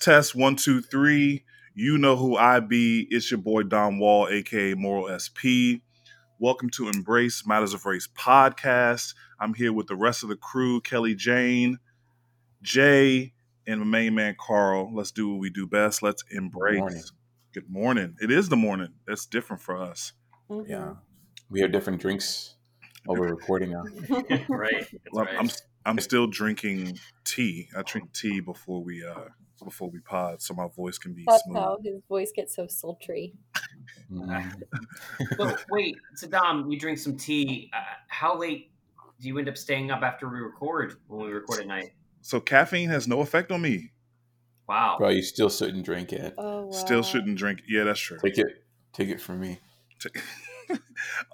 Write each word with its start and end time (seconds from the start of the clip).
Test, 0.00 0.30
test, 0.30 0.34
one, 0.34 0.56
two, 0.56 0.80
three. 0.80 1.44
You 1.74 1.98
know 1.98 2.16
who 2.16 2.34
I 2.34 2.60
be. 2.60 3.06
It's 3.10 3.30
your 3.30 3.36
boy 3.36 3.64
Dom 3.64 3.98
Wall, 3.98 4.28
aka 4.30 4.72
Moral 4.72 5.10
SP. 5.12 5.84
Welcome 6.38 6.70
to 6.70 6.88
Embrace 6.88 7.46
Matters 7.46 7.74
of 7.74 7.84
Race 7.84 8.08
podcast. 8.16 9.12
I'm 9.38 9.52
here 9.52 9.74
with 9.74 9.88
the 9.88 9.96
rest 9.96 10.22
of 10.22 10.30
the 10.30 10.36
crew 10.36 10.80
Kelly 10.80 11.14
Jane, 11.14 11.80
Jay, 12.62 13.34
and 13.66 13.80
my 13.80 13.86
main 13.86 14.14
man 14.14 14.36
Carl. 14.40 14.90
Let's 14.94 15.10
do 15.10 15.32
what 15.32 15.40
we 15.40 15.50
do 15.50 15.66
best. 15.66 16.02
Let's 16.02 16.24
embrace. 16.30 16.76
Good 16.76 16.80
morning. 16.80 17.02
Good 17.52 17.70
morning. 17.70 18.16
It 18.22 18.30
is 18.30 18.48
the 18.48 18.56
morning. 18.56 18.94
That's 19.06 19.26
different 19.26 19.60
for 19.60 19.76
us. 19.76 20.14
Mm-hmm. 20.48 20.70
Yeah, 20.70 20.94
we 21.50 21.60
have 21.60 21.72
different 21.72 22.00
drinks 22.00 22.54
while 23.04 23.20
we're 23.20 23.34
recording 23.34 23.72
now. 23.72 23.84
right. 24.48 24.88
Well, 25.12 25.26
right. 25.26 25.34
I'm 25.38 25.50
I'm 25.84 25.98
still 25.98 26.26
drinking 26.26 26.98
tea. 27.24 27.68
I 27.76 27.82
drink 27.82 28.14
tea 28.14 28.40
before 28.40 28.82
we 28.82 29.04
uh 29.04 29.28
before 29.64 29.90
we 29.90 30.00
pod, 30.00 30.42
so 30.42 30.54
my 30.54 30.68
voice 30.68 30.98
can 30.98 31.14
be 31.14 31.24
That's 31.26 31.42
smooth. 31.44 31.56
how 31.56 31.78
his 31.82 32.02
voice 32.08 32.32
gets 32.34 32.56
so 32.56 32.66
sultry. 32.66 33.34
But 35.38 35.64
wait, 35.70 35.96
Saddam, 36.16 36.70
you 36.70 36.78
drink 36.78 36.98
some 36.98 37.16
tea. 37.16 37.70
Uh, 37.72 37.80
how 38.08 38.36
late 38.38 38.70
do 39.20 39.28
you 39.28 39.38
end 39.38 39.48
up 39.48 39.56
staying 39.56 39.90
up 39.90 40.02
after 40.02 40.28
we 40.28 40.38
record 40.38 40.94
when 41.06 41.26
we 41.26 41.32
record 41.32 41.60
at 41.60 41.66
night? 41.66 41.92
So 42.20 42.40
caffeine 42.40 42.88
has 42.88 43.06
no 43.06 43.20
effect 43.20 43.52
on 43.52 43.62
me. 43.62 43.92
Wow. 44.68 44.96
Bro, 44.98 45.10
you 45.10 45.22
still 45.22 45.50
shouldn't 45.50 45.84
drink 45.84 46.12
it. 46.12 46.34
Oh, 46.38 46.66
wow. 46.66 46.70
Still 46.70 47.02
shouldn't 47.02 47.36
drink. 47.36 47.62
Yeah, 47.68 47.84
that's 47.84 48.00
true. 48.00 48.18
Take 48.22 48.38
it, 48.38 48.64
take 48.92 49.08
it 49.08 49.20
from 49.20 49.40
me. 49.40 49.58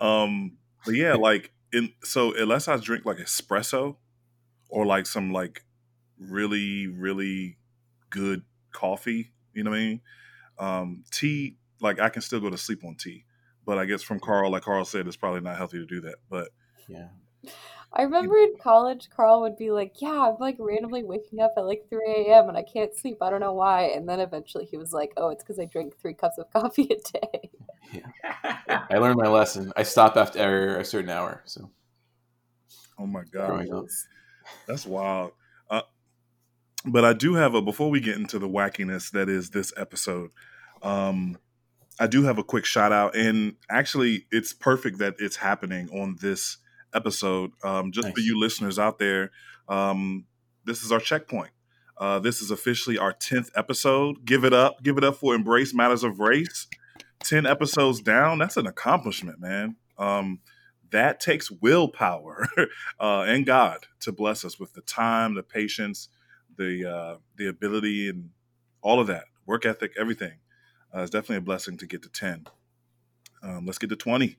um, 0.00 0.56
but 0.84 0.94
yeah, 0.94 1.14
like 1.14 1.52
in 1.72 1.92
so 2.02 2.34
unless 2.34 2.68
I 2.68 2.76
drink 2.76 3.04
like 3.04 3.18
espresso 3.18 3.96
or 4.68 4.86
like 4.86 5.06
some 5.06 5.32
like 5.32 5.64
really 6.18 6.86
really 6.86 7.58
good 8.16 8.42
coffee, 8.72 9.32
you 9.52 9.64
know 9.64 9.70
what 9.70 9.76
I 9.76 9.80
mean? 9.80 10.00
Um, 10.58 11.04
tea, 11.10 11.56
like 11.80 12.00
I 12.00 12.08
can 12.08 12.22
still 12.22 12.40
go 12.40 12.50
to 12.50 12.58
sleep 12.58 12.84
on 12.84 12.96
tea, 12.96 13.24
but 13.64 13.78
I 13.78 13.84
guess 13.84 14.02
from 14.02 14.20
Carl, 14.20 14.50
like 14.50 14.62
Carl 14.62 14.84
said, 14.84 15.06
it's 15.06 15.16
probably 15.16 15.40
not 15.40 15.56
healthy 15.56 15.78
to 15.78 15.86
do 15.86 16.00
that. 16.02 16.16
But 16.30 16.48
Yeah, 16.88 17.08
I 17.92 18.02
remember 18.02 18.36
in 18.36 18.54
college, 18.60 19.08
Carl 19.10 19.40
would 19.42 19.56
be 19.56 19.70
like, 19.70 20.00
"Yeah, 20.00 20.28
I'm 20.28 20.36
like 20.40 20.56
randomly 20.58 21.04
waking 21.04 21.40
up 21.40 21.54
at 21.56 21.66
like 21.66 21.86
3 21.88 22.26
a.m. 22.28 22.48
and 22.48 22.56
I 22.56 22.62
can't 22.62 22.94
sleep. 22.94 23.18
I 23.22 23.30
don't 23.30 23.40
know 23.40 23.54
why." 23.54 23.84
And 23.84 24.08
then 24.08 24.20
eventually 24.20 24.66
he 24.66 24.76
was 24.76 24.92
like, 24.92 25.12
"Oh, 25.16 25.30
it's 25.30 25.42
because 25.42 25.58
I 25.58 25.66
drink 25.66 25.98
three 25.98 26.14
cups 26.14 26.38
of 26.38 26.50
coffee 26.52 26.88
a 26.90 27.18
day." 27.18 27.50
Yeah. 27.92 28.82
I 28.90 28.98
learned 28.98 29.18
my 29.20 29.28
lesson. 29.28 29.72
I 29.76 29.82
stop 29.82 30.16
after 30.16 30.78
a 30.78 30.84
certain 30.84 31.10
hour. 31.10 31.42
So 31.44 31.70
oh 32.98 33.06
my 33.06 33.24
god, 33.24 33.68
That's 34.66 34.86
wild. 34.86 35.32
But 36.86 37.04
I 37.04 37.12
do 37.12 37.34
have 37.34 37.54
a 37.54 37.62
before 37.62 37.90
we 37.90 38.00
get 38.00 38.16
into 38.16 38.38
the 38.38 38.48
wackiness 38.48 39.10
that 39.10 39.28
is 39.28 39.50
this 39.50 39.72
episode. 39.76 40.30
Um, 40.82 41.38
I 41.98 42.06
do 42.06 42.24
have 42.24 42.38
a 42.38 42.44
quick 42.44 42.64
shout 42.64 42.92
out, 42.92 43.16
and 43.16 43.56
actually, 43.70 44.26
it's 44.30 44.52
perfect 44.52 44.98
that 44.98 45.14
it's 45.18 45.36
happening 45.36 45.88
on 45.90 46.16
this 46.20 46.58
episode. 46.94 47.52
Um, 47.64 47.90
just 47.90 48.08
for 48.08 48.20
you 48.20 48.38
listeners 48.38 48.78
out 48.78 48.98
there, 48.98 49.30
um, 49.68 50.26
this 50.64 50.82
is 50.82 50.92
our 50.92 51.00
checkpoint. 51.00 51.50
Uh, 51.98 52.18
this 52.18 52.42
is 52.42 52.50
officially 52.50 52.98
our 52.98 53.12
tenth 53.12 53.50
episode. 53.56 54.24
Give 54.24 54.44
it 54.44 54.52
up! 54.52 54.82
Give 54.82 54.98
it 54.98 55.04
up 55.04 55.16
for 55.16 55.34
Embrace 55.34 55.74
Matters 55.74 56.04
of 56.04 56.20
Race. 56.20 56.66
Ten 57.20 57.46
episodes 57.46 58.00
down. 58.00 58.38
That's 58.38 58.58
an 58.58 58.66
accomplishment, 58.66 59.40
man. 59.40 59.76
Um, 59.98 60.40
that 60.90 61.18
takes 61.18 61.50
willpower 61.50 62.46
uh, 63.00 63.22
and 63.22 63.44
God 63.46 63.86
to 64.00 64.12
bless 64.12 64.44
us 64.44 64.60
with 64.60 64.74
the 64.74 64.82
time, 64.82 65.34
the 65.34 65.42
patience, 65.42 66.08
the 66.56 66.90
uh, 66.90 67.16
the 67.36 67.48
ability, 67.48 68.08
and 68.08 68.30
all 68.82 69.00
of 69.00 69.06
that 69.06 69.24
work 69.46 69.64
ethic, 69.66 69.92
everything. 69.98 70.38
Uh, 70.92 71.04
definitely 71.04 71.36
a 71.36 71.40
blessing 71.40 71.76
to 71.78 71.86
get 71.86 72.02
to 72.02 72.08
ten. 72.08 72.46
Um, 73.42 73.66
let's 73.66 73.78
get 73.78 73.90
to 73.90 73.96
twenty. 73.96 74.36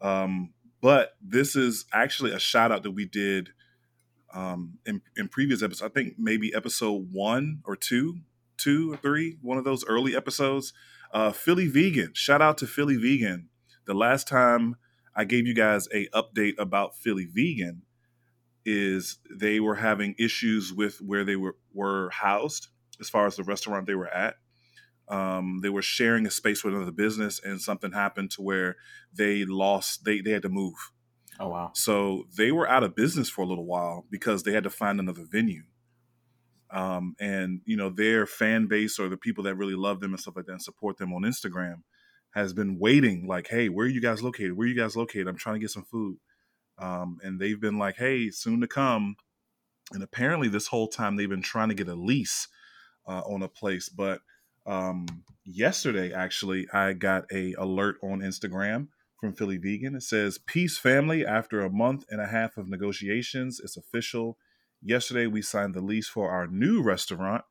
Um, 0.00 0.52
but 0.80 1.12
this 1.22 1.54
is 1.54 1.86
actually 1.92 2.32
a 2.32 2.38
shout 2.38 2.72
out 2.72 2.82
that 2.82 2.90
we 2.90 3.04
did 3.04 3.50
um, 4.34 4.78
in, 4.84 5.02
in 5.16 5.28
previous 5.28 5.62
episodes. 5.62 5.90
I 5.90 5.94
think 5.94 6.14
maybe 6.18 6.54
episode 6.54 7.12
one 7.12 7.62
or 7.64 7.76
two, 7.76 8.18
two 8.56 8.92
or 8.92 8.96
three, 8.96 9.38
one 9.42 9.58
of 9.58 9.64
those 9.64 9.84
early 9.86 10.16
episodes. 10.16 10.72
Uh, 11.12 11.30
Philly 11.30 11.68
Vegan. 11.68 12.12
Shout 12.14 12.42
out 12.42 12.58
to 12.58 12.66
Philly 12.66 12.96
Vegan. 12.96 13.48
The 13.84 13.94
last 13.94 14.26
time 14.26 14.76
I 15.14 15.24
gave 15.24 15.46
you 15.46 15.54
guys 15.54 15.86
a 15.92 16.08
update 16.08 16.54
about 16.58 16.96
Philly 16.96 17.26
Vegan 17.26 17.82
is 18.64 19.18
they 19.30 19.60
were 19.60 19.74
having 19.74 20.14
issues 20.18 20.72
with 20.72 21.00
where 21.00 21.24
they 21.24 21.36
were 21.36 21.56
were 21.72 22.10
housed 22.10 22.68
as 23.00 23.08
far 23.08 23.26
as 23.26 23.36
the 23.36 23.44
restaurant 23.44 23.86
they 23.86 23.94
were 23.94 24.08
at. 24.08 24.36
Um, 25.08 25.60
they 25.62 25.68
were 25.68 25.82
sharing 25.82 26.26
a 26.26 26.30
space 26.30 26.62
with 26.62 26.74
another 26.74 26.92
business, 26.92 27.40
and 27.42 27.60
something 27.60 27.92
happened 27.92 28.30
to 28.32 28.42
where 28.42 28.76
they 29.12 29.44
lost. 29.44 30.04
They 30.04 30.20
they 30.20 30.30
had 30.30 30.42
to 30.42 30.48
move, 30.48 30.74
oh 31.38 31.48
wow, 31.48 31.72
so 31.74 32.24
they 32.36 32.52
were 32.52 32.68
out 32.68 32.84
of 32.84 32.94
business 32.94 33.28
for 33.28 33.42
a 33.42 33.46
little 33.46 33.66
while 33.66 34.06
because 34.10 34.42
they 34.42 34.52
had 34.52 34.64
to 34.64 34.70
find 34.70 35.00
another 35.00 35.24
venue. 35.30 35.64
Um, 36.70 37.16
and 37.20 37.60
you 37.66 37.76
know 37.76 37.90
their 37.90 38.26
fan 38.26 38.66
base 38.66 38.98
or 38.98 39.08
the 39.08 39.18
people 39.18 39.44
that 39.44 39.56
really 39.56 39.74
love 39.74 40.00
them 40.00 40.12
and 40.12 40.20
stuff 40.20 40.36
like 40.36 40.46
that 40.46 40.52
and 40.52 40.62
support 40.62 40.96
them 40.96 41.12
on 41.12 41.22
Instagram 41.22 41.82
has 42.32 42.52
been 42.52 42.78
waiting 42.78 43.26
like 43.26 43.46
hey 43.48 43.68
where 43.68 43.86
are 43.86 43.90
you 43.90 44.00
guys 44.00 44.22
located 44.22 44.56
where 44.56 44.64
are 44.64 44.68
you 44.68 44.76
guys 44.76 44.96
located 44.96 45.28
i'm 45.28 45.36
trying 45.36 45.54
to 45.54 45.60
get 45.60 45.70
some 45.70 45.84
food 45.84 46.16
um, 46.78 47.18
and 47.22 47.40
they've 47.40 47.60
been 47.60 47.78
like 47.78 47.96
hey 47.96 48.30
soon 48.30 48.60
to 48.60 48.66
come. 48.66 49.16
And 49.92 50.02
apparently 50.02 50.48
this 50.48 50.68
whole 50.68 50.88
time 50.88 51.16
they've 51.16 51.28
been 51.28 51.42
trying 51.42 51.68
to 51.68 51.74
get 51.74 51.88
a 51.88 51.94
lease 51.94 52.48
uh, 53.06 53.20
on 53.20 53.42
a 53.42 53.48
place 53.48 53.88
but 53.88 54.20
um, 54.64 55.06
yesterday 55.44 56.12
actually 56.12 56.68
i 56.72 56.92
got 56.92 57.24
a 57.32 57.52
alert 57.54 57.96
on 58.02 58.20
instagram 58.20 58.86
from 59.20 59.32
philly 59.32 59.56
vegan. 59.56 59.94
It 59.94 60.02
says 60.02 60.38
peace 60.38 60.78
family. 60.78 61.24
After 61.24 61.60
a 61.60 61.70
month 61.70 62.04
and 62.10 62.20
a 62.20 62.26
half 62.26 62.56
of 62.56 62.68
negotiations 62.68 63.60
it's 63.62 63.76
official. 63.76 64.36
Yesterday 64.82 65.26
we 65.28 65.42
signed 65.42 65.74
the 65.74 65.80
lease 65.80 66.08
for 66.08 66.30
our 66.30 66.48
new 66.48 66.82
restaurant. 66.82 67.44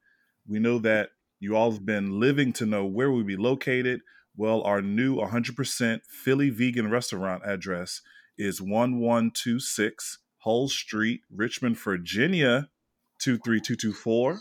We 0.47 0.59
know 0.59 0.79
that 0.79 1.11
you 1.39 1.55
all 1.55 1.71
have 1.71 1.85
been 1.85 2.19
living 2.19 2.51
to 2.53 2.65
know 2.65 2.85
where 2.85 3.09
we'll 3.09 3.23
be 3.23 3.38
located. 3.38 4.01
Well, 4.35 4.61
our 4.63 4.81
new 4.81 5.15
100% 5.15 6.01
Philly 6.05 6.49
vegan 6.49 6.89
restaurant 6.89 7.43
address 7.45 8.01
is 8.41 8.62
1126 8.62 10.18
Hull 10.40 10.68
Street, 10.68 11.22
Richmond, 11.29 11.78
Virginia 11.78 12.69
23224. 13.19 14.40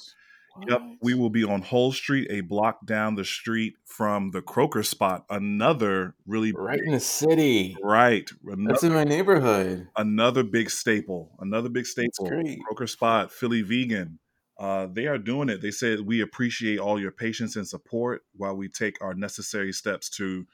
Yep, 0.68 0.80
we 1.00 1.14
will 1.14 1.30
be 1.30 1.44
on 1.44 1.62
Hull 1.62 1.92
Street, 1.92 2.26
a 2.30 2.40
block 2.40 2.84
down 2.84 3.14
the 3.14 3.24
street 3.24 3.74
from 3.84 4.30
the 4.32 4.42
Croaker 4.42 4.82
spot. 4.82 5.24
Another 5.30 6.14
really 6.26 6.52
right 6.52 6.80
in 6.84 6.92
the 6.92 7.00
city. 7.00 7.76
right, 7.82 8.28
That's 8.42 8.82
in 8.82 8.92
my 8.92 9.04
neighborhood. 9.04 9.88
another 9.96 10.42
big 10.42 10.70
staple, 10.70 11.30
another 11.38 11.68
big 11.68 11.86
staple. 11.86 12.28
great. 12.28 12.58
Croaker 12.66 12.86
spot, 12.88 13.30
Philly 13.30 13.62
vegan. 13.62 14.18
Uh, 14.58 14.88
they 14.92 15.06
are 15.06 15.18
doing 15.18 15.48
it. 15.48 15.62
They 15.62 15.70
said 15.70 16.00
we 16.00 16.20
appreciate 16.20 16.78
all 16.78 17.00
your 17.00 17.12
patience 17.12 17.56
and 17.56 17.66
support 17.66 18.22
while 18.36 18.54
we 18.56 18.68
take 18.68 19.00
our 19.00 19.14
necessary 19.14 19.72
steps 19.72 20.10
to 20.10 20.46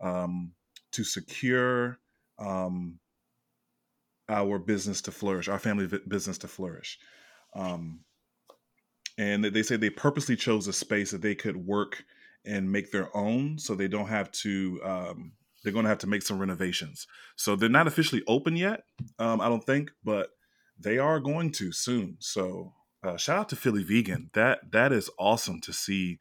um, 0.00 0.52
to 0.92 1.04
secure 1.04 1.98
um, 2.38 2.98
our 4.28 4.58
business 4.58 5.02
to 5.02 5.12
flourish, 5.12 5.48
our 5.48 5.58
family 5.58 5.86
business 6.08 6.38
to 6.38 6.48
flourish. 6.48 6.98
Um, 7.54 8.04
and 9.18 9.44
they 9.44 9.62
say 9.62 9.76
they 9.76 9.90
purposely 9.90 10.36
chose 10.36 10.66
a 10.68 10.72
space 10.72 11.10
that 11.10 11.22
they 11.22 11.34
could 11.34 11.56
work 11.56 12.04
and 12.44 12.70
make 12.70 12.92
their 12.92 13.14
own, 13.16 13.58
so 13.58 13.74
they 13.74 13.88
don't 13.88 14.08
have 14.08 14.30
to. 14.32 14.80
Um, 14.84 15.32
they're 15.62 15.72
going 15.72 15.84
to 15.84 15.88
have 15.88 15.98
to 15.98 16.06
make 16.06 16.22
some 16.22 16.38
renovations. 16.38 17.06
So 17.34 17.56
they're 17.56 17.68
not 17.68 17.88
officially 17.88 18.22
open 18.28 18.54
yet, 18.56 18.84
um, 19.18 19.40
I 19.40 19.48
don't 19.48 19.64
think, 19.64 19.90
but 20.04 20.30
they 20.78 20.98
are 20.98 21.18
going 21.18 21.50
to 21.52 21.72
soon. 21.72 22.18
So 22.20 22.74
uh, 23.02 23.16
shout 23.16 23.38
out 23.38 23.48
to 23.48 23.56
Philly 23.56 23.82
Vegan. 23.82 24.30
That 24.34 24.70
that 24.72 24.92
is 24.92 25.10
awesome 25.18 25.60
to 25.62 25.72
see. 25.72 26.18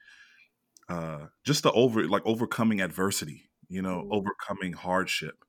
Uh, 0.89 1.27
just 1.43 1.63
the 1.63 1.71
over 1.73 2.07
like 2.07 2.23
overcoming 2.25 2.81
adversity, 2.81 3.49
you 3.69 3.81
know, 3.81 4.03
Mhm. 4.03 4.11
overcoming 4.11 4.73
hardship, 4.73 5.44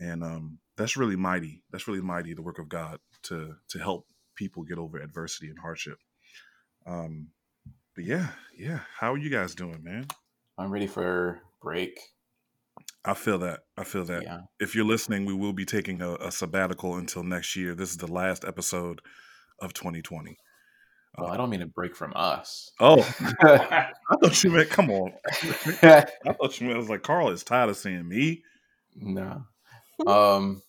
and 0.00 0.22
um, 0.22 0.58
that's 0.76 0.96
really 0.96 1.16
mighty. 1.16 1.62
That's 1.70 1.86
really 1.88 2.00
mighty. 2.00 2.34
The 2.34 2.42
work 2.42 2.58
of 2.58 2.68
God 2.68 2.98
to 3.24 3.56
to 3.70 3.78
help 3.78 4.06
people 4.36 4.62
get 4.64 4.78
over 4.78 4.98
adversity 4.98 5.48
and 5.48 5.58
hardship. 5.58 5.98
Um, 6.86 7.28
but 7.94 8.04
yeah, 8.04 8.28
yeah. 8.56 8.80
How 8.98 9.12
are 9.12 9.18
you 9.18 9.30
guys 9.30 9.54
doing, 9.54 9.82
man? 9.82 10.06
I'm 10.56 10.70
ready 10.70 10.86
for 10.86 11.40
break. 11.60 11.98
I 13.04 13.14
feel 13.14 13.38
that. 13.38 13.60
I 13.76 13.84
feel 13.84 14.04
that. 14.04 14.22
Yeah, 14.22 14.40
If 14.60 14.74
you're 14.74 14.84
listening, 14.84 15.24
we 15.24 15.32
will 15.34 15.52
be 15.52 15.64
taking 15.64 16.02
a, 16.02 16.14
a 16.16 16.30
sabbatical 16.32 16.96
until 16.96 17.22
next 17.22 17.56
year. 17.56 17.74
This 17.74 17.90
is 17.90 17.96
the 17.96 18.10
last 18.10 18.44
episode 18.44 19.00
of 19.60 19.72
2020. 19.72 20.36
well, 21.16 21.28
I 21.30 21.36
don't 21.36 21.48
mean 21.50 21.62
a 21.62 21.66
break 21.66 21.96
from 21.96 22.12
us. 22.14 22.70
Oh, 22.80 23.00
I 23.40 23.90
thought 24.20 24.44
you 24.44 24.50
meant. 24.50 24.70
Come 24.70 24.90
on. 24.90 25.12
I 25.82 26.04
thought 26.38 26.60
you 26.60 26.66
meant. 26.66 26.76
I 26.76 26.80
was 26.80 26.88
like, 26.90 27.02
Carl 27.02 27.30
is 27.30 27.42
tired 27.44 27.70
of 27.70 27.76
seeing 27.76 28.06
me. 28.08 28.42
no, 28.96 29.44
um, 30.06 30.62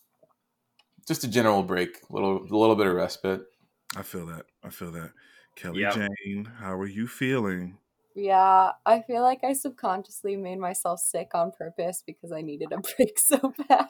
just 1.06 1.24
a 1.24 1.28
general 1.28 1.62
break, 1.62 1.98
a 2.08 2.12
little, 2.12 2.38
a 2.38 2.56
little 2.56 2.76
bit 2.76 2.86
of 2.86 2.94
respite. 2.94 3.42
I 3.96 4.02
feel 4.02 4.26
that. 4.26 4.46
I 4.62 4.70
feel 4.70 4.92
that. 4.92 5.10
Kelly 5.56 5.82
Yep. 5.82 5.94
Jane, 5.94 6.44
how 6.58 6.74
are 6.74 6.86
you 6.86 7.06
feeling? 7.06 7.78
Yeah, 8.14 8.72
I 8.84 9.02
feel 9.02 9.22
like 9.22 9.44
I 9.44 9.52
subconsciously 9.52 10.36
made 10.36 10.58
myself 10.58 11.00
sick 11.00 11.30
on 11.34 11.52
purpose 11.52 12.02
because 12.06 12.32
I 12.32 12.40
needed 12.40 12.72
a 12.72 12.78
break 12.96 13.18
so 13.18 13.52
bad. 13.68 13.86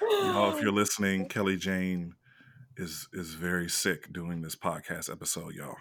Y'all, 0.00 0.54
if 0.54 0.62
you're 0.62 0.72
listening, 0.72 1.26
Kelly 1.28 1.56
Jane 1.56 2.14
is 2.76 3.08
is 3.12 3.34
very 3.34 3.68
sick 3.68 4.12
doing 4.12 4.42
this 4.42 4.54
podcast 4.54 5.10
episode, 5.10 5.54
y'all. 5.54 5.76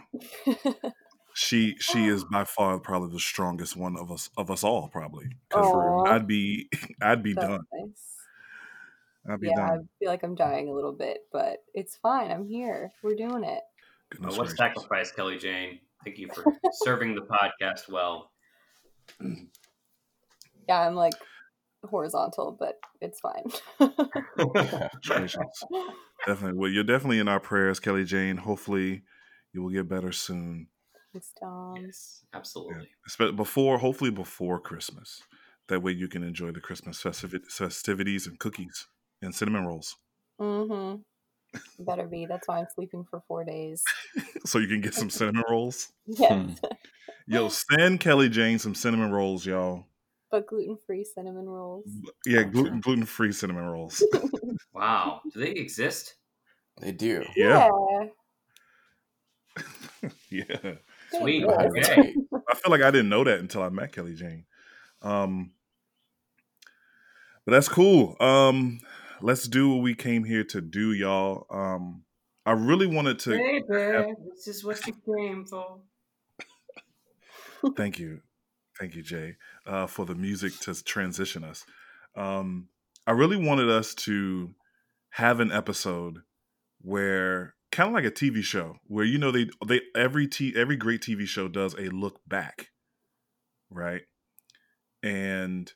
She 1.37 1.75
she 1.79 2.05
is 2.07 2.23
by 2.23 2.45
far 2.45 2.79
probably 2.79 3.11
the 3.11 3.19
strongest 3.19 3.75
one 3.75 3.97
of 3.97 4.09
us 4.09 4.29
of 4.37 4.49
us 4.49 4.63
all, 4.63 4.87
probably. 4.87 5.27
'Cause 5.49 5.65
Aw. 5.65 6.05
I'd 6.13 6.27
be 6.27 6.69
I'd 7.01 7.21
be 7.23 7.33
That's 7.33 7.47
done. 7.47 7.61
nice. 7.73 8.15
I'd 9.29 9.41
be 9.41 9.47
Yeah, 9.47 9.59
I 9.73 9.77
feel 9.99 10.09
like 10.09 10.23
I'm 10.23 10.35
dying 10.35 10.69
a 10.69 10.73
little 10.73 10.93
bit, 10.93 11.19
but 11.33 11.57
it's 11.73 11.97
fine. 11.97 12.31
I'm 12.31 12.45
here. 12.47 12.91
We're 13.03 13.15
doing 13.15 13.43
it. 13.43 13.59
Uh, 13.59 14.09
Goodness 14.11 14.37
what 14.37 14.43
gracious. 14.47 14.57
sacrifice, 14.57 15.11
Kelly 15.11 15.37
Jane? 15.37 15.79
Thank 16.05 16.19
you 16.19 16.29
for 16.33 16.45
serving 16.71 17.15
the 17.15 17.21
podcast 17.23 17.89
well. 17.89 18.31
Yeah, 20.69 20.87
I'm 20.87 20.95
like 20.95 21.13
horizontal, 21.83 22.55
but 22.59 22.77
it's 23.01 23.19
fine. 23.19 23.43
Gracious. 25.05 25.63
Definitely. 26.25 26.57
Well, 26.59 26.69
you're 26.71 26.83
definitely 26.83 27.19
in 27.19 27.27
our 27.27 27.39
prayers, 27.39 27.79
Kelly 27.79 28.03
Jane. 28.05 28.37
Hopefully, 28.37 29.03
you 29.53 29.61
will 29.63 29.69
get 29.69 29.87
better 29.89 30.11
soon. 30.11 30.67
Thanks, 31.21 31.81
yes, 31.85 32.25
absolutely. 32.33 32.89
Espe- 33.09 33.35
Before, 33.35 33.77
hopefully, 33.77 34.11
before 34.11 34.59
Christmas. 34.59 35.21
That 35.67 35.81
way, 35.81 35.93
you 35.93 36.07
can 36.07 36.21
enjoy 36.23 36.51
the 36.51 36.59
Christmas 36.59 37.01
festivi- 37.01 37.45
festivities 37.49 38.27
and 38.27 38.37
cookies 38.39 38.87
and 39.21 39.33
cinnamon 39.33 39.65
rolls, 39.65 39.95
Mm-hmm. 40.39 41.01
Better 41.85 42.05
be. 42.07 42.25
That's 42.25 42.47
why 42.47 42.59
I'm 42.59 42.67
sleeping 42.75 43.05
for 43.09 43.23
four 43.29 43.45
days. 43.45 43.81
so 44.45 44.59
you 44.59 44.67
can 44.67 44.81
get 44.81 44.93
some 44.93 45.09
cinnamon 45.09 45.43
rolls. 45.49 45.93
Yes, 46.05 46.59
Yo, 47.27 47.47
send 47.71 48.01
Kelly 48.01 48.27
Jane 48.29 48.59
some 48.59 48.75
cinnamon 48.75 49.11
rolls, 49.11 49.45
y'all. 49.45 49.85
but 50.29 50.45
gluten-free 50.47 51.05
cinnamon 51.05 51.45
rolls. 51.47 51.85
Yeah, 52.25 52.39
Okay. 52.41 52.49
gluten 52.49 52.81
gluten 52.81 53.05
free 53.05 53.31
cinnamon 53.31 53.65
rolls. 53.65 54.03
Wow. 54.73 55.21
Do 55.33 55.39
they 55.39 55.51
exist? 55.51 56.15
They 56.81 56.91
do. 56.91 57.23
Yeah, 57.37 57.69
yeah. 60.29 60.43
Good 60.61 60.79
Sweet. 61.11 61.45
Okay. 61.45 62.15
I 62.49 62.55
feel 62.55 62.71
like 62.71 62.81
I 62.81 62.91
didn't 62.91 63.09
know 63.09 63.23
that 63.23 63.39
until 63.39 63.61
I 63.61 63.69
met 63.69 63.91
Kelly 63.91 64.15
Jane. 64.15 64.45
Um, 65.01 65.51
but 67.45 67.51
that's 67.51 67.69
cool. 67.69 68.15
Um, 68.19 68.79
let's 69.21 69.47
do 69.47 69.69
what 69.69 69.83
we 69.83 69.95
came 69.95 70.23
here 70.23 70.43
to 70.45 70.61
do, 70.61 70.93
y'all. 70.93 71.45
Um, 71.49 72.03
I 72.45 72.51
really 72.51 72.87
wanted 72.87 73.19
to 73.19 73.31
Baby, 73.31 74.13
this 74.35 74.47
is 74.47 74.63
what 74.63 74.85
you 74.85 74.93
came 75.17 75.45
for. 75.45 75.79
thank 77.75 77.97
you, 77.97 78.21
thank 78.79 78.95
you, 78.95 79.01
Jay, 79.01 79.37
uh, 79.65 79.87
for 79.87 80.05
the 80.05 80.15
music 80.15 80.59
to 80.61 80.83
transition 80.83 81.43
us. 81.43 81.65
Um, 82.15 82.69
I 83.07 83.11
really 83.11 83.37
wanted 83.37 83.69
us 83.69 83.93
to 83.95 84.53
have 85.09 85.39
an 85.39 85.51
episode 85.51 86.21
where 86.81 87.55
kind 87.75 87.89
of 87.89 87.93
like 87.93 88.05
a 88.05 88.11
TV 88.11 88.41
show 88.41 88.77
where 88.87 89.05
you 89.05 89.17
know 89.17 89.31
they 89.31 89.49
they 89.67 89.81
every 89.95 90.27
t 90.27 90.53
every 90.55 90.77
great 90.77 91.01
TV 91.01 91.27
show 91.27 91.47
does 91.47 91.73
a 91.75 91.89
look 91.89 92.21
back, 92.25 92.69
right? 93.69 94.03
And 95.03 95.71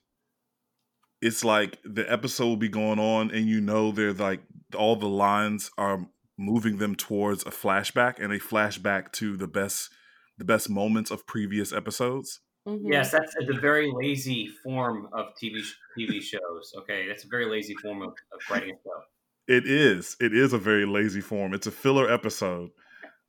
it's 1.21 1.43
like 1.43 1.77
the 1.83 2.09
episode 2.11 2.45
will 2.45 2.57
be 2.57 2.69
going 2.69 2.99
on, 2.99 3.31
and 3.31 3.45
you 3.47 3.59
know 3.59 3.91
they're 3.91 4.13
like 4.13 4.41
all 4.75 4.95
the 4.95 5.09
lines 5.09 5.71
are 5.77 6.07
moving 6.37 6.77
them 6.77 6.95
towards 6.95 7.43
a 7.43 7.49
flashback, 7.49 8.15
and 8.19 8.31
they 8.31 8.39
flashback 8.39 9.11
to 9.13 9.35
the 9.35 9.47
best 9.47 9.89
the 10.37 10.45
best 10.45 10.69
moments 10.69 11.11
of 11.11 11.27
previous 11.27 11.73
episodes. 11.73 12.39
Mhm. 12.65 12.91
Yes, 12.91 13.11
that's 13.11 13.35
a 13.41 13.59
very 13.59 13.91
lazy 13.93 14.47
form 14.63 15.09
of 15.11 15.35
TV 15.35 15.61
TV 15.97 16.21
shows. 16.21 16.73
Okay, 16.77 17.07
that's 17.07 17.25
a 17.25 17.27
very 17.27 17.45
lazy 17.45 17.75
form 17.75 18.01
of, 18.01 18.09
of 18.09 18.39
writing 18.49 18.69
a 18.71 18.77
show. 18.83 19.03
It 19.49 19.65
is. 19.67 20.15
It 20.21 20.33
is 20.33 20.53
a 20.53 20.57
very 20.59 20.85
lazy 20.85 21.21
form. 21.21 21.53
It's 21.53 21.67
a 21.67 21.71
filler 21.71 22.09
episode. 22.09 22.69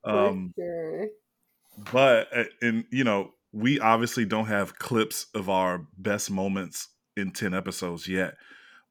Um, 0.05 0.53
sure. 0.57 1.09
but 1.93 2.29
uh, 2.35 2.45
and 2.63 2.85
you 2.91 3.05
know 3.05 3.33
we 3.53 3.81
obviously 3.81 4.25
don't 4.25 4.47
have 4.47 4.79
clips 4.79 5.27
of 5.35 5.49
our 5.51 5.87
best 5.99 6.31
moments 6.31 6.89
in 7.17 7.33
10 7.33 7.53
episodes 7.53 8.09
yet 8.09 8.35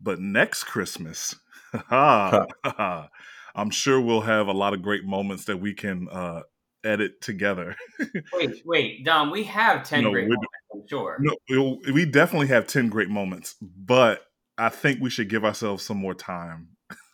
but 0.01 0.19
next 0.19 0.65
christmas 0.65 1.33
i'm 1.89 3.69
sure 3.71 3.99
we'll 3.99 4.21
have 4.21 4.47
a 4.47 4.51
lot 4.51 4.73
of 4.73 4.81
great 4.83 5.03
moments 5.05 5.45
that 5.45 5.57
we 5.57 5.73
can 5.73 6.07
uh 6.11 6.41
edit 6.83 7.21
together 7.21 7.75
Wait, 8.33 8.61
wait, 8.65 9.03
Dom, 9.05 9.31
we 9.31 9.43
have 9.45 9.83
ten 9.83 10.03
No, 10.03 10.11
great 10.11 10.25
we- 10.29 10.35
moments. 10.35 10.53
I'm 10.73 10.81
sure. 10.87 11.17
no 11.49 11.79
we 11.91 12.05
definitely 12.05 12.47
have 12.47 12.67
10 12.67 12.89
great 12.89 13.09
moments 13.09 13.55
but 13.61 14.21
i 14.57 14.69
think 14.69 14.99
we 15.01 15.09
should 15.09 15.29
give 15.29 15.43
ourselves 15.43 15.83
some 15.83 15.97
more 15.97 16.13
time 16.13 16.69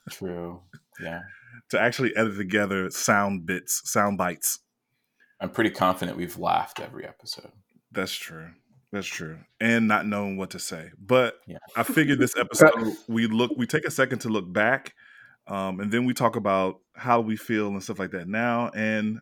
True. 0.10 0.62
Yeah. 1.00 1.22
to 1.69 1.80
actually 1.80 2.16
edit 2.16 2.38
together 2.38 2.90
sound 2.92 3.46
bits 3.46 3.81
sound 3.90 4.18
bites 4.18 4.60
I'm 5.40 5.50
pretty 5.50 5.72
confident 5.72 6.18
we've 6.18 6.38
laughed 6.38 6.80
every 6.80 7.06
episode. 7.06 7.52
That's 7.92 8.13
true. 8.13 8.52
That's 8.92 9.07
true. 9.07 9.40
And 9.60 9.88
not 9.88 10.06
knowing 10.06 10.38
what 10.38 10.52
to 10.52 10.60
say. 10.60 10.92
But 10.98 11.36
Yeah. 11.48 11.57
I 11.75 11.84
figured 11.84 12.19
this 12.19 12.38
episode 12.38 12.96
we 13.07 13.28
look 13.28 13.52
we 13.57 13.68
take 13.68 13.86
a 13.86 13.92
second 13.92 14.19
to 14.19 14.30
look 14.30 14.52
back. 14.52 14.94
Um, 15.48 15.80
and 15.80 15.92
then 15.92 16.06
we 16.06 16.13
talk 16.13 16.36
about 16.36 16.80
how 16.96 17.19
we 17.22 17.36
feel 17.36 17.68
and 17.68 17.84
stuff 17.84 18.00
like 18.00 18.12
that 18.12 18.28
now 18.28 18.69
and 18.74 19.19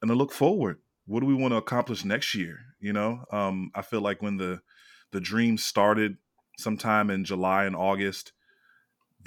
and 0.00 0.08
to 0.08 0.14
look 0.14 0.32
forward. 0.32 0.78
What 1.06 1.20
do 1.20 1.26
we 1.26 1.34
want 1.34 1.52
to 1.52 1.56
accomplish 1.58 2.04
next 2.04 2.34
year? 2.34 2.58
You 2.78 2.92
know? 2.92 3.24
Um, 3.32 3.70
I 3.74 3.82
feel 3.82 4.00
like 4.00 4.22
when 4.22 4.36
the 4.36 4.60
the 5.10 5.20
dream 5.20 5.58
started 5.58 6.16
sometime 6.58 7.10
in 7.10 7.24
July 7.24 7.64
and 7.64 7.74
August, 7.74 8.32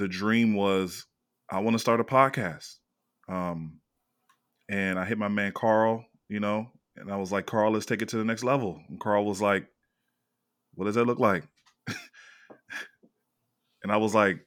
the 0.02 0.08
dream 0.08 0.56
was 0.56 1.06
I 1.52 1.60
want 1.60 1.76
to 1.76 1.80
start 1.80 2.00
a 2.00 2.04
podcast. 2.04 2.78
Um 3.30 3.80
and 4.68 4.98
I 4.98 5.06
hit 5.06 5.20
my 5.20 5.28
man 5.28 5.52
Carl, 5.54 6.04
you 6.28 6.40
know, 6.40 6.72
and 6.98 7.12
I 7.12 7.18
was 7.18 7.32
like, 7.32 7.46
Carl, 7.46 7.72
let's 7.72 7.86
take 7.86 8.02
it 8.02 8.10
to 8.10 8.18
the 8.18 8.26
next 8.26 8.44
level. 8.44 8.82
And 8.90 9.00
Carl 9.00 9.26
was 9.26 9.44
like, 9.44 9.68
What 10.74 10.86
does 10.86 10.96
that 10.96 11.06
look 11.06 11.20
like? 11.20 11.44
and 13.84 13.92
I 13.92 13.98
was 13.98 14.16
like, 14.16 14.40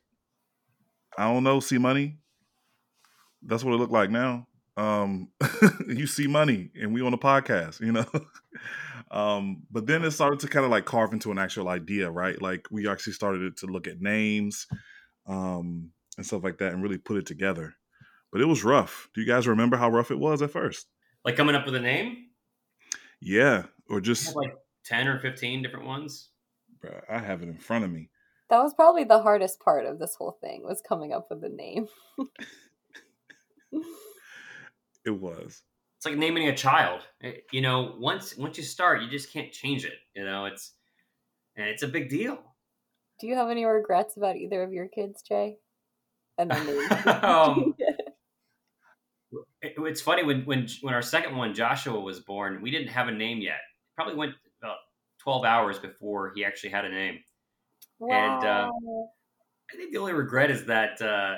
I 1.17 1.33
don't 1.33 1.45
know, 1.45 1.61
see 1.61 1.79
money. 1.79 2.19
That's 3.43 3.63
what 3.63 3.75
it 3.75 3.79
looked 3.79 3.93
like 3.93 4.11
now. 4.11 4.49
Um, 4.77 5.29
you 5.87 6.09
see 6.09 6.27
money 6.27 6.71
and 6.75 6.93
we 6.93 7.01
on 7.01 7.15
a 7.15 7.19
podcast, 7.19 7.81
you 7.81 7.93
know. 7.93 8.07
um, 9.17 9.63
but 9.71 9.87
then 9.87 10.03
it 10.03 10.11
started 10.11 10.41
to 10.41 10.49
kind 10.49 10.65
of 10.65 10.73
like 10.73 10.85
carve 10.85 11.13
into 11.13 11.31
an 11.31 11.39
actual 11.39 11.69
idea, 11.69 12.11
right? 12.11 12.43
Like 12.43 12.67
we 12.73 12.89
actually 12.89 13.13
started 13.13 13.57
to 13.59 13.67
look 13.67 13.87
at 13.87 14.01
names 14.01 14.67
um 15.27 15.91
and 16.17 16.25
stuff 16.27 16.45
like 16.45 16.59
that 16.59 16.73
and 16.73 16.83
really 16.83 16.99
put 16.99 17.17
it 17.17 17.27
together. 17.27 17.75
But 18.33 18.41
it 18.41 18.47
was 18.47 18.65
rough. 18.65 19.09
Do 19.15 19.21
you 19.21 19.27
guys 19.27 19.47
remember 19.47 19.77
how 19.77 19.91
rough 19.91 20.11
it 20.11 20.19
was 20.19 20.43
at 20.43 20.51
first? 20.51 20.87
Like 21.25 21.37
coming 21.37 21.55
up 21.55 21.67
with 21.67 21.75
a 21.77 21.81
name? 21.81 22.27
Yeah, 23.21 23.65
or 23.89 24.01
just 24.01 24.35
like 24.37 24.55
ten 24.85 25.09
or 25.09 25.19
fifteen 25.19 25.63
different 25.63 25.87
ones. 25.87 26.31
bruh, 26.85 27.01
I 27.09 27.19
have 27.19 27.43
it 27.43 27.49
in 27.49 27.59
front 27.59 27.85
of 27.85 27.91
me. 27.91 28.11
That 28.51 28.63
was 28.63 28.75
probably 28.75 29.05
the 29.05 29.23
hardest 29.23 29.59
part 29.61 29.87
of 29.87 29.99
this 29.99 30.15
whole 30.17 30.37
thing 30.41 30.63
was 30.65 30.83
coming 30.87 31.13
up 31.13 31.29
with 31.31 31.43
a 31.45 31.49
name. 31.49 31.89
It 35.07 35.11
was. 35.11 35.63
It's 35.99 36.07
like 36.07 36.17
naming 36.17 36.49
a 36.49 36.57
child. 36.57 37.03
It- 37.21 37.45
you 37.53 37.61
know, 37.61 37.95
once 37.99 38.37
once 38.37 38.57
you 38.57 38.65
start, 38.65 39.03
you 39.03 39.09
just 39.11 39.33
can't 39.33 39.53
change 39.53 39.85
it. 39.85 39.99
You 40.15 40.25
know, 40.25 40.47
it's 40.47 40.73
and 41.57 41.69
it's 41.69 41.83
a 41.83 41.89
big 41.89 42.09
deal. 42.09 42.39
Do 43.21 43.27
you 43.27 43.35
have 43.37 43.51
any 43.51 43.65
regrets 43.65 44.17
about 44.17 44.37
either 44.37 44.63
of 44.63 44.73
your 44.73 44.89
kids, 44.89 45.23
Jay? 45.23 45.57
And 46.39 46.51
then 46.51 46.67
names. 46.67 47.07
Um, 47.07 47.75
It- 49.63 49.75
it's 49.79 50.01
funny 50.01 50.23
when 50.23 50.43
when 50.45 50.69
when 50.83 50.95
our 50.95 51.03
second 51.03 51.37
one 51.37 51.55
Joshua 51.55 51.99
was 51.99 52.21
born, 52.21 52.61
we 52.63 52.71
didn't 52.71 52.89
have 52.89 53.09
a 53.09 53.13
name 53.13 53.39
yet. 53.39 53.59
Probably 53.97 54.15
went 54.15 54.35
about 54.63 54.77
twelve 55.19 55.45
hours 55.45 55.79
before 55.79 56.33
he 56.37 56.45
actually 56.45 56.71
had 56.71 56.85
a 56.85 56.89
name. 56.91 57.19
and, 58.01 58.45
uh, 58.45 58.71
Wow. 58.73 59.09
I 59.73 59.77
think 59.77 59.93
the 59.93 59.99
only 59.99 60.13
regret 60.13 60.51
is 60.51 60.67
that 60.67 61.01
uh, 61.03 61.37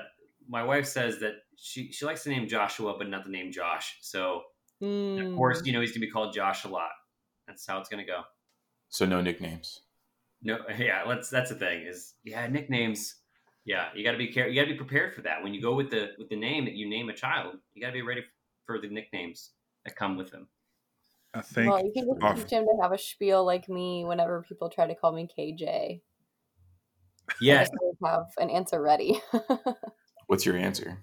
my 0.48 0.62
wife 0.64 0.86
says 0.86 1.20
that 1.20 1.34
she 1.56 1.90
she 1.92 2.04
likes 2.04 2.24
the 2.24 2.30
name 2.30 2.48
Joshua, 2.48 2.96
but 2.98 3.08
not 3.08 3.24
the 3.24 3.30
name 3.30 3.50
Josh. 3.52 3.96
So 4.02 4.42
of 4.82 5.36
course, 5.36 5.62
Mm. 5.62 5.66
you 5.66 5.72
know 5.72 5.80
he's 5.80 5.92
gonna 5.92 6.04
be 6.04 6.10
called 6.10 6.34
Josh 6.34 6.64
a 6.64 6.68
lot. 6.68 6.90
That's 7.46 7.64
how 7.66 7.78
it's 7.78 7.88
gonna 7.88 8.04
go. 8.04 8.22
So 8.90 9.06
no 9.06 9.22
nicknames. 9.22 9.80
No, 10.46 10.60
yeah, 10.78 11.02
let's. 11.04 11.28
That's 11.28 11.50
the 11.50 11.56
thing 11.56 11.82
is, 11.82 12.14
yeah, 12.22 12.46
nicknames. 12.46 13.16
Yeah, 13.64 13.88
you 13.96 14.04
got 14.04 14.12
to 14.12 14.18
be 14.18 14.28
care. 14.28 14.48
You 14.48 14.54
got 14.54 14.68
to 14.68 14.72
be 14.72 14.78
prepared 14.78 15.12
for 15.12 15.22
that 15.22 15.42
when 15.42 15.52
you 15.52 15.60
go 15.60 15.74
with 15.74 15.90
the 15.90 16.10
with 16.18 16.28
the 16.28 16.36
name 16.36 16.64
that 16.66 16.74
you 16.74 16.88
name 16.88 17.08
a 17.08 17.12
child. 17.12 17.56
You 17.74 17.82
got 17.82 17.88
to 17.88 17.94
be 17.94 18.02
ready 18.02 18.22
for 18.64 18.80
the 18.80 18.88
nicknames 18.88 19.50
that 19.84 19.96
come 19.96 20.16
with 20.16 20.30
them. 20.30 20.46
I 21.34 21.40
think 21.40 21.68
well, 21.68 21.84
you 21.84 21.92
can 21.92 22.06
just 22.06 22.22
our- 22.22 22.34
teach 22.34 22.50
him 22.50 22.64
to 22.64 22.78
have 22.80 22.92
a 22.92 22.98
spiel 22.98 23.44
like 23.44 23.68
me 23.68 24.04
whenever 24.04 24.42
people 24.48 24.70
try 24.70 24.86
to 24.86 24.94
call 24.94 25.12
me 25.12 25.28
KJ. 25.36 26.00
Yes, 27.40 27.68
have 28.04 28.26
an 28.38 28.48
answer 28.48 28.80
ready. 28.80 29.20
What's 30.28 30.46
your 30.46 30.56
answer? 30.56 31.00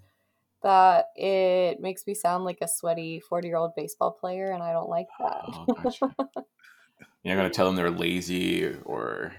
that 0.62 1.08
it 1.18 1.82
makes 1.82 2.08
me 2.08 2.14
sound 2.14 2.46
like 2.46 2.60
a 2.62 2.68
sweaty 2.70 3.20
40 3.20 3.48
year 3.50 3.58
old 3.58 3.76
baseball 3.76 4.12
player, 4.12 4.52
and 4.52 4.64
I 4.64 4.72
don't 4.72 4.88
like 4.88 5.08
that. 5.20 5.42
Oh, 5.46 5.66
gotcha. 5.84 6.16
You're 7.24 7.36
not 7.36 7.42
gonna 7.44 7.54
tell 7.54 7.68
them 7.68 7.76
they're 7.76 7.90
lazy 7.92 8.74
or 8.86 9.34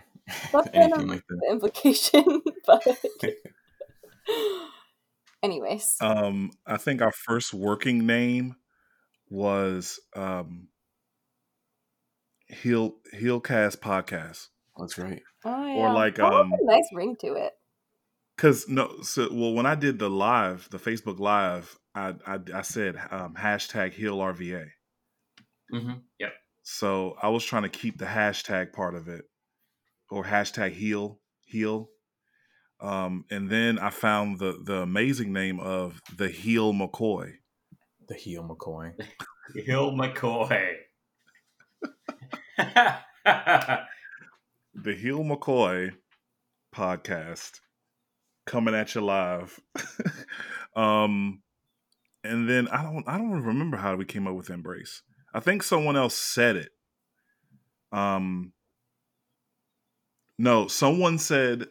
That's 0.53 0.53
kind 0.71 0.71
anything 0.75 1.03
of 1.03 1.09
like 1.09 1.25
that. 1.29 1.41
the 1.41 1.51
implication, 1.53 2.43
but. 2.67 2.83
Anyways, 5.43 5.97
Um, 6.01 6.51
I 6.67 6.79
think 6.79 7.03
our 7.03 7.13
first 7.13 7.53
working 7.53 8.07
name 8.07 8.57
was 9.29 10.01
um, 10.17 10.69
Heel 12.49 12.95
Heelcast 13.15 13.79
Podcast, 13.79 14.49
That's 14.79 14.97
right. 14.97 15.21
oh, 15.45 15.67
yeah. 15.67 15.73
or 15.91 15.93
like 15.93 16.15
That 16.17 16.33
um, 16.33 16.51
a 16.53 16.57
nice 16.65 16.89
ring 16.95 17.17
to 17.21 17.35
it. 17.35 17.53
Cause 18.39 18.67
no, 18.69 19.03
so 19.03 19.29
well, 19.31 19.53
when 19.53 19.67
I 19.67 19.75
did 19.75 19.99
the 19.99 20.09
live, 20.11 20.69
the 20.71 20.79
Facebook 20.79 21.19
live, 21.21 21.79
I 21.95 22.15
I, 22.27 22.39
I 22.55 22.63
said 22.63 22.97
um, 23.11 23.35
hashtag 23.35 23.93
heal 23.93 24.17
RVA. 24.19 24.67
hmm 25.71 25.93
Yep. 26.19 26.33
So 26.65 27.17
I 27.23 27.29
was 27.29 27.45
trying 27.45 27.63
to 27.63 27.69
keep 27.69 27.99
the 27.99 28.07
hashtag 28.07 28.73
part 28.73 28.97
of 28.97 29.07
it, 29.07 29.27
or 30.11 30.25
hashtag 30.25 30.73
heal 30.73 31.21
heal. 31.45 31.91
Um, 32.81 33.25
and 33.31 33.49
then 33.49 33.79
I 33.79 33.91
found 33.91 34.39
the 34.41 34.59
the 34.65 34.83
amazing 34.83 35.33
name 35.33 35.61
of 35.61 36.01
the 36.17 36.29
heal 36.29 36.73
McCoy. 36.73 37.35
The 38.09 38.15
heal 38.15 38.43
McCoy. 38.43 38.93
Hill 39.55 39.93
McCoy. 39.93 40.75
The 44.75 44.95
heal 44.95 45.21
McCoy 45.21 45.93
podcast 46.75 47.61
coming 48.47 48.75
at 48.75 48.95
you 48.95 49.03
live. 49.03 49.61
um, 50.77 51.43
and 52.25 52.49
then 52.49 52.69
I 52.69 52.83
don't 52.83 53.07
I 53.07 53.19
don't 53.19 53.43
remember 53.43 53.77
how 53.77 53.97
we 53.97 54.05
came 54.05 54.27
up 54.27 54.35
with 54.35 54.51
embrace. 54.51 55.03
I 55.35 55.41
think 55.41 55.63
someone 55.63 55.97
else 55.97 56.15
said 56.15 56.57
it. 56.57 56.71
Um, 57.93 58.53
no, 60.39 60.69
someone 60.69 61.19
said 61.19 61.67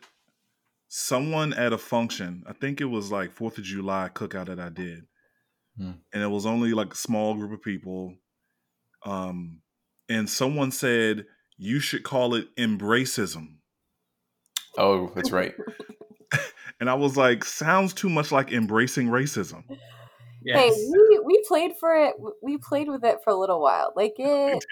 someone 0.90 1.54
at 1.54 1.74
a 1.74 1.78
function. 1.78 2.44
I 2.48 2.54
think 2.54 2.82
it 2.82 2.86
was 2.86 3.12
like 3.12 3.32
Fourth 3.32 3.58
of 3.58 3.64
July 3.64 4.10
cookout 4.14 4.48
that 4.48 4.60
I 4.60 4.70
did, 4.70 5.06
Hmm. 5.78 5.92
and 6.14 6.22
it 6.24 6.28
was 6.28 6.46
only 6.46 6.74
like 6.74 6.94
a 6.94 6.98
small 6.98 7.34
group 7.36 7.52
of 7.52 7.62
people. 7.62 8.16
Um, 9.06 9.62
and 10.08 10.30
someone 10.30 10.72
said 10.72 11.26
you 11.58 11.80
should 11.80 12.04
call 12.04 12.36
it 12.36 12.54
embracism. 12.58 13.58
Oh, 14.78 15.12
that's 15.16 15.32
right. 15.32 15.54
And 16.80 16.90
I 16.90 16.96
was 16.96 17.16
like, 17.16 17.46
sounds 17.46 17.94
too 17.94 18.10
much 18.10 18.30
like 18.32 18.52
embracing 18.52 19.08
racism. 19.08 19.64
Yes. 20.46 20.76
Hey, 20.76 20.90
we, 20.92 21.22
we 21.26 21.44
played 21.48 21.74
for 21.80 21.96
it. 21.96 22.16
We 22.42 22.58
played 22.58 22.88
with 22.88 23.04
it 23.04 23.20
for 23.24 23.32
a 23.32 23.36
little 23.36 23.62
while. 23.62 23.94
Like 23.96 24.16
it, 24.18 24.64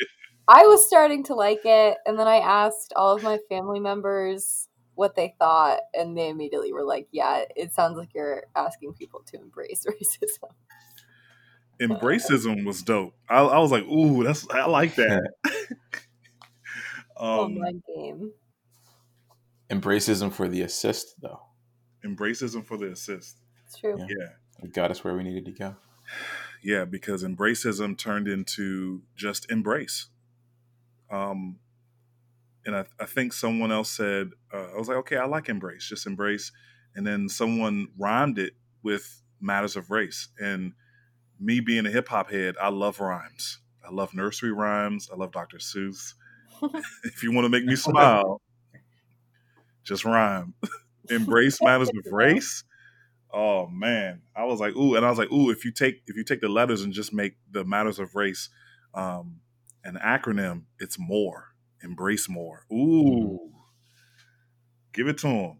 I 0.47 0.63
was 0.63 0.85
starting 0.85 1.23
to 1.25 1.35
like 1.35 1.61
it, 1.65 1.97
and 2.05 2.17
then 2.17 2.27
I 2.27 2.37
asked 2.37 2.93
all 2.95 3.15
of 3.15 3.23
my 3.23 3.39
family 3.49 3.79
members 3.79 4.67
what 4.95 5.15
they 5.15 5.33
thought, 5.39 5.79
and 5.93 6.17
they 6.17 6.29
immediately 6.29 6.73
were 6.73 6.83
like, 6.83 7.07
"Yeah, 7.11 7.43
it 7.55 7.73
sounds 7.73 7.97
like 7.97 8.13
you're 8.13 8.43
asking 8.55 8.93
people 8.93 9.21
to 9.27 9.37
embrace 9.37 9.85
racism." 9.89 10.51
Embracism 11.81 12.63
was 12.63 12.83
dope. 12.83 13.15
I, 13.27 13.39
I 13.39 13.57
was 13.57 13.71
like, 13.71 13.83
ooh, 13.85 14.23
that's 14.23 14.47
I 14.51 14.67
like 14.67 14.95
that. 14.95 15.31
Oh 17.17 17.45
um, 17.45 17.57
my 17.57 17.71
game. 17.95 18.31
Embracism 19.71 20.31
for 20.31 20.47
the 20.47 20.61
assist, 20.61 21.15
though. 21.21 21.41
embracism 22.05 22.63
for 22.63 22.77
the 22.77 22.91
assist. 22.91 23.37
It's 23.65 23.79
true. 23.79 23.95
Yeah. 23.97 24.05
Yeah. 24.09 24.27
It 24.61 24.73
got 24.73 24.91
us 24.91 25.03
where 25.03 25.15
we 25.15 25.23
needed 25.23 25.45
to 25.45 25.51
go. 25.51 25.75
Yeah, 26.63 26.85
because 26.85 27.23
embracism 27.23 27.97
turned 27.97 28.27
into 28.27 29.01
just 29.15 29.49
embrace. 29.51 30.07
Um, 31.09 31.57
and 32.65 32.75
I, 32.75 32.85
I 32.99 33.05
think 33.05 33.33
someone 33.33 33.71
else 33.71 33.89
said, 33.89 34.31
uh, 34.53 34.67
I 34.73 34.77
was 34.77 34.87
like, 34.87 34.97
okay, 34.97 35.17
I 35.17 35.25
like 35.25 35.49
embrace, 35.49 35.87
just 35.87 36.05
embrace. 36.05 36.51
And 36.95 37.05
then 37.05 37.29
someone 37.29 37.87
rhymed 37.97 38.37
it 38.37 38.53
with 38.83 39.21
matters 39.39 39.75
of 39.75 39.89
race. 39.89 40.29
And 40.39 40.73
me 41.39 41.59
being 41.59 41.85
a 41.85 41.89
hip 41.91 42.07
hop 42.07 42.31
head, 42.31 42.55
I 42.61 42.69
love 42.69 42.99
rhymes. 42.99 43.59
I 43.83 43.91
love 43.91 44.13
nursery 44.13 44.51
rhymes. 44.51 45.09
I 45.11 45.15
love 45.15 45.31
Dr. 45.31 45.57
Seuss. 45.57 46.13
if 47.03 47.23
you 47.23 47.31
want 47.33 47.45
to 47.45 47.49
make 47.49 47.65
me 47.65 47.75
smile, 47.75 48.39
just 49.83 50.05
rhyme. 50.05 50.53
embrace 51.09 51.59
matters 51.61 51.89
of 51.89 52.05
race. 52.11 52.63
Oh 53.33 53.67
man, 53.67 54.21
I 54.35 54.43
was 54.45 54.59
like, 54.59 54.75
ooh, 54.75 54.95
and 54.95 55.05
I 55.05 55.09
was 55.09 55.17
like, 55.17 55.31
ooh, 55.31 55.49
if 55.49 55.63
you 55.65 55.71
take 55.71 56.01
if 56.07 56.15
you 56.15 56.23
take 56.23 56.41
the 56.41 56.49
letters 56.49 56.81
and 56.81 56.93
just 56.93 57.13
make 57.13 57.37
the 57.49 57.63
matters 57.63 57.99
of 57.99 58.15
race 58.15 58.49
um, 58.93 59.41
an 59.83 59.97
acronym, 60.03 60.63
it's 60.79 60.99
more. 60.99 61.47
Embrace 61.83 62.29
more. 62.29 62.65
Ooh, 62.71 63.51
give 64.93 65.07
it 65.07 65.17
to 65.19 65.27
them. 65.27 65.57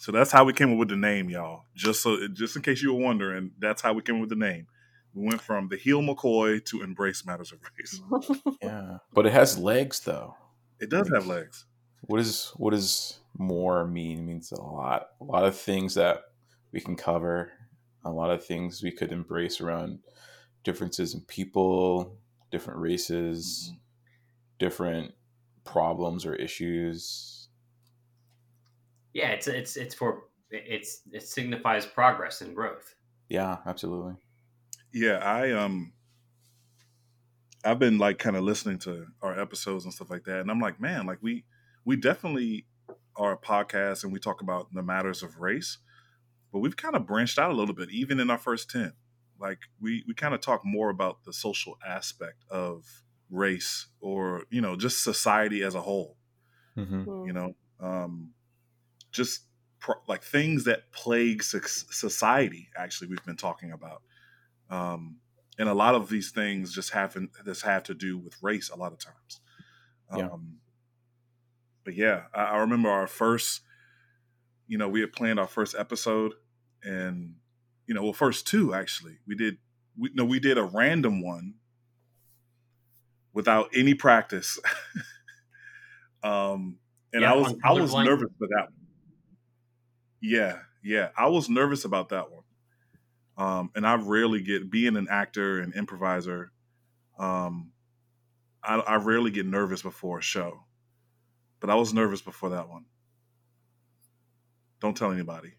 So 0.00 0.12
that's 0.12 0.30
how 0.30 0.44
we 0.44 0.52
came 0.52 0.72
up 0.72 0.78
with 0.78 0.88
the 0.88 0.96
name, 0.96 1.28
y'all. 1.28 1.64
Just 1.74 2.02
so, 2.02 2.28
just 2.28 2.56
in 2.56 2.62
case 2.62 2.82
you 2.82 2.94
were 2.94 3.00
wondering, 3.00 3.50
that's 3.58 3.82
how 3.82 3.92
we 3.92 4.02
came 4.02 4.16
up 4.16 4.22
with 4.22 4.30
the 4.30 4.36
name. 4.36 4.66
We 5.12 5.26
went 5.26 5.40
from 5.40 5.68
the 5.68 5.76
heal 5.76 6.00
McCoy 6.00 6.64
to 6.66 6.82
embrace 6.82 7.26
matters 7.26 7.52
of 7.52 7.58
race. 7.76 8.00
Yeah. 8.62 8.98
But 9.12 9.26
it 9.26 9.32
has 9.32 9.58
legs, 9.58 10.00
though. 10.00 10.36
It 10.80 10.90
does 10.90 11.10
have 11.12 11.26
legs. 11.26 11.66
What 12.02 12.20
is 12.20 12.52
what 12.56 12.70
does 12.70 13.18
more 13.36 13.86
mean? 13.86 14.18
It 14.18 14.22
means 14.22 14.52
a 14.52 14.60
lot. 14.62 15.08
A 15.20 15.24
lot 15.24 15.44
of 15.44 15.56
things 15.56 15.94
that 15.94 16.22
we 16.72 16.80
can 16.80 16.96
cover. 16.96 17.52
A 18.04 18.10
lot 18.10 18.30
of 18.30 18.44
things 18.44 18.82
we 18.82 18.92
could 18.92 19.12
embrace 19.12 19.60
around 19.60 19.98
differences 20.64 21.14
in 21.14 21.20
people, 21.22 22.16
different 22.50 22.80
races, 22.80 23.72
different 24.58 25.12
problems 25.64 26.24
or 26.24 26.34
issues. 26.34 27.48
Yeah, 29.12 29.30
it's 29.30 29.48
it's 29.48 29.76
it's 29.76 29.94
for 29.94 30.24
it's 30.50 31.02
it 31.12 31.22
signifies 31.22 31.84
progress 31.86 32.40
and 32.40 32.54
growth. 32.54 32.94
Yeah, 33.28 33.58
absolutely. 33.66 34.14
Yeah, 34.92 35.18
I 35.18 35.52
um 35.52 35.92
I've 37.64 37.78
been 37.78 37.98
like 37.98 38.18
kind 38.18 38.36
of 38.36 38.44
listening 38.44 38.78
to 38.80 39.06
our 39.20 39.38
episodes 39.38 39.84
and 39.84 39.92
stuff 39.92 40.10
like 40.10 40.24
that 40.24 40.40
and 40.40 40.50
I'm 40.50 40.60
like, 40.60 40.80
man, 40.80 41.06
like 41.06 41.18
we 41.20 41.44
we 41.84 41.96
definitely 41.96 42.66
are 43.16 43.32
a 43.32 43.38
podcast 43.38 44.04
and 44.04 44.12
we 44.12 44.20
talk 44.20 44.40
about 44.40 44.72
the 44.72 44.82
matters 44.82 45.22
of 45.22 45.40
race, 45.40 45.78
but 46.52 46.60
we've 46.60 46.76
kind 46.76 46.96
of 46.96 47.06
branched 47.06 47.38
out 47.38 47.50
a 47.50 47.54
little 47.54 47.74
bit 47.74 47.90
even 47.90 48.20
in 48.20 48.30
our 48.30 48.38
first 48.38 48.70
10. 48.70 48.94
Like 49.38 49.60
we 49.80 50.04
we 50.06 50.14
kind 50.14 50.34
of 50.34 50.40
talk 50.40 50.62
more 50.64 50.90
about 50.90 51.24
the 51.24 51.32
social 51.32 51.78
aspect 51.86 52.44
of 52.50 53.04
race 53.30 53.88
or, 54.00 54.44
you 54.50 54.60
know, 54.60 54.76
just 54.76 55.04
society 55.04 55.62
as 55.62 55.74
a 55.74 55.82
whole, 55.82 56.16
hmm 56.76 57.10
you 57.22 57.32
know. 57.32 57.54
Um 57.80 58.34
just 59.12 59.46
pro- 59.80 60.02
like 60.08 60.22
things 60.24 60.64
that 60.64 60.92
plague 60.92 61.42
soc- 61.42 61.68
society 61.68 62.68
actually 62.76 63.08
we've 63.08 63.24
been 63.24 63.36
talking 63.36 63.72
about 63.72 64.02
um, 64.70 65.20
and 65.58 65.68
a 65.68 65.74
lot 65.74 65.94
of 65.94 66.08
these 66.10 66.32
things 66.32 66.74
just 66.74 66.90
happen 66.90 67.30
this 67.44 67.62
have 67.62 67.84
to 67.84 67.94
do 67.94 68.18
with 68.18 68.36
race 68.42 68.70
a 68.70 68.76
lot 68.76 68.92
of 68.92 68.98
times 69.00 69.40
Yeah. 70.10 70.30
um, 70.32 70.60
but 71.84 71.94
yeah 71.94 72.24
I, 72.34 72.44
I 72.44 72.56
remember 72.58 72.88
our 72.88 73.06
first 73.06 73.62
you 74.68 74.78
know 74.78 74.88
we 74.88 75.00
had 75.00 75.12
planned 75.12 75.40
our 75.40 75.48
first 75.48 75.74
episode 75.76 76.32
and 76.84 77.34
you 77.86 77.94
know 77.94 78.02
well 78.04 78.12
first 78.12 78.46
two 78.46 78.74
actually 78.74 79.18
we 79.26 79.34
did 79.34 79.58
we 79.98 80.10
no 80.14 80.24
we 80.24 80.38
did 80.38 80.56
a 80.56 80.62
random 80.62 81.22
one 81.22 81.54
without 83.32 83.68
any 83.74 83.94
practice 83.94 84.58
um 86.22 86.78
and 87.12 87.22
Yeah, 87.22 87.32
i 87.32 87.36
was 87.36 87.54
i 87.64 87.72
was 87.72 87.92
nervous 87.94 88.30
for 88.38 88.46
that 88.48 88.64
one 88.64 88.72
yeah 90.20 90.58
yeah 90.84 91.08
i 91.16 91.26
was 91.26 91.48
nervous 91.48 91.84
about 91.84 92.10
that 92.10 92.30
one 92.30 92.38
um, 93.38 93.70
and 93.76 93.86
I 93.86 93.94
rarely 93.94 94.42
get 94.42 94.68
being 94.68 94.96
an 94.96 95.06
actor 95.08 95.60
and 95.60 95.72
improviser. 95.72 96.50
Um, 97.18 97.70
I, 98.64 98.74
I 98.80 98.96
rarely 98.96 99.30
get 99.30 99.46
nervous 99.46 99.80
before 99.80 100.18
a 100.18 100.22
show, 100.22 100.64
but 101.60 101.70
I 101.70 101.76
was 101.76 101.94
nervous 101.94 102.20
before 102.20 102.50
that 102.50 102.68
one. 102.68 102.86
Don't 104.80 104.96
tell 104.96 105.12
anybody. 105.12 105.54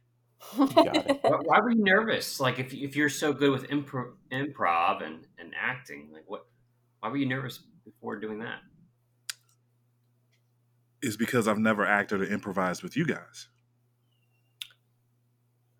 got 0.57 0.95
it. 0.95 1.19
Why, 1.21 1.37
why 1.43 1.59
were 1.59 1.71
you 1.71 1.83
nervous? 1.83 2.39
Like 2.39 2.59
if 2.59 2.73
if 2.73 2.95
you're 2.95 3.09
so 3.09 3.33
good 3.33 3.51
with 3.51 3.67
impro, 3.69 4.13
improv 4.31 5.05
and 5.05 5.27
and 5.37 5.53
acting, 5.59 6.09
like 6.13 6.23
what? 6.27 6.45
Why 7.01 7.09
were 7.09 7.17
you 7.17 7.25
nervous 7.25 7.59
before 7.83 8.17
doing 8.17 8.39
that? 8.39 8.59
Is 11.01 11.17
because 11.17 11.47
I've 11.47 11.57
never 11.57 11.85
acted 11.85 12.21
or 12.21 12.25
improvised 12.25 12.83
with 12.83 12.95
you 12.95 13.05
guys. 13.05 13.49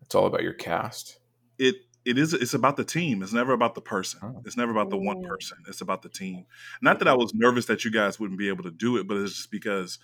It's 0.02 0.14
all 0.14 0.26
about 0.26 0.42
your 0.42 0.52
cast. 0.52 1.18
It 1.58 1.76
it 2.04 2.18
is 2.18 2.34
it's 2.34 2.54
about 2.54 2.76
the 2.76 2.84
team. 2.84 3.22
It's 3.22 3.32
never 3.32 3.52
about 3.52 3.74
the 3.74 3.80
person. 3.80 4.20
Oh. 4.22 4.42
It's 4.44 4.56
never 4.56 4.72
about 4.72 4.90
the 4.90 4.98
one 4.98 5.22
person. 5.22 5.58
It's 5.68 5.80
about 5.80 6.02
the 6.02 6.08
team. 6.08 6.46
Not 6.82 6.98
that 6.98 7.08
I 7.08 7.14
was 7.14 7.32
nervous 7.34 7.66
that 7.66 7.84
you 7.84 7.90
guys 7.90 8.18
wouldn't 8.18 8.38
be 8.38 8.48
able 8.48 8.64
to 8.64 8.70
do 8.70 8.96
it, 8.96 9.06
but 9.06 9.16
it's 9.16 9.36
just 9.36 9.50
because 9.50 9.98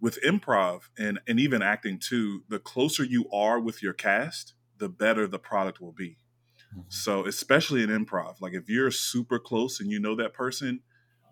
with 0.00 0.18
improv 0.22 0.82
and 0.98 1.20
and 1.28 1.38
even 1.40 1.62
acting 1.62 1.98
too, 1.98 2.44
the 2.48 2.58
closer 2.58 3.04
you 3.04 3.28
are 3.30 3.60
with 3.60 3.82
your 3.82 3.92
cast, 3.92 4.54
the 4.78 4.88
better 4.88 5.26
the 5.26 5.38
product 5.38 5.80
will 5.80 5.92
be. 5.92 6.18
Mhm. 6.76 6.84
So, 6.88 7.26
especially 7.26 7.82
in 7.82 7.90
improv, 7.90 8.40
like 8.40 8.54
if 8.54 8.68
you're 8.68 8.90
super 8.90 9.38
close 9.38 9.80
and 9.80 9.90
you 9.90 9.98
know 10.00 10.14
that 10.16 10.34
person, 10.34 10.82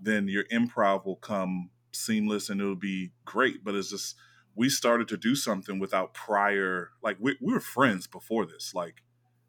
then 0.01 0.29
your 0.29 0.45
improv 0.53 1.05
will 1.07 1.17
come 1.17 1.71
seamless 1.93 2.49
and 2.51 2.61
it'll 2.61 2.77
be 2.77 3.13
great. 3.25 3.65
But 3.65 3.75
it's 3.75 3.91
just, 3.91 4.17
we 4.55 4.69
started 4.69 5.09
to 5.09 5.17
do 5.17 5.35
something 5.35 5.79
without 5.79 6.15
prior, 6.15 6.91
like 7.03 7.17
we, 7.21 7.37
we 7.41 7.53
were 7.53 7.61
friends 7.61 8.07
before 8.07 8.47
this. 8.47 8.73
Like, 8.75 9.03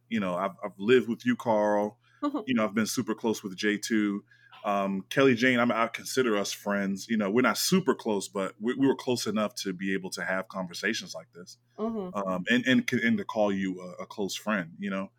you 0.09 0.19
know, 0.19 0.35
I've, 0.35 0.55
I've 0.63 0.77
lived 0.77 1.09
with 1.09 1.25
you, 1.25 1.35
Carl. 1.35 1.97
you 2.45 2.53
know, 2.53 2.65
I've 2.65 2.73
been 2.75 2.85
super 2.88 3.15
close 3.15 3.43
with 3.43 3.57
J2. 3.57 4.19
Um, 4.66 5.06
Kelly 5.10 5.36
Jane, 5.36 5.60
I, 5.60 5.66
mean, 5.66 5.78
I 5.78 5.88
consider 5.88 6.38
us 6.38 6.51
friends. 6.51 7.08
You 7.08 7.18
know, 7.18 7.30
we're 7.30 7.42
not 7.42 7.58
super 7.58 7.96
close, 7.96 8.28
but 8.28 8.56
we, 8.60 8.74
we 8.74 8.88
were 8.88 8.96
close 8.96 9.25
enough 9.28 9.56
to 9.56 9.74
be 9.74 9.94
able 9.94 10.10
to 10.12 10.24
have 10.24 10.48
conversations 10.48 11.13
like 11.16 11.28
this 11.34 11.58
hmm 11.78 12.10
um, 12.13 12.44
and, 12.50 12.66
and 12.66 12.92
and 12.92 13.18
to 13.18 13.24
call 13.24 13.51
you 13.51 13.82
a, 13.82 14.04
a 14.04 14.06
close 14.06 14.36
friend, 14.36 14.72
you 14.80 14.89
know. 14.89 15.12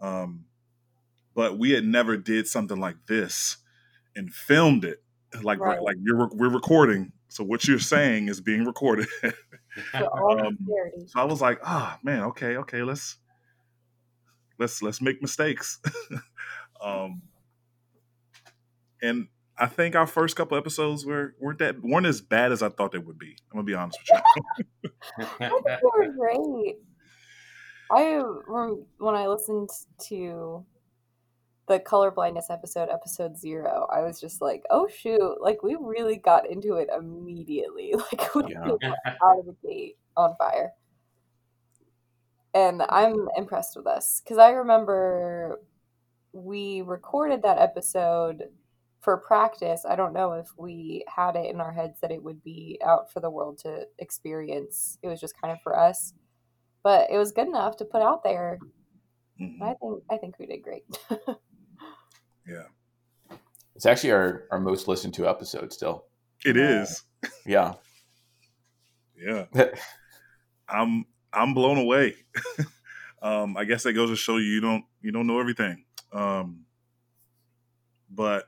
Um, 0.00 0.44
but 1.34 1.58
we 1.58 1.70
had 1.72 1.84
never 1.84 2.16
did 2.16 2.46
something 2.46 2.78
like 2.78 2.96
this 3.06 3.58
and 4.14 4.32
filmed 4.32 4.84
it 4.84 5.02
like 5.42 5.58
Right. 5.58 5.80
like 5.82 5.96
you're 6.00 6.28
we're 6.32 6.48
recording. 6.48 7.12
So 7.28 7.44
what 7.44 7.66
you're 7.66 7.78
saying 7.78 8.28
is 8.28 8.40
being 8.40 8.64
recorded. 8.64 9.08
Um, 9.94 10.56
so 11.06 11.20
I 11.20 11.24
was 11.24 11.42
like, 11.42 11.58
ah, 11.62 11.98
man, 12.02 12.22
okay, 12.22 12.56
okay, 12.56 12.82
let's 12.82 13.18
let's 14.58 14.80
let's 14.80 15.02
make 15.02 15.20
mistakes. 15.20 15.80
and 19.08 19.28
I 19.58 19.66
think 19.66 19.94
our 19.96 20.06
first 20.06 20.36
couple 20.36 20.56
episodes 20.58 21.06
were 21.06 21.34
weren't 21.40 21.58
that 21.60 21.82
weren't 21.82 22.06
as 22.06 22.20
bad 22.20 22.52
as 22.52 22.62
I 22.62 22.68
thought 22.68 22.92
they 22.92 22.98
would 22.98 23.18
be. 23.18 23.36
I'm 23.52 23.58
gonna 23.58 23.64
be 23.64 23.74
honest 23.74 23.98
with 24.00 24.20
you. 24.84 24.90
I 25.18 25.24
think 25.48 25.64
they 25.66 25.78
were 25.96 26.12
great. 26.18 26.76
I 27.90 28.20
when 28.98 29.14
I 29.14 29.26
listened 29.28 29.70
to 30.08 30.64
the 31.68 31.80
color 31.80 32.10
blindness 32.10 32.48
episode, 32.50 32.88
episode 32.92 33.36
zero, 33.36 33.88
I 33.92 34.00
was 34.02 34.20
just 34.20 34.40
like, 34.40 34.62
"Oh 34.70 34.88
shoot!" 34.88 35.36
Like 35.40 35.62
we 35.62 35.76
really 35.80 36.16
got 36.16 36.48
into 36.48 36.74
it 36.76 36.88
immediately. 36.96 37.94
Like 38.12 38.34
we 38.34 38.52
Yeah. 38.52 38.72
out 39.22 39.38
of 39.38 39.46
the 39.46 39.56
gate 39.66 39.96
on 40.16 40.34
fire, 40.36 40.72
and 42.54 42.82
I'm 42.88 43.28
impressed 43.36 43.76
with 43.76 43.86
us 43.86 44.20
because 44.24 44.38
I 44.38 44.50
remember 44.50 45.60
we 46.32 46.82
recorded 46.82 47.42
that 47.42 47.58
episode 47.58 48.44
for 49.00 49.16
practice. 49.18 49.84
I 49.88 49.94
don't 49.96 50.12
know 50.12 50.32
if 50.32 50.48
we 50.58 51.04
had 51.14 51.36
it 51.36 51.50
in 51.52 51.60
our 51.60 51.72
heads 51.72 52.00
that 52.00 52.10
it 52.10 52.22
would 52.22 52.42
be 52.42 52.78
out 52.84 53.12
for 53.12 53.20
the 53.20 53.30
world 53.30 53.58
to 53.58 53.86
experience. 53.98 54.98
It 55.02 55.08
was 55.08 55.20
just 55.20 55.34
kind 55.40 55.52
of 55.52 55.60
for 55.62 55.78
us, 55.78 56.12
but 56.82 57.10
it 57.10 57.18
was 57.18 57.32
good 57.32 57.46
enough 57.48 57.76
to 57.78 57.84
put 57.84 58.02
out 58.02 58.22
there. 58.24 58.58
Mhm. 59.40 59.60
I 59.62 59.74
think 59.74 60.02
I 60.10 60.16
think 60.16 60.38
we 60.38 60.46
did 60.46 60.62
great. 60.62 60.84
Yeah, 62.48 62.62
It's 63.74 63.86
actually 63.86 64.12
our, 64.12 64.44
our 64.52 64.60
most 64.60 64.86
listened 64.86 65.14
to 65.14 65.28
episode 65.28 65.72
still. 65.72 66.04
It 66.44 66.56
is. 66.56 67.02
Yeah. 67.44 67.74
Yeah. 69.16 69.46
Yeah. 69.52 69.64
I'm 70.68 71.06
I'm 71.32 71.54
blown 71.54 71.78
away. 71.78 72.14
um, 73.22 73.56
I 73.56 73.64
guess 73.64 73.82
that 73.82 73.94
goes 73.94 74.10
to 74.10 74.16
show 74.16 74.36
you 74.36 74.44
you 74.46 74.60
don't 74.60 74.84
you 75.00 75.10
don't 75.10 75.26
know 75.26 75.40
everything. 75.40 75.84
Um, 76.12 76.66
but 78.10 78.44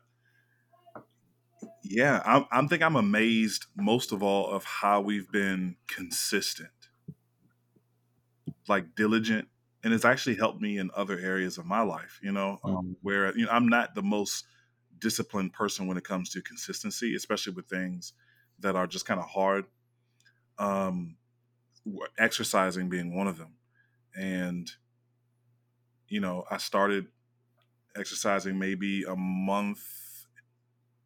yeah, 1.82 2.23
I'm 2.25 2.47
I'm 2.50 2.69
think 2.69 2.82
I'm 2.82 2.97
amazed 2.97 3.67
most 3.76 4.12
of 4.12 4.23
all 4.23 4.50
of 4.50 4.64
how 4.64 5.00
we've 5.00 5.30
been 5.30 5.76
consistent, 5.86 6.71
like 8.69 8.95
diligent, 8.95 9.49
and 9.82 9.93
it's 9.95 10.04
actually 10.04 10.36
helped 10.36 10.60
me 10.60 10.78
in 10.78 10.91
other 10.95 11.19
areas 11.19 11.58
of 11.58 11.67
my 11.67 11.80
life. 11.82 12.19
You 12.23 12.32
know, 12.32 12.58
um, 12.64 12.78
Mhm. 12.78 12.97
where 13.00 13.36
you 13.36 13.47
know 13.47 13.50
I'm 13.52 13.69
not 13.69 13.95
the 13.95 14.02
most 14.02 14.47
disciplined 14.99 15.52
person 15.52 15.86
when 15.86 15.97
it 15.97 16.04
comes 16.04 16.30
to 16.30 16.43
consistency, 16.43 17.14
especially 17.14 17.54
with 17.54 17.69
things 17.69 18.12
that 18.58 18.76
are 18.76 18.86
just 18.86 19.06
kind 19.06 19.21
of 19.21 19.26
hard. 19.26 19.67
Um, 20.58 21.19
exercising 22.19 22.88
being 22.88 23.14
one 23.17 23.28
of 23.28 23.38
them, 23.38 23.58
and 24.17 24.71
you 26.08 26.21
know 26.21 26.45
I 26.50 26.56
started 26.58 27.08
exercising 27.97 28.58
maybe 28.58 29.04
a 29.04 29.17
month, 29.17 29.82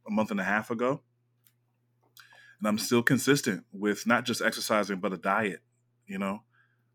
a 0.06 0.10
month 0.10 0.30
and 0.30 0.40
a 0.40 0.44
half 0.44 0.70
ago, 0.70 1.00
and 2.58 2.68
I'm 2.68 2.78
still 2.78 3.02
consistent 3.02 3.64
with 3.72 4.06
not 4.06 4.24
just 4.24 4.40
exercising 4.42 4.98
but 5.00 5.12
a 5.12 5.16
diet. 5.18 5.60
You 6.06 6.18
know, 6.18 6.42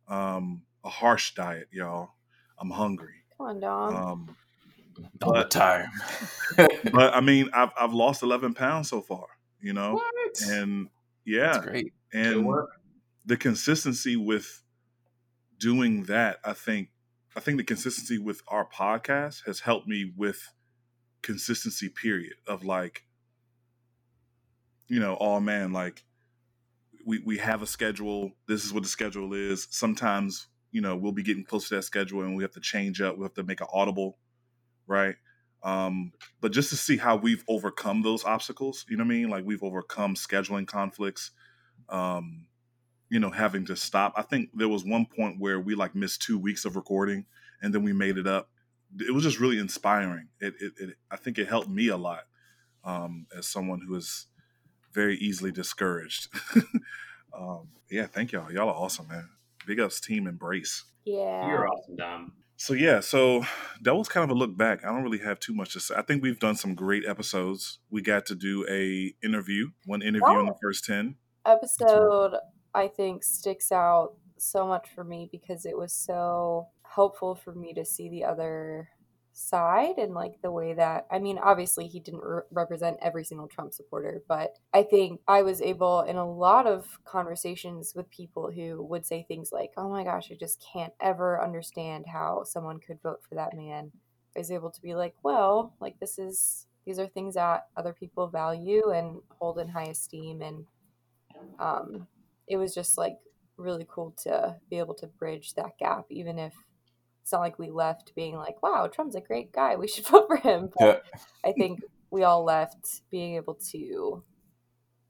um, 0.07 0.63
a 0.83 0.89
harsh 0.89 1.33
diet, 1.35 1.67
y'all. 1.71 2.11
I'm 2.59 2.69
hungry. 2.71 3.13
Come 3.37 3.47
on, 3.47 3.59
Dom. 3.59 3.95
Um, 3.95 4.35
All 5.23 5.33
the 5.33 5.39
But- 5.41 5.51
time. 5.51 5.89
but 6.91 7.13
I 7.13 7.21
mean, 7.21 7.49
I've 7.53 7.71
I've 7.79 7.93
lost 7.93 8.23
11 8.23 8.53
pounds 8.53 8.89
so 8.89 9.01
far. 9.01 9.27
You 9.61 9.73
know, 9.73 9.93
what? 9.95 10.41
and 10.47 10.87
yeah, 11.25 11.53
That's 11.53 11.65
great. 11.65 11.93
Good 12.11 12.25
and 12.25 12.45
work. 12.45 12.69
the 13.25 13.35
consistency 13.37 14.15
with 14.15 14.63
doing 15.59 16.03
that 16.03 16.37
i 16.45 16.53
think 16.53 16.89
i 17.35 17.39
think 17.39 17.57
the 17.57 17.63
consistency 17.63 18.19
with 18.19 18.41
our 18.47 18.63
podcast 18.69 19.43
has 19.47 19.59
helped 19.59 19.87
me 19.87 20.13
with 20.15 20.53
consistency 21.21 21.89
period 21.89 22.35
of 22.47 22.63
like 22.63 23.05
you 24.87 24.99
know 24.99 25.17
oh 25.19 25.39
man 25.39 25.73
like 25.73 26.03
we 27.07 27.19
we 27.25 27.37
have 27.37 27.61
a 27.61 27.67
schedule. 27.67 28.33
This 28.47 28.65
is 28.65 28.73
what 28.73 28.83
the 28.83 28.89
schedule 28.89 29.33
is. 29.33 29.67
Sometimes 29.71 30.47
you 30.71 30.81
know 30.81 30.95
we'll 30.95 31.13
be 31.13 31.23
getting 31.23 31.45
close 31.45 31.69
to 31.69 31.75
that 31.75 31.83
schedule 31.83 32.21
and 32.21 32.35
we 32.35 32.43
have 32.43 32.51
to 32.51 32.59
change 32.59 33.01
up. 33.01 33.17
We 33.17 33.23
have 33.23 33.33
to 33.35 33.43
make 33.43 33.61
an 33.61 33.67
audible 33.73 34.17
right? 34.85 35.15
Um 35.63 36.11
but 36.41 36.51
just 36.51 36.69
to 36.69 36.75
see 36.75 36.97
how 36.97 37.15
we've 37.15 37.43
overcome 37.47 38.01
those 38.03 38.25
obstacles 38.25 38.85
you 38.89 38.97
know 38.97 39.03
what 39.03 39.13
i 39.13 39.15
mean? 39.15 39.29
Like 39.29 39.45
we've 39.45 39.63
overcome 39.63 40.15
scheduling 40.15 40.67
conflicts 40.67 41.31
um 41.89 42.47
you 43.09 43.19
know 43.19 43.31
having 43.31 43.65
to 43.65 43.75
stop. 43.75 44.13
I 44.17 44.21
think 44.21 44.49
there 44.53 44.69
was 44.69 44.83
one 44.83 45.05
point 45.05 45.37
where 45.39 45.59
we 45.59 45.75
like 45.75 45.95
missed 45.95 46.21
two 46.21 46.37
weeks 46.37 46.65
of 46.65 46.75
recording 46.75 47.25
and 47.61 47.73
then 47.73 47.83
we 47.83 47.93
made 47.93 48.17
it 48.17 48.27
up 48.27 48.49
it 48.99 49.13
was 49.13 49.23
just 49.23 49.39
really 49.39 49.59
inspiring 49.59 50.27
it, 50.39 50.53
it, 50.59 50.73
it 50.79 50.95
i 51.11 51.15
think 51.15 51.37
it 51.37 51.47
helped 51.47 51.69
me 51.69 51.87
a 51.87 51.97
lot 51.97 52.21
um 52.83 53.25
as 53.37 53.47
someone 53.47 53.81
who 53.85 53.95
is 53.95 54.27
very 54.93 55.17
easily 55.17 55.51
discouraged 55.51 56.29
um 57.37 57.67
yeah 57.89 58.05
thank 58.05 58.31
y'all 58.31 58.51
y'all 58.51 58.69
are 58.69 58.75
awesome 58.75 59.07
man 59.07 59.27
big 59.65 59.79
ups 59.79 59.99
team 59.99 60.27
embrace 60.27 60.85
yeah. 61.07 61.47
You're 61.47 61.67
awesome, 61.69 61.95
Dom. 61.95 62.33
so 62.57 62.73
yeah, 62.73 62.99
so 62.99 63.45
that 63.81 63.95
was 63.95 64.09
kind 64.09 64.25
of 64.25 64.29
a 64.29 64.37
look 64.37 64.57
back. 64.57 64.83
I 64.83 64.89
don't 64.89 65.03
really 65.03 65.19
have 65.19 65.39
too 65.39 65.53
much 65.53 65.71
to 65.73 65.79
say. 65.79 65.95
I 65.95 66.01
think 66.01 66.21
we've 66.21 66.39
done 66.39 66.55
some 66.55 66.75
great 66.75 67.05
episodes. 67.07 67.79
We 67.89 68.01
got 68.01 68.25
to 68.25 68.35
do 68.35 68.65
a 68.69 69.13
interview, 69.25 69.69
one 69.85 70.01
interview 70.01 70.39
in 70.39 70.47
the 70.47 70.55
first 70.61 70.83
ten. 70.83 71.15
episode 71.45 72.33
I 72.75 72.89
think 72.89 73.23
sticks 73.23 73.71
out 73.71 74.15
so 74.37 74.67
much 74.67 74.89
for 74.93 75.05
me 75.05 75.29
because 75.31 75.65
it 75.65 75.77
was 75.77 75.93
so 75.93 76.67
helpful 76.97 77.35
for 77.35 77.53
me 77.53 77.75
to 77.75 77.85
see 77.85 78.09
the 78.09 78.23
other 78.23 78.89
side 79.33 79.99
and 79.99 80.15
like 80.15 80.33
the 80.41 80.51
way 80.51 80.73
that 80.73 81.05
I 81.11 81.19
mean 81.19 81.37
obviously 81.37 81.85
he 81.85 81.99
didn't 81.99 82.23
re- 82.23 82.41
represent 82.49 82.97
every 83.03 83.23
single 83.23 83.47
Trump 83.47 83.71
supporter 83.71 84.23
but 84.27 84.55
I 84.73 84.81
think 84.81 85.21
I 85.27 85.43
was 85.43 85.61
able 85.61 86.01
in 86.01 86.15
a 86.15 86.27
lot 86.27 86.65
of 86.65 86.87
conversations 87.05 87.93
with 87.95 88.09
people 88.09 88.49
who 88.49 88.81
would 88.81 89.05
say 89.05 89.25
things 89.27 89.51
like 89.51 89.73
oh 89.77 89.89
my 89.89 90.03
gosh 90.03 90.31
I 90.31 90.35
just 90.39 90.65
can't 90.73 90.93
ever 90.99 91.39
understand 91.39 92.05
how 92.11 92.45
someone 92.45 92.79
could 92.79 92.99
vote 93.03 93.19
for 93.29 93.35
that 93.35 93.55
man 93.55 93.91
I 94.35 94.39
was 94.39 94.49
able 94.49 94.71
to 94.71 94.81
be 94.81 94.95
like 94.95 95.13
well 95.21 95.75
like 95.79 95.99
this 95.99 96.17
is 96.17 96.65
these 96.87 96.97
are 96.97 97.05
things 97.05 97.35
that 97.35 97.67
other 97.77 97.93
people 97.93 98.27
value 98.29 98.89
and 98.89 99.21
hold 99.37 99.59
in 99.59 99.67
high 99.67 99.91
esteem 99.91 100.41
and 100.41 100.65
um, 101.59 102.07
it 102.47 102.57
was 102.57 102.73
just 102.73 102.97
like 102.97 103.17
really 103.57 103.85
cool 103.89 104.13
to 104.23 104.55
be 104.69 104.77
able 104.77 104.93
to 104.95 105.07
bridge 105.07 105.53
that 105.55 105.77
gap, 105.79 106.05
even 106.09 106.39
if 106.39 106.53
it's 107.27 107.33
not 107.33 107.41
like 107.41 107.59
we 107.59 107.69
left 107.69 108.15
being 108.15 108.37
like, 108.37 108.63
wow, 108.63 108.87
Trump's 108.87 109.15
a 109.15 109.19
great 109.19 109.51
guy. 109.51 109.75
We 109.75 109.87
should 109.89 110.07
vote 110.07 110.27
for 110.29 110.37
him. 110.37 110.69
But 110.79 111.03
I 111.43 111.51
think 111.51 111.81
we 112.09 112.23
all 112.23 112.45
left 112.45 113.01
being 113.11 113.35
able 113.35 113.55
to 113.71 114.23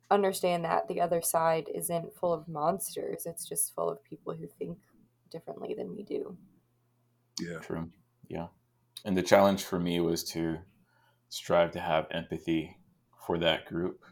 understand 0.09 0.65
that 0.65 0.87
the 0.87 0.99
other 0.99 1.21
side 1.21 1.69
isn't 1.75 2.15
full 2.15 2.33
of 2.33 2.47
monsters. 2.47 3.27
It's 3.27 3.47
just 3.47 3.75
full 3.75 3.87
of 3.87 4.03
people 4.03 4.33
who 4.33 4.47
think 4.47 4.79
differently 5.29 5.75
than 5.77 5.95
we 5.95 6.01
do. 6.01 6.35
Yeah, 7.39 7.59
True. 7.59 7.91
Yeah. 8.27 8.47
And 9.05 9.15
the 9.15 9.21
challenge 9.21 9.63
for 9.65 9.79
me 9.79 9.99
was 9.99 10.23
to 10.31 10.57
strive 11.29 11.69
to 11.73 11.79
have 11.79 12.07
empathy 12.09 12.77
for 13.27 13.37
that 13.37 13.67
group. 13.67 14.03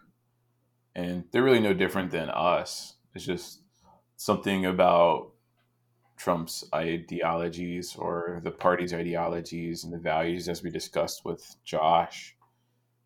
And 0.94 1.24
they're 1.32 1.42
really 1.42 1.60
no 1.60 1.74
different 1.74 2.12
than 2.12 2.30
us. 2.30 2.98
It's 3.16 3.26
just 3.26 3.64
something 4.16 4.64
about 4.64 5.32
Trump's 6.18 6.64
ideologies 6.74 7.96
or 7.96 8.42
the 8.44 8.52
party's 8.52 8.94
ideologies 8.94 9.84
and 9.84 9.94
the 9.94 9.98
values, 10.00 10.48
as 10.50 10.64
we 10.64 10.70
discussed 10.70 11.26
with 11.26 11.56
Josh, 11.64 12.36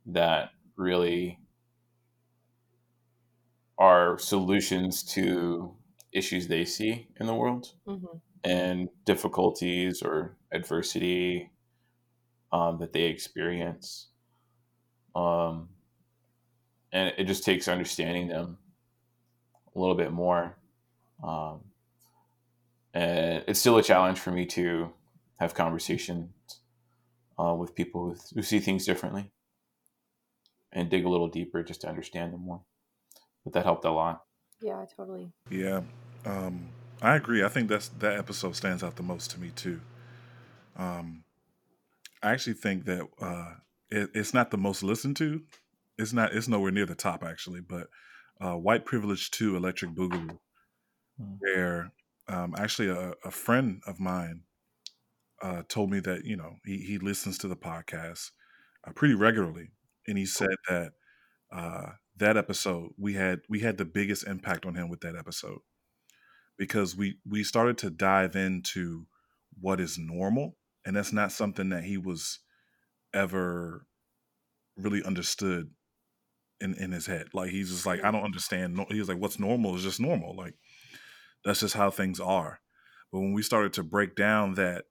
that 0.05 0.51
really 0.75 1.39
are 3.77 4.17
solutions 4.19 5.03
to 5.03 5.73
issues 6.11 6.47
they 6.47 6.65
see 6.65 7.07
in 7.19 7.27
the 7.27 7.35
world. 7.35 7.73
hmm 7.85 8.05
and 8.43 8.87
difficulties 9.05 10.01
or 10.01 10.37
adversity 10.51 11.51
um, 12.51 12.77
that 12.79 12.93
they 12.93 13.03
experience. 13.03 14.07
Um, 15.15 15.69
and 16.91 17.13
it 17.17 17.25
just 17.25 17.43
takes 17.43 17.67
understanding 17.67 18.27
them 18.29 18.57
a 19.75 19.79
little 19.79 19.95
bit 19.95 20.11
more. 20.11 20.57
Um, 21.23 21.61
and 22.93 23.43
it's 23.47 23.59
still 23.59 23.77
a 23.77 23.83
challenge 23.83 24.19
for 24.19 24.31
me 24.31 24.45
to 24.47 24.91
have 25.39 25.53
conversations 25.53 26.29
uh, 27.37 27.53
with 27.53 27.75
people 27.75 28.09
who, 28.09 28.15
who 28.35 28.41
see 28.41 28.59
things 28.59 28.85
differently 28.85 29.31
and 30.71 30.89
dig 30.89 31.05
a 31.05 31.09
little 31.09 31.27
deeper 31.29 31.63
just 31.63 31.81
to 31.81 31.87
understand 31.89 32.33
them 32.33 32.41
more. 32.41 32.61
But 33.43 33.53
that 33.53 33.63
helped 33.63 33.85
a 33.85 33.91
lot. 33.91 34.23
Yeah, 34.61 34.83
totally. 34.95 35.31
Yeah, 35.49 35.81
um, 36.25 36.69
I 37.01 37.15
agree. 37.15 37.43
I 37.43 37.47
think 37.49 37.69
that's 37.69 37.87
that 37.99 38.17
episode 38.17 38.55
stands 38.55 38.83
out 38.83 38.97
the 38.97 39.03
most 39.03 39.31
to 39.31 39.39
me 39.39 39.51
too. 39.55 39.79
Um, 40.75 41.23
I 42.21 42.31
actually 42.31 42.53
think 42.53 42.85
that 42.85 43.07
uh, 43.21 43.53
it, 43.89 44.09
it's 44.13 44.33
not 44.33 44.51
the 44.51 44.57
most 44.57 44.83
listened 44.83 45.15
to. 45.17 45.41
It's 45.97 46.11
not. 46.11 46.33
It's 46.33 46.49
nowhere 46.49 46.71
near 46.71 46.85
the 46.85 46.95
top 46.95 47.23
actually. 47.23 47.61
But 47.61 47.87
uh, 48.41 48.55
White 48.55 48.83
Privilege 48.85 49.31
Two, 49.31 49.55
Electric 49.55 49.91
Boogaloo, 49.91 50.37
Mm. 51.21 51.35
where 51.39 51.91
um, 52.29 52.55
actually 52.57 52.89
a, 52.89 53.13
a 53.25 53.31
friend 53.31 53.81
of 53.87 53.99
mine 53.99 54.43
uh, 55.41 55.63
told 55.69 55.91
me 55.91 55.99
that 56.01 56.25
you 56.25 56.37
know 56.37 56.55
he, 56.65 56.77
he 56.77 56.97
listens 56.97 57.37
to 57.39 57.47
the 57.47 57.55
podcast 57.55 58.31
uh, 58.87 58.91
pretty 58.93 59.15
regularly, 59.15 59.69
and 60.07 60.17
he 60.17 60.25
said 60.25 60.49
that 60.69 60.91
uh, 61.51 61.91
that 62.17 62.37
episode 62.37 62.91
we 62.97 63.13
had 63.13 63.39
we 63.49 63.59
had 63.59 63.77
the 63.77 63.85
biggest 63.85 64.27
impact 64.27 64.65
on 64.65 64.75
him 64.75 64.89
with 64.89 65.01
that 65.01 65.15
episode 65.15 65.59
because 66.57 66.95
we 66.95 67.17
we 67.27 67.43
started 67.43 67.77
to 67.79 67.89
dive 67.89 68.35
into 68.35 69.05
what 69.59 69.79
is 69.79 69.97
normal, 69.97 70.57
and 70.85 70.95
that's 70.95 71.13
not 71.13 71.31
something 71.31 71.69
that 71.69 71.83
he 71.83 71.97
was 71.97 72.39
ever 73.13 73.85
really 74.77 75.03
understood 75.03 75.71
in 76.61 76.75
in 76.75 76.91
his 76.91 77.05
head. 77.05 77.27
Like 77.33 77.51
he's 77.51 77.69
just 77.69 77.85
like 77.85 78.03
I 78.03 78.11
don't 78.11 78.23
understand. 78.23 78.75
No, 78.75 78.85
he 78.89 78.99
was 78.99 79.09
like, 79.09 79.19
what's 79.19 79.39
normal 79.39 79.75
is 79.75 79.83
just 79.83 79.99
normal. 79.99 80.35
Like 80.35 80.55
that's 81.45 81.61
just 81.61 81.75
how 81.75 81.89
things 81.91 82.19
are. 82.19 82.61
But 83.11 83.19
when 83.19 83.33
we 83.33 83.41
started 83.41 83.73
to 83.73 83.83
break 83.83 84.15
down 84.15 84.55
that 84.55 84.85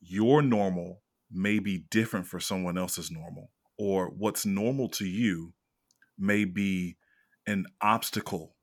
your 0.00 0.42
normal 0.42 1.02
may 1.30 1.58
be 1.58 1.78
different 1.90 2.26
for 2.26 2.40
someone 2.40 2.78
else's 2.78 3.10
normal, 3.10 3.50
or 3.78 4.08
what's 4.08 4.44
normal 4.46 4.88
to 4.90 5.06
you 5.06 5.54
may 6.18 6.44
be 6.44 6.96
an 7.46 7.66
obstacle, 7.80 8.56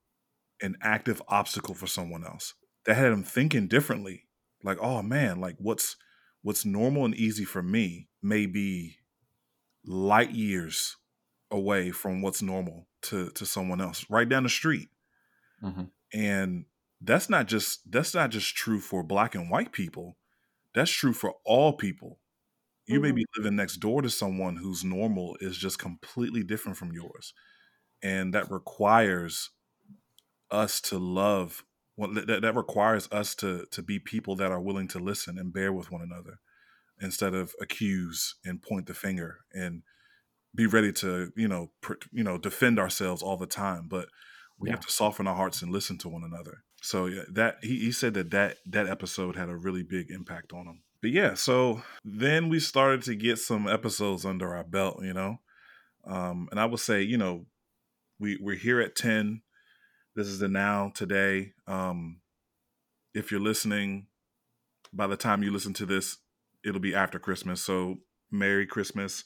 an 0.61 0.77
active 0.81 1.21
obstacle 1.27 1.75
for 1.75 1.87
someone 1.87 2.25
else. 2.25 2.53
That 2.85 2.95
had 2.95 3.11
him 3.11 3.23
thinking 3.23 3.67
differently. 3.67 4.27
Like, 4.63 4.79
oh 4.81 5.01
man, 5.01 5.39
like 5.39 5.55
what's 5.59 5.97
what's 6.41 6.65
normal 6.65 7.05
and 7.05 7.15
easy 7.15 7.45
for 7.45 7.63
me 7.63 8.09
may 8.21 8.45
be 8.45 8.97
light 9.85 10.31
years 10.31 10.97
away 11.51 11.91
from 11.91 12.21
what's 12.21 12.41
normal 12.41 12.87
to 13.03 13.29
to 13.31 13.45
someone 13.45 13.81
else 13.81 14.05
right 14.09 14.27
down 14.27 14.43
the 14.43 14.49
street. 14.49 14.89
hmm 15.61 15.91
And 16.13 16.65
that's 17.01 17.29
not 17.29 17.47
just 17.47 17.91
that's 17.91 18.13
not 18.13 18.31
just 18.31 18.55
true 18.55 18.79
for 18.79 19.03
black 19.03 19.35
and 19.35 19.49
white 19.49 19.71
people. 19.71 20.17
That's 20.75 20.91
true 20.91 21.13
for 21.13 21.35
all 21.45 21.73
people. 21.73 22.19
You 22.87 23.01
may 23.01 23.11
Mhm. 23.11 23.13
be 23.13 23.25
living 23.37 23.55
next 23.57 23.77
door 23.77 24.01
to 24.03 24.09
someone 24.09 24.57
whose 24.57 24.83
normal 24.83 25.37
is 25.41 25.57
just 25.57 25.79
completely 25.79 26.43
different 26.43 26.77
from 26.77 26.93
yours. 26.93 27.33
And 28.03 28.33
that 28.33 28.51
requires 28.51 29.51
us 30.51 30.81
to 30.81 30.97
love 30.97 31.63
well, 31.95 32.13
that, 32.13 32.41
that 32.41 32.55
requires 32.55 33.09
us 33.11 33.35
to 33.35 33.65
to 33.71 33.81
be 33.83 33.99
people 33.99 34.35
that 34.37 34.51
are 34.51 34.61
willing 34.61 34.87
to 34.89 34.99
listen 34.99 35.37
and 35.37 35.51
bear 35.53 35.73
with 35.73 35.91
one 35.91 36.01
another 36.01 36.39
instead 37.01 37.33
of 37.35 37.55
accuse 37.61 38.35
and 38.45 38.61
point 38.61 38.87
the 38.87 38.93
finger 38.93 39.39
and 39.53 39.83
be 40.55 40.67
ready 40.67 40.93
to 40.93 41.31
you 41.35 41.47
know 41.47 41.71
pr- 41.81 41.93
you 42.11 42.23
know 42.23 42.37
defend 42.37 42.79
ourselves 42.79 43.23
all 43.23 43.37
the 43.37 43.47
time 43.47 43.87
but 43.89 44.09
we 44.59 44.69
have 44.71 44.81
to 44.81 44.91
soften 44.91 45.27
our 45.27 45.35
hearts 45.35 45.61
and 45.61 45.71
listen 45.71 45.97
to 45.99 46.09
one 46.09 46.23
another 46.23 46.63
so 46.81 47.05
yeah 47.05 47.23
that 47.31 47.57
he, 47.61 47.79
he 47.79 47.91
said 47.91 48.13
that 48.13 48.31
that 48.31 48.57
that 48.65 48.87
episode 48.87 49.35
had 49.35 49.49
a 49.49 49.55
really 49.55 49.83
big 49.83 50.09
impact 50.09 50.53
on 50.53 50.65
him. 50.65 50.81
But 51.01 51.11
yeah 51.11 51.33
so 51.33 51.81
then 52.03 52.49
we 52.49 52.59
started 52.59 53.03
to 53.03 53.15
get 53.15 53.37
some 53.39 53.67
episodes 53.67 54.25
under 54.25 54.55
our 54.55 54.63
belt 54.63 55.03
you 55.03 55.13
know? 55.13 55.39
Um 56.05 56.47
and 56.51 56.59
i 56.59 56.65
would 56.65 56.79
say 56.79 57.01
you 57.01 57.17
know 57.17 57.45
we 58.19 58.37
we're 58.41 58.55
here 58.55 58.81
at 58.81 58.95
10 58.95 59.41
this 60.15 60.27
is 60.27 60.39
the 60.39 60.47
now 60.49 60.91
today. 60.93 61.53
Um 61.67 62.21
if 63.13 63.31
you're 63.31 63.39
listening 63.39 64.07
by 64.91 65.07
the 65.07 65.17
time 65.17 65.43
you 65.43 65.51
listen 65.51 65.73
to 65.73 65.85
this 65.85 66.17
it'll 66.65 66.81
be 66.81 66.95
after 66.95 67.19
christmas. 67.19 67.61
So 67.61 67.97
merry 68.31 68.65
christmas 68.65 69.23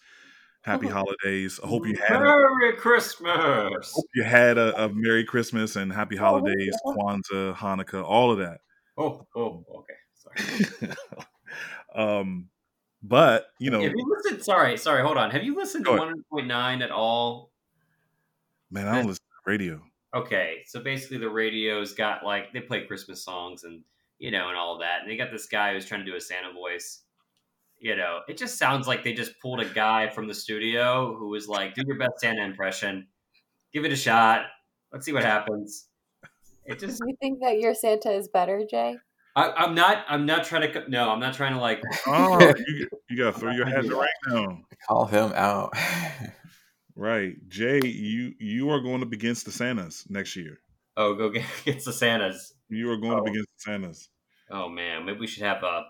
happy 0.64 0.88
holidays 0.98 1.60
i 1.64 1.68
hope 1.68 1.88
you 1.88 1.96
had 1.96 2.22
a, 2.22 2.26
Merry 2.60 2.74
Christmas. 2.78 3.92
hope 3.94 4.06
you 4.16 4.24
had 4.24 4.58
a, 4.58 4.86
a 4.86 4.90
merry 4.90 5.24
christmas 5.24 5.76
and 5.76 5.92
happy 5.94 6.16
holidays 6.16 6.76
kwanzaa 6.86 7.54
hanukkah 7.56 8.04
all 8.04 8.32
of 8.32 8.38
that 8.40 8.60
Oh, 8.96 9.26
oh, 9.36 9.66
okay. 9.80 9.94
Sorry. 10.14 10.92
um 11.96 12.50
but 13.02 13.48
you 13.60 13.72
know 13.72 13.82
Have 13.82 13.92
you 13.96 14.16
listened? 14.16 14.44
Sorry, 14.44 14.78
sorry. 14.78 15.02
Hold 15.04 15.18
on. 15.18 15.32
Have 15.32 15.44
you 15.44 15.56
listened 15.56 15.86
to 15.86 15.92
one 15.92 16.24
point 16.32 16.48
nine 16.48 16.82
at 16.82 16.92
all? 16.92 17.52
man 18.72 18.88
i 18.88 18.96
don't 18.96 19.08
listen 19.08 19.24
to 19.24 19.52
radio 19.52 19.82
Okay, 20.16 20.62
so 20.68 20.80
basically 20.80 21.18
the 21.18 21.30
radio's 21.30 21.94
got 21.94 22.24
like 22.24 22.54
they 22.54 22.62
play 22.62 22.86
Christmas 22.86 23.24
songs 23.24 23.64
and 23.64 23.82
you 24.20 24.30
know 24.30 24.50
and 24.50 24.58
all 24.58 24.78
that, 24.78 25.02
and 25.02 25.10
they 25.10 25.18
got 25.18 25.32
this 25.32 25.48
guy 25.48 25.74
who's 25.74 25.86
trying 25.86 26.06
to 26.06 26.12
do 26.12 26.16
a 26.16 26.22
Santa 26.22 26.54
voice. 26.54 27.02
You 27.84 27.98
know, 27.98 28.22
it 28.30 28.38
just 28.38 28.58
sounds 28.58 28.88
like 28.88 29.04
they 29.04 29.12
just 29.14 29.38
pulled 29.42 29.60
a 29.60 29.66
guy 29.66 30.08
from 30.08 30.26
the 30.30 30.34
studio 30.34 31.18
who 31.20 31.28
was 31.28 31.50
like, 31.50 31.74
"Do 31.76 31.84
your 31.86 31.98
best 31.98 32.14
Santa 32.22 32.42
impression, 32.42 33.08
give 33.74 33.84
it 33.84 33.92
a 33.92 33.96
shot, 33.98 34.46
let's 34.94 35.06
see 35.06 35.12
what 35.12 35.26
happens." 35.26 35.90
It 36.66 36.80
just, 36.80 37.00
Do 37.02 37.10
you 37.10 37.18
think 37.22 37.42
that 37.42 37.60
your 37.60 37.74
Santa 37.76 38.10
is 38.14 38.30
better, 38.30 38.64
Jay? 38.72 38.96
I, 39.36 39.50
I'm 39.52 39.76
not, 39.76 40.06
I'm 40.08 40.26
not 40.26 40.46
trying 40.46 40.72
to, 40.72 40.90
no, 40.90 41.10
I'm 41.10 41.20
not 41.20 41.34
trying 41.34 41.56
to 41.56 41.60
like, 41.60 41.82
oh 42.08 42.40
you, 42.68 42.88
you 43.10 43.18
gotta 43.18 43.38
throw 43.38 43.52
your 43.52 43.66
hat 43.66 43.80
in 43.84 43.90
the 43.90 43.98
ring 43.98 44.08
now 44.30 44.60
Call 44.88 45.06
him 45.08 45.34
out. 45.36 45.74
right 46.96 47.34
jay 47.50 47.80
you 47.84 48.34
you 48.40 48.70
are 48.70 48.80
going 48.80 49.02
up 49.02 49.12
against 49.12 49.46
the 49.46 49.52
santas 49.52 50.06
next 50.10 50.36
year 50.36 50.60
oh, 50.96 51.16
go 51.16 51.30
get, 51.36 51.44
get 51.66 51.84
the 51.84 51.92
Santas. 51.92 52.54
you 52.70 52.90
are 52.92 52.98
going 52.98 53.14
Oh. 53.14 53.18
up 53.18 53.26
against 53.28 53.50
the 53.58 53.72
santas 53.72 54.10
Oh 54.52 54.70
man, 54.70 55.06
maybe 55.06 55.20
we 55.22 55.28
should 55.28 55.44
have 55.44 55.64
a, 55.64 55.84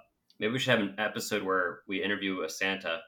maybe 0.44 0.54
we 0.54 0.60
should 0.60 0.78
have 0.78 0.82
an 0.82 0.96
episode 0.98 1.42
where 1.42 1.80
we 1.88 2.04
interview 2.04 2.42
a 2.42 2.50
Santa, 2.50 3.00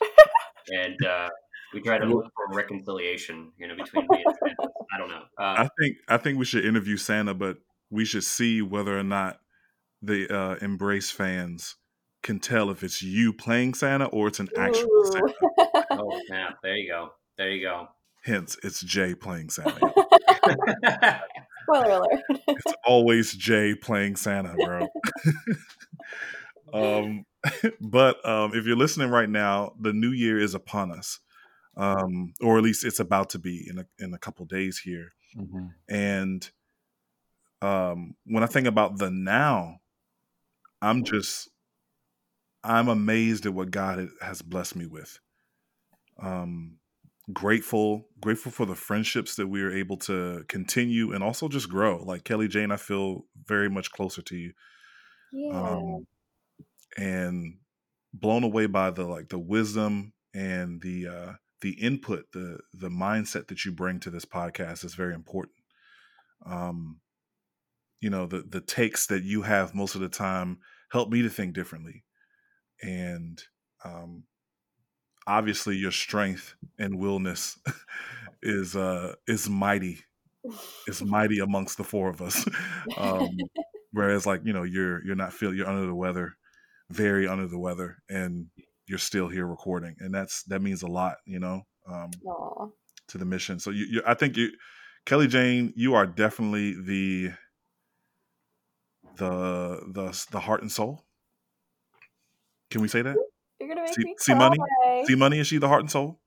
and 0.68 0.96
uh, 1.04 1.28
we 1.74 1.80
try 1.80 1.98
to 1.98 2.04
look 2.04 2.24
for 2.36 2.56
reconciliation, 2.56 3.50
you 3.58 3.66
know, 3.66 3.74
between 3.74 4.06
me 4.08 4.22
and 4.24 4.36
Santa. 4.40 4.70
I 4.94 4.98
don't 4.98 5.08
know. 5.08 5.22
Uh, 5.36 5.54
I 5.64 5.68
think 5.80 5.96
I 6.08 6.18
think 6.18 6.38
we 6.38 6.44
should 6.44 6.64
interview 6.64 6.96
Santa, 6.96 7.34
but 7.34 7.58
we 7.90 8.04
should 8.04 8.22
see 8.22 8.62
whether 8.62 8.96
or 8.96 9.02
not 9.02 9.40
the 10.00 10.32
uh, 10.32 10.56
Embrace 10.64 11.10
fans 11.10 11.74
can 12.22 12.38
tell 12.38 12.70
if 12.70 12.84
it's 12.84 13.02
you 13.02 13.32
playing 13.32 13.74
Santa 13.74 14.04
or 14.06 14.28
it's 14.28 14.38
an 14.38 14.48
actual 14.56 14.88
Ooh. 14.88 15.10
Santa. 15.10 15.86
oh 15.90 16.20
snap! 16.28 16.58
There 16.62 16.76
you 16.76 16.88
go. 16.88 17.10
There 17.38 17.50
you 17.50 17.66
go. 17.66 17.88
Hence, 18.22 18.56
it's 18.62 18.80
Jay 18.82 19.16
playing 19.16 19.50
Santa. 19.50 19.80
Spoiler 21.64 21.90
alert. 21.90 22.22
it's 22.28 22.74
always 22.86 23.34
Jay 23.34 23.74
playing 23.74 24.14
Santa, 24.14 24.54
bro. 24.54 24.86
Um, 26.72 27.24
but 27.80 28.24
um, 28.26 28.52
if 28.54 28.66
you're 28.66 28.76
listening 28.76 29.10
right 29.10 29.28
now, 29.28 29.74
the 29.80 29.92
new 29.92 30.10
year 30.10 30.38
is 30.38 30.54
upon 30.54 30.92
us, 30.92 31.20
um, 31.76 32.34
or 32.40 32.58
at 32.58 32.64
least 32.64 32.84
it's 32.84 33.00
about 33.00 33.30
to 33.30 33.38
be 33.38 33.66
in 33.68 33.78
a, 33.78 33.86
in 33.98 34.14
a 34.14 34.18
couple 34.18 34.44
days 34.46 34.78
here. 34.78 35.08
Mhm. 35.36 35.70
And 35.88 36.50
um, 37.62 38.14
when 38.24 38.42
I 38.42 38.46
think 38.46 38.66
about 38.66 38.98
the 38.98 39.10
now, 39.10 39.80
I'm 40.80 41.04
just 41.04 41.48
I'm 42.64 42.88
amazed 42.88 43.46
at 43.46 43.54
what 43.54 43.70
God 43.70 44.08
has 44.20 44.42
blessed 44.42 44.76
me 44.76 44.86
with. 44.86 45.18
Um, 46.20 46.78
grateful, 47.32 48.08
grateful 48.20 48.52
for 48.52 48.66
the 48.66 48.74
friendships 48.74 49.36
that 49.36 49.48
we 49.48 49.62
are 49.62 49.72
able 49.72 49.96
to 49.96 50.44
continue 50.48 51.12
and 51.12 51.22
also 51.24 51.48
just 51.48 51.68
grow. 51.68 52.02
Like 52.02 52.24
Kelly 52.24 52.48
Jane, 52.48 52.70
I 52.70 52.76
feel 52.76 53.24
very 53.46 53.68
much 53.68 53.90
closer 53.90 54.22
to 54.22 54.36
you. 54.36 54.52
Yeah. 55.32 55.60
Um, 55.60 56.06
and 56.96 57.58
blown 58.12 58.44
away 58.44 58.66
by 58.66 58.90
the 58.90 59.04
like 59.04 59.28
the 59.28 59.38
wisdom 59.38 60.12
and 60.34 60.80
the 60.82 61.06
uh 61.06 61.32
the 61.62 61.80
input, 61.80 62.26
the 62.32 62.58
the 62.74 62.88
mindset 62.88 63.48
that 63.48 63.64
you 63.64 63.72
bring 63.72 64.00
to 64.00 64.10
this 64.10 64.24
podcast 64.24 64.84
is 64.84 64.94
very 64.94 65.14
important. 65.14 65.54
Um, 66.44 67.00
you 68.00 68.10
know, 68.10 68.26
the 68.26 68.42
the 68.48 68.60
takes 68.60 69.06
that 69.06 69.22
you 69.22 69.42
have 69.42 69.74
most 69.74 69.94
of 69.94 70.00
the 70.00 70.08
time 70.08 70.58
help 70.90 71.08
me 71.08 71.22
to 71.22 71.30
think 71.30 71.54
differently. 71.54 72.04
And 72.82 73.40
um 73.84 74.24
obviously 75.26 75.76
your 75.76 75.92
strength 75.92 76.54
and 76.78 76.98
willness 76.98 77.58
is 78.42 78.74
uh 78.74 79.14
is 79.28 79.48
mighty 79.48 80.00
is 80.88 81.02
mighty 81.04 81.38
amongst 81.38 81.78
the 81.78 81.84
four 81.84 82.10
of 82.10 82.20
us. 82.20 82.44
um 82.96 83.28
whereas 83.92 84.26
like 84.26 84.40
you 84.44 84.52
know 84.52 84.64
you're 84.64 85.04
you're 85.06 85.14
not 85.14 85.32
feel 85.32 85.54
you're 85.54 85.68
under 85.68 85.86
the 85.86 85.94
weather, 85.94 86.36
very 86.92 87.26
under 87.26 87.46
the 87.46 87.58
weather, 87.58 87.98
and 88.08 88.46
you're 88.86 88.98
still 88.98 89.28
here 89.28 89.46
recording, 89.46 89.96
and 90.00 90.14
that's 90.14 90.42
that 90.44 90.60
means 90.62 90.82
a 90.82 90.86
lot, 90.86 91.16
you 91.26 91.38
know, 91.38 91.62
um, 91.88 92.10
Aw. 92.26 92.68
to 93.08 93.18
the 93.18 93.24
mission. 93.24 93.58
So 93.58 93.70
you, 93.70 93.86
you 93.90 94.02
I 94.06 94.14
think 94.14 94.36
you, 94.36 94.50
Kelly 95.06 95.26
Jane, 95.28 95.72
you 95.76 95.94
are 95.94 96.06
definitely 96.06 96.74
the 96.74 97.30
the 99.16 99.80
the 99.92 100.26
the 100.30 100.40
heart 100.40 100.62
and 100.62 100.70
soul. 100.70 101.04
Can 102.70 102.80
we 102.82 102.88
say 102.88 103.02
that? 103.02 103.16
You're 103.60 103.68
gonna 103.68 103.82
make 103.82 103.94
See- 103.94 104.04
me 104.04 104.14
see 104.18 104.32
cry. 104.32 104.38
money? 104.48 105.04
See, 105.06 105.14
money 105.14 105.38
is 105.38 105.46
she 105.46 105.58
the 105.58 105.68
heart 105.68 105.80
and 105.82 105.90
soul? 105.90 106.18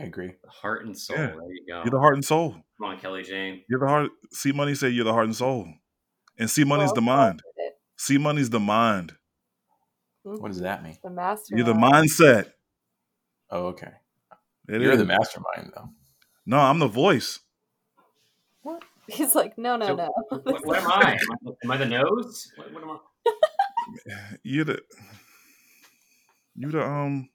I 0.00 0.04
agree. 0.04 0.34
Heart 0.46 0.86
and 0.86 0.96
soul. 0.96 1.16
Yeah. 1.16 1.26
There 1.26 1.52
you 1.52 1.64
go. 1.68 1.82
You're 1.84 1.90
the 1.90 1.98
heart 1.98 2.14
and 2.14 2.24
soul. 2.24 2.52
Come 2.80 2.90
on, 2.90 2.98
Kelly 2.98 3.22
Jane. 3.22 3.62
You're 3.68 3.80
the 3.80 3.88
heart. 3.88 4.10
See, 4.32 4.52
money 4.52 4.74
say 4.74 4.90
you're 4.90 5.04
the 5.04 5.12
heart 5.12 5.26
and 5.26 5.34
soul, 5.36 5.66
and 6.38 6.48
see, 6.50 6.64
money's 6.64 6.88
Well, 6.88 6.94
the 6.96 7.00
mind. 7.02 7.42
See, 7.96 8.16
money's 8.18 8.50
the 8.50 8.60
mind. 8.60 9.14
What 10.22 10.48
does 10.48 10.60
that 10.60 10.82
mean? 10.82 10.96
The 11.02 11.10
master. 11.10 11.56
You're 11.56 11.66
the 11.66 11.72
mindset. 11.74 12.52
Oh, 13.50 13.66
okay. 13.68 13.92
It 14.68 14.82
You're 14.82 14.92
is. 14.92 14.98
the 14.98 15.06
mastermind, 15.06 15.72
though. 15.74 15.88
No, 16.44 16.58
I'm 16.58 16.78
the 16.78 16.86
voice. 16.88 17.40
What? 18.62 18.82
He's 19.08 19.34
like, 19.34 19.56
no, 19.56 19.76
no, 19.76 19.86
So, 19.86 19.94
no. 19.96 20.10
What, 20.28 20.44
what 20.66 20.78
am 20.78 20.90
I? 20.90 21.12
Am 21.12 21.18
I, 21.46 21.50
am 21.64 21.70
I 21.70 21.76
the 21.78 21.86
nose? 21.86 22.52
What, 22.56 22.72
what 22.74 22.82
am 22.82 22.90
I? 22.90 22.98
You're 24.42 24.64
the. 24.66 24.80
You 26.56 26.70
the 26.70 26.84
um. 26.84 27.30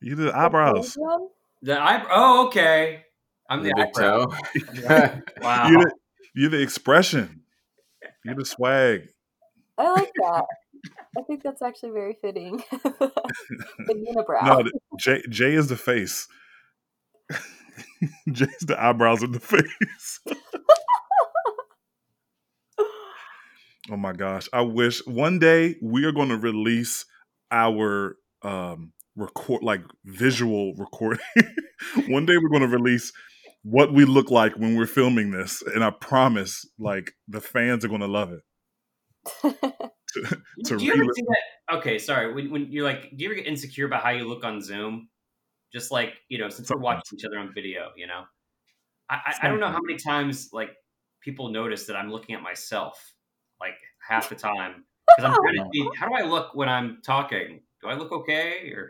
You 0.00 0.16
the 0.16 0.24
The 0.24 0.36
eyebrows. 0.38 0.96
The 1.62 1.80
eyebrow. 1.80 2.08
Oh, 2.12 2.46
okay. 2.48 3.04
I'm 3.48 3.62
the, 3.62 3.68
the 3.68 3.74
big 3.76 3.86
eyebrow. 3.96 4.26
toe. 4.26 5.22
Wow. 5.40 5.68
You're 5.68 5.82
the, 5.82 5.92
you're 6.34 6.50
the 6.50 6.62
expression. 6.62 7.42
You're 8.24 8.34
the 8.34 8.44
swag. 8.44 9.08
I 9.78 9.90
like 9.92 10.10
that. 10.16 10.44
I 11.16 11.22
think 11.22 11.42
that's 11.42 11.62
actually 11.62 11.90
very 11.90 12.16
fitting. 12.20 12.62
the 12.72 13.14
unibrow. 13.88 14.44
No, 14.44 14.70
Jay 14.98 15.22
Jay 15.28 15.54
is 15.54 15.68
the 15.68 15.76
face. 15.76 16.26
Jay's 18.32 18.64
the 18.66 18.82
eyebrows 18.82 19.22
of 19.22 19.32
the 19.32 19.40
face. 19.40 20.20
oh 23.90 23.96
my 23.96 24.12
gosh! 24.12 24.48
I 24.52 24.62
wish 24.62 25.04
one 25.06 25.38
day 25.38 25.76
we 25.82 26.04
are 26.04 26.12
going 26.12 26.28
to 26.28 26.38
release 26.38 27.04
our 27.50 28.16
um 28.42 28.92
record 29.16 29.62
like 29.62 29.82
visual 30.04 30.74
recording. 30.76 31.20
one 32.08 32.26
day 32.26 32.36
we're 32.36 32.48
going 32.48 32.68
to 32.68 32.76
release 32.76 33.12
what 33.62 33.94
we 33.94 34.04
look 34.04 34.30
like 34.30 34.54
when 34.56 34.76
we're 34.76 34.86
filming 34.86 35.30
this, 35.30 35.62
and 35.62 35.82
I 35.82 35.90
promise, 35.90 36.66
like 36.78 37.12
the 37.28 37.40
fans 37.40 37.84
are 37.84 37.88
going 37.88 38.00
to 38.00 38.06
love 38.06 38.32
it. 38.32 38.42
to 40.64 40.76
do 40.76 40.84
you 40.84 40.92
ever 40.92 41.00
relive- 41.00 41.16
do 41.16 41.26
that? 41.28 41.76
Okay, 41.76 41.98
sorry. 41.98 42.32
When, 42.32 42.50
when 42.50 42.70
you're 42.70 42.84
like, 42.84 43.10
do 43.10 43.16
you 43.24 43.26
ever 43.26 43.34
get 43.34 43.46
insecure 43.46 43.86
about 43.86 44.02
how 44.02 44.10
you 44.10 44.28
look 44.28 44.44
on 44.44 44.60
Zoom? 44.60 45.08
Just 45.72 45.90
like 45.90 46.14
you 46.28 46.38
know, 46.38 46.48
since 46.48 46.70
we're 46.70 46.80
watching 46.80 47.18
each 47.18 47.24
other 47.24 47.38
on 47.38 47.52
video, 47.52 47.90
you 47.96 48.06
know, 48.06 48.22
I, 49.10 49.14
I, 49.14 49.34
I 49.42 49.48
don't 49.48 49.60
know 49.60 49.68
how 49.68 49.80
many 49.82 49.98
times 49.98 50.50
like 50.52 50.70
people 51.20 51.48
notice 51.48 51.86
that 51.86 51.96
I'm 51.96 52.10
looking 52.10 52.34
at 52.34 52.42
myself 52.42 53.14
like 53.60 53.74
half 54.06 54.28
the 54.28 54.34
time 54.34 54.84
because 55.16 55.30
I'm 55.30 55.36
trying 55.40 55.56
to 55.56 55.68
see 55.72 55.88
how 55.96 56.08
do 56.08 56.14
I 56.14 56.22
look 56.22 56.54
when 56.54 56.68
I'm 56.68 56.98
talking. 57.04 57.60
Do 57.82 57.88
I 57.88 57.94
look 57.94 58.12
okay? 58.12 58.72
Or 58.72 58.88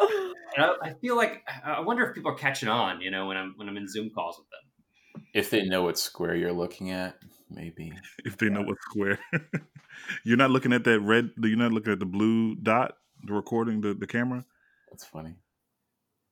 and 0.56 0.64
I, 0.64 0.74
I 0.82 0.94
feel 1.00 1.16
like 1.16 1.42
I 1.64 1.80
wonder 1.80 2.06
if 2.06 2.14
people 2.14 2.32
are 2.32 2.36
catching 2.36 2.68
on, 2.68 3.00
you 3.00 3.10
know, 3.10 3.26
when 3.26 3.36
I'm 3.36 3.54
when 3.56 3.68
I'm 3.68 3.76
in 3.76 3.88
Zoom 3.88 4.10
calls 4.10 4.38
with 4.38 4.48
them. 4.50 5.22
if 5.34 5.50
they 5.50 5.64
know 5.64 5.82
what 5.82 5.98
square 5.98 6.34
you're 6.34 6.52
looking 6.52 6.90
at, 6.90 7.16
maybe. 7.50 7.92
if 8.24 8.36
they 8.36 8.48
know 8.48 8.62
what's 8.62 8.82
square. 8.82 9.18
you're 10.24 10.36
not 10.36 10.50
looking 10.50 10.72
at 10.72 10.84
that 10.84 11.00
red. 11.00 11.30
You're 11.36 11.56
not 11.56 11.72
looking 11.72 11.92
at 11.92 11.98
the 11.98 12.06
blue 12.06 12.54
dot, 12.56 12.94
the 13.24 13.32
recording, 13.32 13.80
the, 13.80 13.94
the 13.94 14.06
camera, 14.06 14.44
That's 14.90 15.04
funny. 15.04 15.36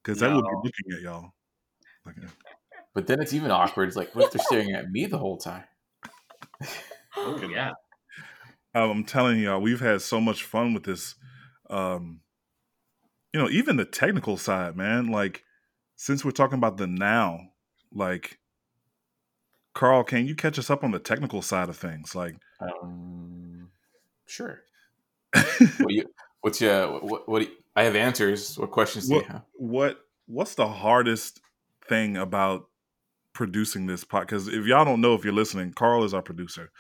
because 0.03 0.21
that 0.21 0.35
would 0.35 0.45
be 0.45 0.57
looking 0.57 0.93
at 0.97 1.01
y'all. 1.01 1.33
Like, 2.05 2.17
uh, 2.19 2.29
But 2.95 3.07
then 3.07 3.21
it's 3.21 3.33
even 3.35 3.51
awkward. 3.51 3.89
It's 3.89 3.97
like, 3.97 4.15
what 4.15 4.27
if 4.27 4.33
they're 4.33 4.45
staring 4.45 4.73
at 4.73 4.91
me 4.91 5.07
the 5.07 5.19
whole 5.19 5.37
time? 5.39 5.65
Oh 7.17 7.41
yeah, 7.49 7.73
um, 8.75 8.91
I'm 8.91 9.05
telling 9.05 9.41
y'all, 9.41 9.61
we've 9.61 9.81
had 9.81 10.03
so 10.03 10.21
much 10.21 10.45
fun 10.45 10.75
with 10.75 10.85
this. 10.85 11.15
Um, 11.69 12.21
you 13.33 13.41
know, 13.41 13.51
even 13.51 13.77
the 13.77 13.85
technical 13.85 14.37
side, 14.37 14.77
man. 14.77 15.09
Like, 15.09 15.43
since 15.97 16.25
we're 16.25 16.31
talking 16.31 16.59
about 16.59 16.77
the 16.77 16.87
now, 16.87 17.41
like, 17.93 18.39
Carl, 19.77 20.03
can 20.05 20.27
you 20.27 20.35
catch 20.35 20.59
us 20.59 20.71
up 20.71 20.83
on 20.83 20.91
the 20.91 20.99
technical 20.99 21.43
side 21.43 21.69
of 21.69 21.77
things? 21.77 22.15
Like, 22.15 22.35
Um, 22.61 23.69
sure. 24.27 24.63
What 25.79 25.93
you, 25.93 26.05
what's 26.41 26.61
your, 26.63 26.99
what, 27.01 27.29
what 27.29 27.43
you, 27.43 27.49
I 27.77 27.83
have 27.85 27.95
answers. 27.95 28.59
What 28.59 28.71
questions 28.71 29.07
do 29.07 29.17
you 29.17 29.21
What- 29.21 29.27
have? 29.31 29.43
what 29.55 30.01
what's 30.27 30.55
the 30.55 30.67
hardest 30.67 31.41
thing 31.89 32.17
about 32.17 32.69
producing 33.35 33.87
this 33.87 34.03
podcast? 34.03 34.21
Because 34.21 34.49
if 34.49 34.65
y'all 34.67 34.85
don't 34.87 35.03
know, 35.03 35.15
if 35.15 35.25
you're 35.25 35.35
listening, 35.35 35.73
Carl 35.75 36.05
is 36.05 36.15
our 36.15 36.23
producer. 36.23 36.73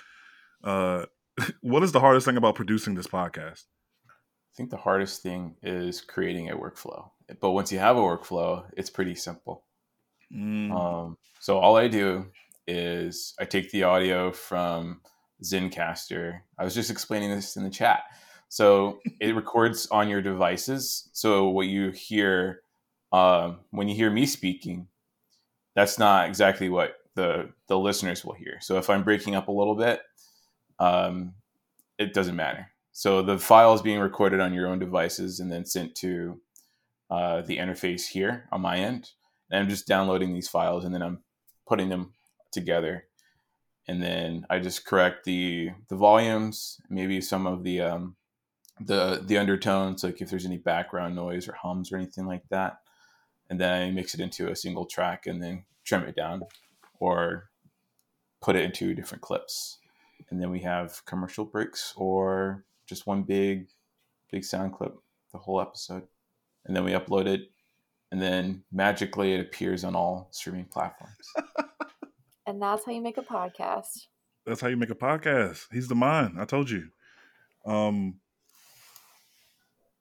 Uh, 0.64 1.04
what 1.60 1.82
is 1.82 1.92
the 1.92 2.00
hardest 2.00 2.24
thing 2.26 2.38
about 2.38 2.54
producing 2.54 2.94
this 2.94 3.06
podcast? 3.06 3.64
I 4.08 4.52
think 4.56 4.70
the 4.70 4.78
hardest 4.78 5.22
thing 5.22 5.54
is 5.62 6.00
creating 6.00 6.48
a 6.50 6.56
workflow. 6.56 7.10
But 7.40 7.50
once 7.50 7.70
you 7.70 7.78
have 7.78 7.98
a 7.98 8.00
workflow, 8.00 8.64
it's 8.74 8.88
pretty 8.88 9.14
simple. 9.16 9.64
Mm, 10.34 10.72
Um, 10.72 11.18
so 11.40 11.58
all 11.58 11.76
I 11.76 11.88
do 11.88 12.26
is 12.66 13.34
I 13.38 13.44
take 13.44 13.70
the 13.70 13.84
audio 13.84 14.32
from 14.32 15.00
Zencastr. 15.42 16.40
I 16.58 16.64
was 16.64 16.74
just 16.74 16.90
explaining 16.90 17.30
this 17.30 17.56
in 17.56 17.64
the 17.64 17.70
chat. 17.70 18.02
So 18.48 19.00
it 19.20 19.34
records 19.34 19.86
on 19.88 20.08
your 20.08 20.22
devices. 20.22 21.08
So 21.12 21.48
what 21.48 21.66
you 21.66 21.90
hear 21.90 22.62
um, 23.12 23.60
when 23.70 23.88
you 23.88 23.94
hear 23.94 24.10
me 24.10 24.26
speaking, 24.26 24.88
that's 25.74 25.98
not 25.98 26.28
exactly 26.28 26.68
what 26.68 26.96
the 27.14 27.50
the 27.68 27.78
listeners 27.78 28.24
will 28.24 28.34
hear. 28.34 28.58
So 28.60 28.78
if 28.78 28.90
I'm 28.90 29.04
breaking 29.04 29.34
up 29.34 29.48
a 29.48 29.52
little 29.52 29.74
bit, 29.74 30.00
um, 30.78 31.34
it 31.98 32.12
doesn't 32.12 32.36
matter. 32.36 32.68
So 32.92 33.22
the 33.22 33.38
file 33.38 33.74
is 33.74 33.82
being 33.82 34.00
recorded 34.00 34.40
on 34.40 34.54
your 34.54 34.66
own 34.66 34.78
devices 34.78 35.40
and 35.40 35.52
then 35.52 35.64
sent 35.64 35.94
to 35.96 36.40
uh, 37.10 37.42
the 37.42 37.58
interface 37.58 38.06
here 38.06 38.48
on 38.52 38.62
my 38.62 38.78
end. 38.78 39.10
And 39.50 39.60
I'm 39.60 39.68
just 39.68 39.86
downloading 39.86 40.32
these 40.32 40.48
files 40.48 40.84
and 40.84 40.94
then 40.94 41.02
I'm 41.02 41.20
putting 41.66 41.88
them 41.88 42.14
together. 42.56 43.04
And 43.86 44.02
then 44.02 44.44
I 44.50 44.58
just 44.58 44.84
correct 44.84 45.24
the 45.24 45.70
the 45.88 45.96
volumes, 45.96 46.80
maybe 46.90 47.20
some 47.20 47.46
of 47.46 47.62
the 47.62 47.80
um, 47.82 48.16
the 48.80 49.22
the 49.24 49.38
undertones, 49.38 50.02
like 50.02 50.20
if 50.20 50.28
there's 50.28 50.46
any 50.46 50.58
background 50.58 51.14
noise 51.14 51.48
or 51.48 51.52
hums 51.52 51.92
or 51.92 51.96
anything 51.96 52.26
like 52.26 52.42
that. 52.50 52.78
And 53.48 53.60
then 53.60 53.82
I 53.82 53.90
mix 53.92 54.14
it 54.14 54.20
into 54.20 54.50
a 54.50 54.56
single 54.56 54.86
track 54.86 55.26
and 55.26 55.40
then 55.40 55.64
trim 55.84 56.02
it 56.02 56.16
down 56.16 56.42
or 56.98 57.50
put 58.42 58.56
it 58.56 58.64
into 58.64 58.94
different 58.94 59.22
clips. 59.22 59.78
And 60.30 60.42
then 60.42 60.50
we 60.50 60.60
have 60.60 61.04
commercial 61.04 61.44
breaks 61.44 61.94
or 61.96 62.64
just 62.86 63.06
one 63.06 63.22
big 63.22 63.68
big 64.32 64.44
sound 64.44 64.72
clip, 64.72 64.96
the 65.32 65.38
whole 65.38 65.60
episode. 65.60 66.02
And 66.64 66.74
then 66.74 66.82
we 66.82 66.90
upload 66.90 67.26
it 67.26 67.50
and 68.10 68.20
then 68.20 68.62
magically 68.72 69.34
it 69.34 69.40
appears 69.40 69.84
on 69.84 69.94
all 69.94 70.28
streaming 70.32 70.64
platforms. 70.64 71.14
And 72.46 72.62
that's 72.62 72.84
how 72.84 72.92
you 72.92 73.00
make 73.00 73.18
a 73.18 73.22
podcast. 73.22 74.06
that's 74.46 74.60
how 74.60 74.68
you 74.68 74.76
make 74.76 74.90
a 74.90 74.94
podcast. 74.94 75.66
He's 75.72 75.88
the 75.88 75.94
mind. 75.94 76.36
I 76.38 76.44
told 76.44 76.70
you. 76.70 76.88
Um, 77.66 78.20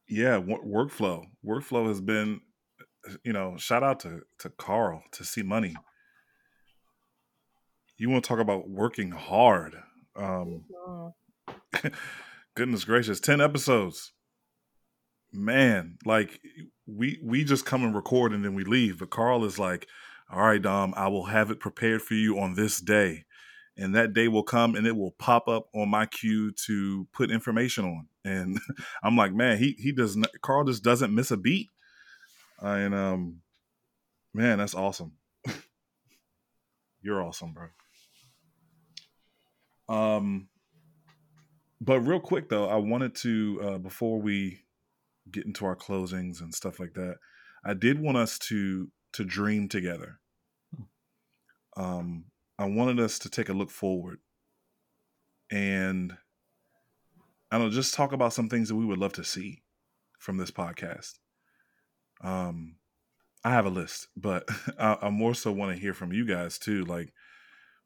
yeah, 0.08 0.38
wo- 0.38 0.62
workflow. 0.63 1.25
Workflow 1.43 1.88
has 1.88 1.99
been, 2.01 2.41
you 3.23 3.34
know, 3.34 3.58
shout 3.58 3.81
out 3.84 3.99
to 4.01 4.21
to 4.39 4.49
Carl 4.49 5.03
to 5.13 5.23
see 5.23 5.41
money. 5.41 5.75
You 7.97 8.10
want 8.10 8.23
to 8.23 8.27
talk 8.27 8.39
about 8.39 8.69
working 8.69 9.12
hard? 9.12 9.75
Um, 10.15 10.65
goodness 12.55 12.86
gracious 12.86 13.19
10 13.19 13.41
episodes 13.41 14.13
man 15.34 15.97
like 16.05 16.39
we 16.88 17.19
we 17.21 17.43
just 17.43 17.65
come 17.65 17.84
and 17.84 17.93
record 17.93 18.31
and 18.31 18.45
then 18.45 18.55
we 18.55 18.63
leave 18.63 18.99
but 18.99 19.10
carl 19.10 19.43
is 19.43 19.60
like 19.60 19.88
all 20.31 20.41
right 20.41 20.61
dom 20.61 20.93
i 20.97 21.07
will 21.07 21.25
have 21.25 21.51
it 21.51 21.59
prepared 21.59 22.01
for 22.01 22.13
you 22.13 22.39
on 22.39 22.55
this 22.55 22.79
day. 22.79 23.25
And 23.77 23.93
that 23.93 24.13
day 24.13 24.29
will 24.29 24.43
come 24.43 24.75
and 24.75 24.88
it 24.88 24.95
will 24.95 25.11
pop 25.11 25.49
up 25.49 25.67
on 25.75 25.89
my 25.89 26.05
queue 26.05 26.53
to 26.65 27.09
put 27.11 27.29
information 27.29 27.83
on. 27.83 28.07
And 28.23 28.57
i'm 29.03 29.17
like 29.17 29.33
man 29.33 29.57
he 29.57 29.75
he 29.77 29.91
does 29.91 30.15
not 30.15 30.29
carl 30.41 30.63
just 30.63 30.83
doesn't 30.83 31.13
miss 31.13 31.31
a 31.31 31.38
beat. 31.38 31.69
And 32.61 32.95
um 32.95 33.41
man 34.33 34.59
that's 34.59 34.75
awesome. 34.75 35.13
You're 37.01 37.21
awesome 37.21 37.53
bro. 37.53 37.67
Um 39.89 40.47
but 41.81 41.99
real 41.99 42.19
quick 42.19 42.49
though, 42.49 42.67
I 42.67 42.77
wanted 42.77 43.15
to 43.15 43.59
uh, 43.61 43.77
before 43.77 44.21
we 44.21 44.61
get 45.29 45.45
into 45.45 45.65
our 45.65 45.75
closings 45.75 46.41
and 46.41 46.53
stuff 46.53 46.79
like 46.79 46.93
that, 46.93 47.17
I 47.63 47.73
did 47.73 47.99
want 47.99 48.17
us 48.17 48.39
to 48.39 48.89
to 49.15 49.25
dream 49.25 49.67
together. 49.67 50.19
Um, 51.78 52.25
I 52.58 52.65
wanted 52.65 52.99
us 52.99 53.19
to 53.19 53.30
take 53.30 53.49
a 53.49 53.54
look 53.54 53.69
forward 53.69 54.19
and 55.51 56.15
I 57.51 57.58
don't 57.58 57.71
just 57.71 57.93
talk 57.93 58.12
about 58.12 58.34
some 58.34 58.49
things 58.49 58.69
that 58.69 58.75
we 58.75 58.86
would 58.86 58.99
love 58.99 59.13
to 59.13 59.23
see 59.23 59.63
from 60.19 60.38
this 60.38 60.51
podcast. 60.51 61.13
Um, 62.21 62.78
I 63.43 63.51
have 63.51 63.65
a 63.65 63.69
list, 63.69 64.08
but 64.17 64.49
I, 64.80 64.97
I 65.04 65.10
more 65.10 65.34
so 65.34 65.51
want 65.51 65.73
to 65.73 65.82
hear 65.82 65.93
from 65.93 66.12
you 66.12 66.25
guys 66.25 66.58
too. 66.58 66.84
Like, 66.86 67.13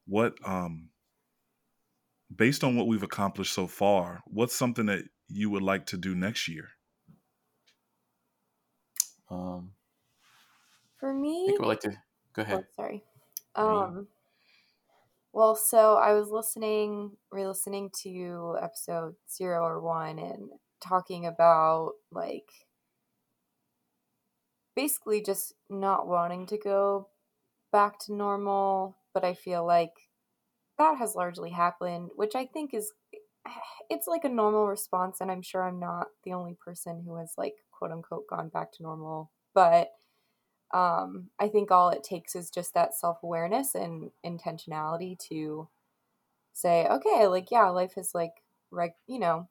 what, 0.08 0.34
um, 0.46 0.90
based 2.36 2.64
on 2.64 2.76
what 2.76 2.88
we've 2.88 3.04
accomplished 3.04 3.54
so 3.54 3.68
far, 3.68 4.22
what's 4.26 4.56
something 4.56 4.88
that 4.88 5.04
you 5.28 5.50
would 5.50 5.64
like 5.64 5.86
to 5.88 5.98
do 5.98 6.16
next 6.16 6.48
year? 6.48 6.70
Um, 9.30 9.74
For 11.00 11.14
me, 11.14 11.44
I 11.44 11.48
think 11.48 11.60
I 11.60 11.62
would 11.62 11.70
like 11.70 11.80
to 11.82 11.90
go 12.34 12.42
oh, 12.42 12.42
ahead. 12.42 12.66
sorry. 12.76 13.04
Um, 13.56 14.08
well, 15.32 15.56
so 15.56 15.96
I 15.96 16.14
was 16.14 16.30
listening, 16.30 17.12
re-listening 17.32 17.92
to 18.04 18.58
episode 18.62 19.16
zero 19.32 19.64
or 19.64 19.80
one, 19.80 20.20
and 20.20 20.50
talking 20.82 21.26
about 21.26 21.94
like 22.12 22.50
basically 24.76 25.22
just 25.22 25.54
not 25.70 26.08
wanting 26.08 26.46
to 26.48 26.58
go 26.58 27.08
back 27.72 28.00
to 28.00 28.14
normal, 28.14 28.98
but 29.14 29.24
I 29.24 29.34
feel 29.34 29.66
like 29.66 29.94
that 30.78 30.98
has 30.98 31.16
largely 31.16 31.52
happened, 31.52 32.10
which 32.16 32.36
I 32.36 32.46
think 32.46 32.74
is 32.74 32.92
it's 33.90 34.08
like 34.08 34.24
a 34.24 34.30
normal 34.30 34.68
response 34.68 35.22
and 35.22 35.32
I'm 35.32 35.42
sure 35.42 35.64
I'm 35.64 35.80
not 35.80 36.08
the 36.24 36.34
only 36.34 36.56
person 36.64 37.04
who 37.06 37.18
has 37.18 37.34
like 37.38 37.56
quote 37.72 37.92
unquote 37.92 38.28
gone 38.28 38.50
back 38.50 38.72
to 38.74 38.84
normal, 38.84 39.32
but 39.54 39.90
um 40.74 41.30
I 41.40 41.48
think 41.48 41.72
all 41.72 41.90
it 41.90 42.04
takes 42.04 42.36
is 42.36 42.50
just 42.50 42.74
that 42.74 42.94
self-awareness 42.94 43.76
and 43.76 44.12
intentionality 44.26 45.18
to 45.30 45.68
say, 46.54 46.88
okay, 46.88 47.28
like 47.28 47.52
yeah, 47.52 47.70
life 47.70 47.98
is 47.98 48.12
like 48.14 48.44
reg, 48.72 48.92
you 49.08 49.20
know, 49.20 49.48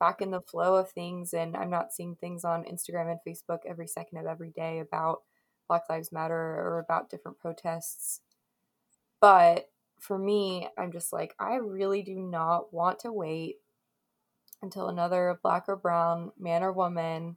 back 0.00 0.20
in 0.22 0.30
the 0.30 0.40
flow 0.40 0.76
of 0.76 0.90
things 0.90 1.34
and 1.34 1.56
I'm 1.56 1.70
not 1.70 1.92
seeing 1.92 2.16
things 2.16 2.44
on 2.44 2.64
Instagram 2.64 3.10
and 3.10 3.20
Facebook 3.26 3.60
every 3.68 3.86
second 3.86 4.18
of 4.18 4.26
every 4.26 4.50
day 4.50 4.78
about 4.80 5.22
Black 5.68 5.82
Lives 5.88 6.10
Matter 6.10 6.34
or 6.34 6.78
about 6.78 7.10
different 7.10 7.38
protests. 7.38 8.20
But 9.20 9.70
for 10.00 10.18
me, 10.18 10.66
I'm 10.78 10.90
just 10.90 11.12
like, 11.12 11.34
I 11.38 11.56
really 11.56 12.02
do 12.02 12.16
not 12.16 12.72
want 12.72 13.00
to 13.00 13.12
wait 13.12 13.56
until 14.62 14.88
another 14.88 15.38
black 15.42 15.64
or 15.68 15.76
brown 15.76 16.32
man 16.38 16.62
or 16.62 16.72
woman 16.72 17.36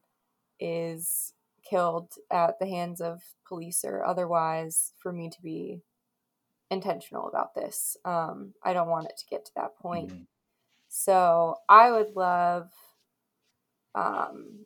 is 0.59 1.33
killed 1.69 2.13
at 2.31 2.59
the 2.59 2.67
hands 2.67 3.01
of 3.01 3.21
police 3.47 3.83
or 3.85 4.03
otherwise 4.05 4.93
for 4.97 5.11
me 5.11 5.29
to 5.29 5.41
be 5.41 5.81
intentional 6.71 7.27
about 7.27 7.53
this. 7.55 7.97
Um, 8.05 8.53
I 8.63 8.73
don't 8.73 8.89
want 8.89 9.07
it 9.07 9.17
to 9.17 9.25
get 9.29 9.45
to 9.45 9.51
that 9.55 9.75
point. 9.77 10.09
Mhm. 10.11 10.27
So 10.89 11.57
I 11.69 11.91
would 11.91 12.15
love 12.15 12.71
um, 13.95 14.65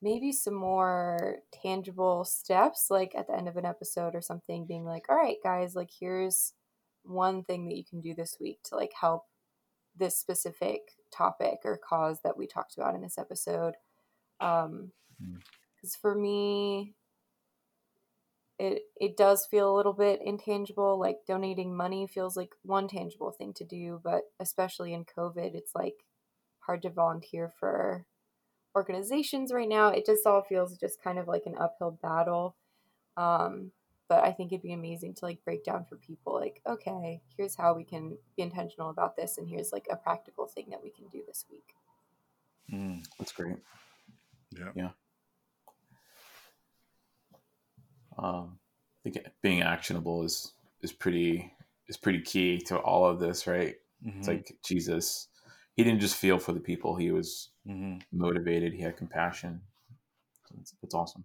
maybe 0.00 0.32
some 0.32 0.54
more 0.54 1.38
tangible 1.52 2.24
steps, 2.24 2.90
like 2.90 3.14
at 3.16 3.26
the 3.26 3.36
end 3.36 3.48
of 3.48 3.56
an 3.56 3.64
episode 3.66 4.14
or 4.14 4.20
something, 4.20 4.66
being 4.66 4.84
like, 4.84 5.06
all 5.08 5.16
right, 5.16 5.38
guys, 5.42 5.74
like 5.74 5.90
here's 5.98 6.54
one 7.04 7.42
thing 7.44 7.66
that 7.66 7.76
you 7.76 7.84
can 7.84 8.00
do 8.00 8.14
this 8.14 8.36
week 8.40 8.60
to 8.64 8.76
like 8.76 8.92
help 9.00 9.24
this 9.96 10.16
specific 10.16 10.92
topic 11.12 11.58
or 11.64 11.76
cause 11.76 12.20
that 12.22 12.36
we 12.36 12.46
talked 12.46 12.76
about 12.76 12.94
in 12.94 13.02
this 13.02 13.18
episode. 13.18 13.74
Um, 14.40 14.92
Mm. 15.22 15.40
Because 15.82 15.96
for 15.96 16.14
me, 16.14 16.94
it 18.58 18.82
it 19.00 19.16
does 19.16 19.46
feel 19.46 19.74
a 19.74 19.76
little 19.76 19.92
bit 19.92 20.20
intangible. 20.24 20.98
Like 20.98 21.18
donating 21.26 21.76
money 21.76 22.06
feels 22.06 22.36
like 22.36 22.54
one 22.62 22.86
tangible 22.88 23.32
thing 23.32 23.52
to 23.54 23.64
do, 23.64 24.00
but 24.02 24.22
especially 24.38 24.94
in 24.94 25.04
COVID, 25.04 25.54
it's 25.54 25.74
like 25.74 26.04
hard 26.60 26.82
to 26.82 26.90
volunteer 26.90 27.52
for 27.58 28.06
organizations 28.76 29.52
right 29.52 29.68
now. 29.68 29.88
It 29.88 30.06
just 30.06 30.26
all 30.26 30.42
feels 30.42 30.78
just 30.78 31.02
kind 31.02 31.18
of 31.18 31.26
like 31.28 31.42
an 31.46 31.56
uphill 31.58 31.98
battle. 32.02 32.56
Um, 33.16 33.72
but 34.08 34.24
I 34.24 34.32
think 34.32 34.52
it'd 34.52 34.62
be 34.62 34.72
amazing 34.72 35.14
to 35.14 35.24
like 35.24 35.44
break 35.44 35.64
down 35.64 35.84
for 35.84 35.96
people 35.96 36.34
like, 36.34 36.60
okay, 36.66 37.22
here's 37.36 37.56
how 37.56 37.74
we 37.74 37.84
can 37.84 38.18
be 38.36 38.42
intentional 38.42 38.90
about 38.90 39.16
this, 39.16 39.38
and 39.38 39.48
here's 39.48 39.72
like 39.72 39.86
a 39.90 39.96
practical 39.96 40.46
thing 40.46 40.66
that 40.70 40.82
we 40.82 40.90
can 40.90 41.08
do 41.08 41.22
this 41.26 41.46
week. 41.50 41.74
Mm, 42.72 43.04
That's 43.18 43.32
great. 43.32 43.56
yeah. 44.50 44.70
Yeah. 44.74 44.90
Um, 48.18 48.58
I 49.04 49.10
think 49.10 49.26
being 49.42 49.62
actionable 49.62 50.22
is 50.24 50.52
is 50.82 50.92
pretty 50.92 51.52
is 51.88 51.96
pretty 51.96 52.20
key 52.20 52.58
to 52.58 52.78
all 52.78 53.04
of 53.06 53.18
this, 53.20 53.46
right? 53.46 53.76
It's 54.18 54.28
Mhm, 54.28 54.28
like 54.28 54.56
Jesus, 54.64 55.28
he 55.76 55.84
didn't 55.84 56.00
just 56.00 56.16
feel 56.16 56.38
for 56.38 56.52
the 56.52 56.60
people; 56.60 56.96
he 56.96 57.10
was 57.10 57.50
mhm. 57.66 58.02
motivated. 58.12 58.72
He 58.72 58.82
had 58.82 58.96
compassion. 58.96 59.62
So 60.48 60.54
That's, 60.56 60.74
that's 60.82 60.94
awesome. 60.94 61.24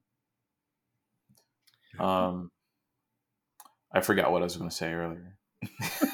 Um, 2.00 2.52
I 3.92 4.02
forgot 4.02 4.32
what 4.32 4.42
I 4.42 4.46
was 4.46 4.58
going 4.58 4.70
to 4.70 4.76
say 4.76 4.94
earlier. 4.94 5.38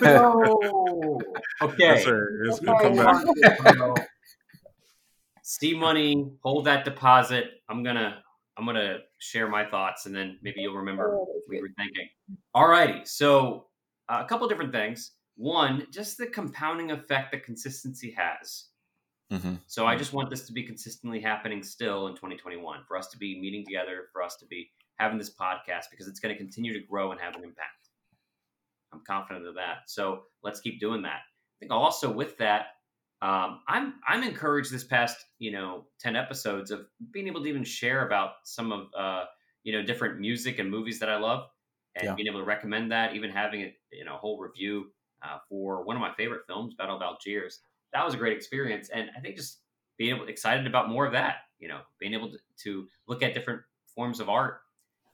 Oh, 0.04 1.22
okay. 1.62 1.80
Yes. 1.80 2.06
It's 2.06 2.60
gonna 2.60 2.82
come 2.82 2.96
back. 2.98 3.26
C 5.42 5.74
money, 5.78 6.32
hold 6.42 6.66
that 6.66 6.86
deposit. 6.86 7.46
I'm 7.70 7.84
gonna 7.84 8.24
I'm 8.58 8.66
gonna 8.66 9.00
share 9.24 9.48
my 9.48 9.66
thoughts, 9.66 10.06
and 10.06 10.16
then 10.16 10.38
maybe 10.42 10.62
you'll 10.62 10.76
remember 10.76 11.16
Oh, 11.16 11.20
what 11.26 11.44
we 11.48 11.62
were 11.62 11.70
thinking. 11.78 12.10
All 12.54 12.68
righty. 12.68 13.06
so 13.06 13.68
uh, 14.10 14.22
a 14.24 14.28
couple 14.28 14.48
different 14.48 14.72
things. 14.74 15.12
One, 15.36 15.88
just 15.92 16.18
the 16.18 16.28
compounding 16.28 16.92
effect 16.92 17.32
that 17.32 17.44
consistency 17.44 18.12
has. 18.18 18.66
Mm-hmm. 19.32 19.56
So 19.66 19.88
I 19.88 19.96
just 19.96 20.14
want 20.14 20.30
this 20.30 20.46
to 20.46 20.54
be 20.54 20.62
consistently 20.64 21.20
happening 21.20 21.64
still 21.64 22.08
in 22.08 22.14
2021 22.14 22.82
for 22.88 22.98
us 22.98 23.08
to 23.08 23.18
be 23.18 23.40
meeting 23.40 23.66
together, 23.66 24.10
for 24.12 24.22
us 24.22 24.36
to 24.38 24.46
be 24.46 24.70
having 25.00 25.18
this 25.18 25.34
podcast 25.34 25.86
because 25.90 26.08
it's 26.08 26.20
going 26.20 26.36
to 26.36 26.38
continue 26.38 26.74
to 26.74 26.86
grow 26.86 27.12
and 27.12 27.20
have 27.20 27.36
an 27.36 27.44
impact. 27.44 27.90
I'm 28.94 29.02
confident 29.08 29.48
of 29.48 29.56
that. 29.56 29.78
So 29.88 30.24
let's 30.44 30.60
keep 30.60 30.80
doing 30.80 31.02
that. 31.04 31.22
I 31.22 31.56
think 31.60 31.72
also 31.72 32.12
with 32.12 32.38
that, 32.38 32.66
um, 33.24 33.64
I'm 33.68 34.02
I'm 34.08 34.24
encouraged 34.24 34.72
this 34.72 34.86
past 34.86 35.26
you 35.40 35.52
know 35.52 35.88
10 36.00 36.16
episodes 36.18 36.72
of 36.72 36.88
being 37.12 37.28
able 37.28 37.42
to 37.44 37.48
even 37.50 37.64
share 37.66 38.06
about 38.08 38.36
some 38.46 38.72
of 38.74 38.94
uh, 38.96 39.28
you 39.64 39.74
know 39.74 39.84
different 39.84 40.20
music 40.20 40.60
and 40.60 40.70
movies 40.72 41.00
that 41.00 41.10
I 41.10 41.18
love 41.18 41.50
and 41.96 42.08
Yeah. 42.08 42.16
being 42.16 42.28
able 42.28 42.40
to 42.40 42.46
recommend 42.46 42.92
that, 42.92 43.16
even 43.16 43.30
having 43.32 43.62
it 43.62 43.76
you 43.92 44.06
know 44.06 44.18
whole 44.18 44.40
review 44.40 44.92
uh, 45.22 45.40
for 45.50 45.84
one 45.86 45.96
of 45.96 46.02
my 46.02 46.14
favorite 46.16 46.46
films, 46.48 46.76
Battle 46.76 46.98
of 46.98 47.02
Algiers. 47.02 47.62
That 47.94 48.04
was 48.06 48.14
a 48.16 48.18
great 48.18 48.36
experience, 48.36 48.90
and 48.90 49.12
I 49.16 49.20
think 49.22 49.38
just 49.38 49.62
being 49.98 50.16
able 50.16 50.28
excited 50.28 50.68
about 50.68 50.90
more 50.90 51.06
of 51.06 51.14
that. 51.14 51.38
You 51.60 51.70
know, 51.70 51.82
being 52.00 52.14
able 52.14 52.32
to, 52.32 52.40
to 52.64 52.90
look 53.08 53.24
at 53.24 53.34
different 53.34 53.62
forms 53.86 54.20
of 54.20 54.30
art 54.30 54.62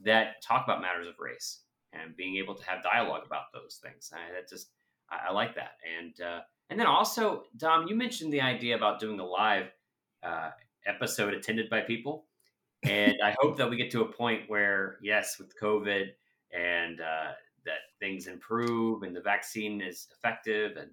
that 0.01 0.41
talk 0.41 0.65
about 0.65 0.81
matters 0.81 1.07
of 1.07 1.19
race 1.19 1.63
and 1.91 2.15
being 2.15 2.37
able 2.37 2.55
to 2.55 2.63
have 2.65 2.83
dialogue 2.83 3.25
about 3.25 3.45
those 3.53 3.79
things. 3.83 4.11
I, 4.15 4.31
that 4.31 4.47
just 4.49 4.71
I, 5.09 5.27
I 5.29 5.31
like 5.31 5.55
that, 5.55 5.73
and 5.85 6.19
uh, 6.21 6.41
and 6.69 6.79
then 6.79 6.87
also 6.87 7.43
Dom, 7.57 7.87
you 7.87 7.95
mentioned 7.95 8.31
the 8.33 8.41
idea 8.41 8.75
about 8.75 8.99
doing 8.99 9.19
a 9.19 9.25
live 9.25 9.67
uh, 10.23 10.51
episode 10.85 11.33
attended 11.33 11.69
by 11.69 11.81
people, 11.81 12.25
and 12.83 13.15
I 13.23 13.35
hope 13.39 13.57
that 13.57 13.69
we 13.69 13.77
get 13.77 13.91
to 13.91 14.01
a 14.01 14.11
point 14.11 14.49
where 14.49 14.97
yes, 15.01 15.37
with 15.39 15.53
COVID 15.59 16.07
and 16.51 16.99
uh, 17.01 17.31
that 17.65 17.79
things 17.99 18.27
improve 18.27 19.03
and 19.03 19.15
the 19.15 19.21
vaccine 19.21 19.81
is 19.81 20.07
effective 20.17 20.77
and 20.77 20.91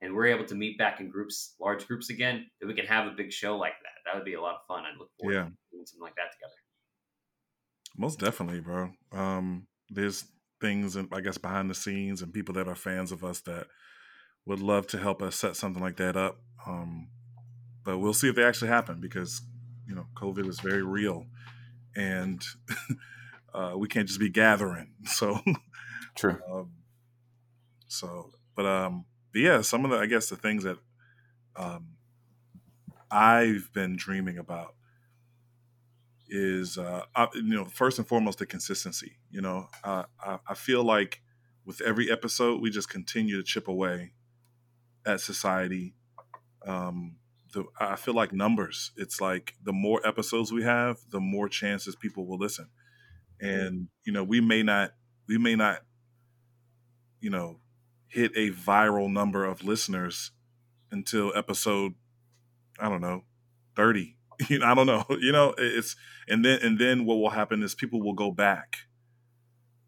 and 0.00 0.12
we're 0.12 0.26
able 0.26 0.44
to 0.44 0.56
meet 0.56 0.76
back 0.78 0.98
in 0.98 1.08
groups, 1.08 1.54
large 1.60 1.86
groups 1.86 2.10
again, 2.10 2.50
that 2.60 2.66
we 2.66 2.74
can 2.74 2.86
have 2.86 3.06
a 3.06 3.12
big 3.12 3.32
show 3.32 3.56
like 3.56 3.74
that. 3.82 3.92
That 4.04 4.16
would 4.16 4.24
be 4.24 4.34
a 4.34 4.40
lot 4.40 4.56
of 4.56 4.66
fun. 4.66 4.82
I'd 4.84 4.98
look 4.98 5.10
forward 5.20 5.34
Yeah. 5.34 5.44
to 5.44 5.52
doing 5.70 5.86
something 5.86 6.02
like 6.02 6.16
that 6.16 6.32
together. 6.32 6.54
Most 7.96 8.18
definitely, 8.18 8.60
bro. 8.60 8.90
Um, 9.12 9.68
there's 9.90 10.24
things, 10.60 10.96
I 10.96 11.20
guess, 11.20 11.38
behind 11.38 11.70
the 11.70 11.74
scenes 11.74 12.20
and 12.20 12.32
people 12.32 12.52
that 12.54 12.66
are 12.66 12.74
fans 12.74 13.12
of 13.12 13.22
us 13.22 13.42
that 13.42 13.68
would 14.46 14.60
love 14.60 14.86
to 14.88 14.98
help 14.98 15.22
us 15.22 15.36
set 15.36 15.56
something 15.56 15.82
like 15.82 15.96
that 15.96 16.16
up. 16.16 16.38
Um, 16.66 17.08
but 17.84 17.98
we'll 17.98 18.14
see 18.14 18.28
if 18.28 18.36
they 18.36 18.44
actually 18.44 18.68
happen 18.68 19.00
because, 19.00 19.42
you 19.86 19.94
know, 19.94 20.06
COVID 20.14 20.48
is 20.48 20.60
very 20.60 20.82
real, 20.82 21.26
and 21.96 22.42
uh, 23.54 23.74
we 23.76 23.88
can't 23.88 24.06
just 24.08 24.20
be 24.20 24.30
gathering. 24.30 24.92
So, 25.04 25.40
True. 26.14 26.38
um, 26.50 26.70
so, 27.88 28.30
but 28.54 28.66
um, 28.66 29.04
but 29.32 29.40
yeah, 29.40 29.60
some 29.62 29.84
of 29.84 29.90
the, 29.90 29.98
I 29.98 30.06
guess, 30.06 30.28
the 30.28 30.36
things 30.36 30.64
that 30.64 30.78
um, 31.56 31.96
I've 33.10 33.70
been 33.72 33.96
dreaming 33.96 34.38
about 34.38 34.74
is 36.28 36.78
uh, 36.78 37.02
I, 37.14 37.28
you 37.34 37.42
know 37.54 37.64
first 37.64 37.98
and 37.98 38.06
foremost 38.06 38.38
the 38.38 38.46
consistency. 38.46 39.18
You 39.30 39.40
know, 39.40 39.68
uh, 39.84 40.04
I, 40.24 40.38
I 40.48 40.54
feel 40.54 40.84
like 40.84 41.20
with 41.64 41.80
every 41.80 42.10
episode 42.10 42.60
we 42.60 42.70
just 42.70 42.88
continue 42.88 43.36
to 43.36 43.42
chip 43.42 43.68
away 43.68 44.12
at 45.06 45.20
society. 45.20 45.94
Um, 46.66 47.16
the, 47.52 47.64
I 47.78 47.96
feel 47.96 48.14
like 48.14 48.32
numbers. 48.32 48.92
It's 48.96 49.20
like 49.20 49.54
the 49.62 49.72
more 49.72 50.00
episodes 50.06 50.52
we 50.52 50.62
have, 50.62 50.98
the 51.10 51.20
more 51.20 51.48
chances 51.48 51.96
people 51.96 52.26
will 52.26 52.38
listen. 52.38 52.68
And 53.40 53.88
you 54.04 54.12
know, 54.12 54.24
we 54.24 54.40
may 54.40 54.62
not, 54.62 54.92
we 55.28 55.38
may 55.38 55.56
not, 55.56 55.80
you 57.20 57.30
know, 57.30 57.58
hit 58.08 58.32
a 58.36 58.50
viral 58.50 59.10
number 59.10 59.44
of 59.44 59.64
listeners 59.64 60.30
until 60.90 61.32
episode 61.34 61.94
I 62.80 62.88
don't 62.88 63.00
know, 63.00 63.24
30. 63.76 64.16
You 64.48 64.58
know, 64.58 64.66
I 64.66 64.74
don't 64.74 64.86
know. 64.86 65.04
You 65.20 65.30
know, 65.30 65.54
it's 65.56 65.94
and 66.26 66.44
then 66.44 66.58
and 66.62 66.78
then 66.78 67.04
what 67.04 67.16
will 67.16 67.30
happen 67.30 67.62
is 67.62 67.76
people 67.76 68.02
will 68.02 68.14
go 68.14 68.32
back, 68.32 68.78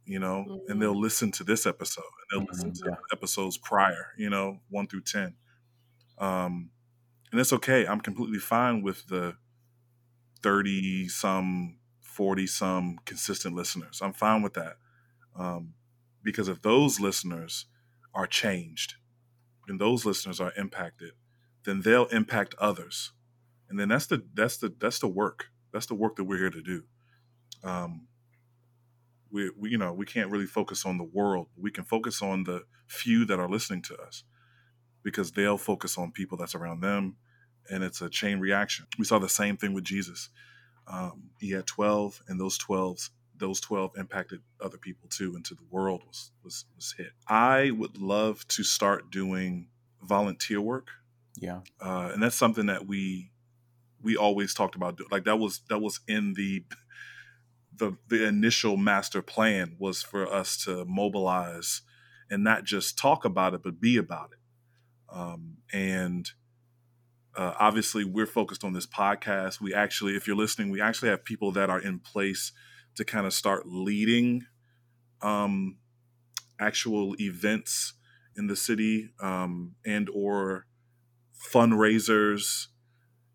you 0.06 0.18
know, 0.18 0.44
mm-hmm. 0.48 0.70
and 0.70 0.82
they'll 0.82 0.98
listen 0.98 1.32
to 1.32 1.44
this 1.44 1.66
episode 1.66 2.04
and 2.04 2.26
they'll 2.30 2.46
mm-hmm, 2.46 2.68
listen 2.68 2.72
to 2.72 2.90
yeah. 2.90 2.96
episodes 3.12 3.58
prior, 3.58 4.08
you 4.18 4.30
know, 4.30 4.60
one 4.70 4.86
through 4.86 5.02
ten. 5.02 5.34
Um 6.18 6.70
and 7.34 7.40
it's 7.40 7.52
okay. 7.52 7.84
I'm 7.84 8.00
completely 8.00 8.38
fine 8.38 8.80
with 8.80 9.08
the 9.08 9.34
30 10.44 11.08
some, 11.08 11.78
40 12.00 12.46
some 12.46 12.98
consistent 13.06 13.56
listeners. 13.56 13.98
I'm 14.00 14.12
fine 14.12 14.40
with 14.40 14.54
that. 14.54 14.76
Um, 15.34 15.74
because 16.22 16.46
if 16.48 16.62
those 16.62 17.00
listeners 17.00 17.66
are 18.14 18.28
changed 18.28 18.94
and 19.66 19.80
those 19.80 20.04
listeners 20.04 20.40
are 20.40 20.52
impacted, 20.56 21.12
then 21.64 21.80
they'll 21.80 22.06
impact 22.06 22.54
others. 22.60 23.10
And 23.68 23.80
then 23.80 23.88
that's 23.88 24.06
the 24.06 24.22
that's 24.34 24.58
the 24.58 24.72
that's 24.78 25.00
the 25.00 25.08
work. 25.08 25.46
That's 25.72 25.86
the 25.86 25.94
work 25.96 26.14
that 26.14 26.24
we're 26.24 26.38
here 26.38 26.50
to 26.50 26.62
do. 26.62 26.84
Um, 27.64 28.06
we, 29.34 29.50
we 29.58 29.70
you 29.70 29.78
know 29.78 29.92
we 29.92 30.06
can't 30.06 30.30
really 30.30 30.46
focus 30.46 30.86
on 30.86 30.98
the 30.98 31.04
world. 31.04 31.48
We 31.56 31.70
can 31.70 31.84
focus 31.84 32.22
on 32.22 32.44
the 32.44 32.62
few 32.86 33.24
that 33.26 33.38
are 33.38 33.48
listening 33.48 33.82
to 33.82 33.96
us 33.96 34.24
because 35.02 35.32
they'll 35.32 35.58
focus 35.58 35.98
on 35.98 36.12
people 36.12 36.38
that's 36.38 36.54
around 36.54 36.80
them, 36.80 37.16
and 37.70 37.84
it's 37.84 38.00
a 38.00 38.08
chain 38.08 38.38
reaction. 38.38 38.86
We 38.98 39.04
saw 39.04 39.18
the 39.18 39.28
same 39.28 39.56
thing 39.56 39.74
with 39.74 39.84
Jesus. 39.84 40.30
Um, 40.86 41.30
he 41.40 41.50
had 41.50 41.66
twelve, 41.66 42.22
and 42.28 42.40
those 42.40 42.58
twelve 42.58 43.10
those 43.36 43.60
12 43.60 43.98
impacted 43.98 44.38
other 44.60 44.78
people 44.78 45.08
too 45.08 45.34
until 45.34 45.56
the 45.56 45.66
world 45.68 46.02
was, 46.06 46.30
was 46.44 46.66
was 46.76 46.94
hit 46.96 47.10
i 47.26 47.72
would 47.72 47.98
love 47.98 48.46
to 48.46 48.62
start 48.62 49.10
doing 49.10 49.66
volunteer 50.00 50.60
work 50.60 50.86
yeah. 51.38 51.60
Uh, 51.80 52.10
and 52.12 52.22
that's 52.22 52.36
something 52.36 52.66
that 52.66 52.86
we 52.86 53.30
we 54.02 54.16
always 54.16 54.54
talked 54.54 54.76
about. 54.76 55.00
Like 55.10 55.24
that 55.24 55.38
was 55.38 55.62
that 55.68 55.80
was 55.80 56.00
in 56.06 56.34
the 56.34 56.64
the 57.76 57.96
the 58.08 58.26
initial 58.26 58.76
master 58.76 59.22
plan 59.22 59.76
was 59.78 60.02
for 60.02 60.32
us 60.32 60.56
to 60.64 60.84
mobilize 60.84 61.82
and 62.30 62.42
not 62.42 62.64
just 62.64 62.98
talk 62.98 63.24
about 63.24 63.54
it, 63.54 63.62
but 63.62 63.80
be 63.80 63.96
about 63.96 64.30
it. 64.32 64.38
Um, 65.14 65.58
and 65.72 66.30
uh, 67.36 67.54
obviously, 67.58 68.04
we're 68.04 68.26
focused 68.26 68.64
on 68.64 68.72
this 68.72 68.86
podcast. 68.86 69.60
We 69.60 69.74
actually, 69.74 70.16
if 70.16 70.26
you're 70.26 70.36
listening, 70.36 70.70
we 70.70 70.80
actually 70.80 71.10
have 71.10 71.24
people 71.24 71.52
that 71.52 71.70
are 71.70 71.80
in 71.80 71.98
place 71.98 72.52
to 72.96 73.04
kind 73.04 73.26
of 73.26 73.34
start 73.34 73.66
leading 73.66 74.46
um, 75.20 75.78
actual 76.60 77.14
events 77.20 77.94
in 78.36 78.46
the 78.46 78.56
city 78.56 79.10
um, 79.20 79.74
and 79.84 80.08
or 80.12 80.66
fundraisers 81.52 82.68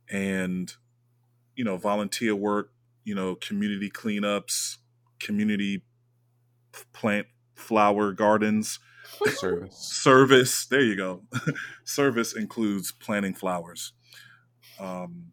and 0.09 0.73
you 1.55 1.63
know 1.63 1.77
volunteer 1.77 2.35
work 2.35 2.71
you 3.09 3.15
know 3.15 3.33
community 3.33 3.89
cleanups 3.89 4.77
community 5.19 5.83
plant 6.93 7.27
flower 7.55 8.11
gardens. 8.11 8.79
Service. 9.25 9.75
Service. 9.75 10.65
There 10.67 10.81
you 10.81 10.95
go. 10.95 11.23
Service 11.83 12.35
includes 12.35 12.91
planting 12.91 13.33
flowers. 13.33 13.93
Um, 14.79 15.31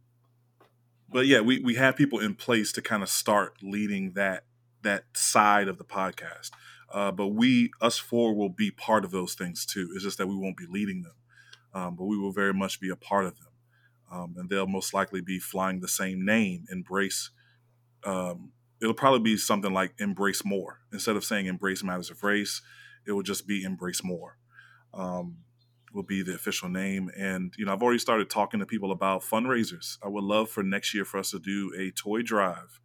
but 1.08 1.26
yeah 1.26 1.40
we, 1.40 1.60
we 1.60 1.76
have 1.76 1.94
people 1.94 2.18
in 2.18 2.34
place 2.34 2.72
to 2.72 2.82
kind 2.82 3.02
of 3.02 3.08
start 3.08 3.58
leading 3.62 4.12
that 4.14 4.44
that 4.82 5.04
side 5.14 5.68
of 5.68 5.78
the 5.78 5.84
podcast. 5.84 6.50
Uh, 6.92 7.12
but 7.12 7.28
we 7.28 7.70
us 7.80 7.98
four 7.98 8.34
will 8.34 8.48
be 8.48 8.70
part 8.70 9.04
of 9.04 9.10
those 9.10 9.34
things 9.34 9.66
too. 9.66 9.90
It's 9.94 10.04
just 10.04 10.18
that 10.18 10.26
we 10.26 10.36
won't 10.36 10.56
be 10.56 10.66
leading 10.68 11.02
them. 11.02 11.14
Um, 11.74 11.96
but 11.96 12.06
we 12.06 12.16
will 12.16 12.32
very 12.32 12.54
much 12.54 12.80
be 12.80 12.88
a 12.88 12.96
part 12.96 13.26
of 13.26 13.36
them. 13.36 13.48
Um, 14.10 14.34
and 14.38 14.48
they'll 14.48 14.66
most 14.66 14.94
likely 14.94 15.20
be 15.20 15.38
flying 15.38 15.80
the 15.80 15.88
same 15.88 16.24
name, 16.24 16.64
Embrace. 16.70 17.30
Um, 18.06 18.52
it'll 18.80 18.94
probably 18.94 19.20
be 19.20 19.36
something 19.36 19.72
like 19.72 19.94
Embrace 19.98 20.44
More. 20.44 20.78
Instead 20.92 21.16
of 21.16 21.24
saying 21.24 21.46
Embrace 21.46 21.82
Matters 21.82 22.10
of 22.10 22.22
Race, 22.22 22.62
it 23.06 23.12
will 23.12 23.22
just 23.22 23.46
be 23.46 23.62
Embrace 23.62 24.02
More. 24.02 24.38
Um, 24.94 25.38
will 25.92 26.02
be 26.02 26.22
the 26.22 26.34
official 26.34 26.68
name. 26.68 27.10
And, 27.16 27.52
you 27.58 27.64
know, 27.64 27.72
I've 27.72 27.82
already 27.82 27.98
started 27.98 28.30
talking 28.30 28.60
to 28.60 28.66
people 28.66 28.92
about 28.92 29.22
fundraisers. 29.22 29.98
I 30.02 30.08
would 30.08 30.24
love 30.24 30.48
for 30.48 30.62
next 30.62 30.94
year 30.94 31.04
for 31.04 31.18
us 31.18 31.30
to 31.30 31.38
do 31.38 31.72
a 31.78 31.90
toy 31.90 32.22
drive 32.22 32.80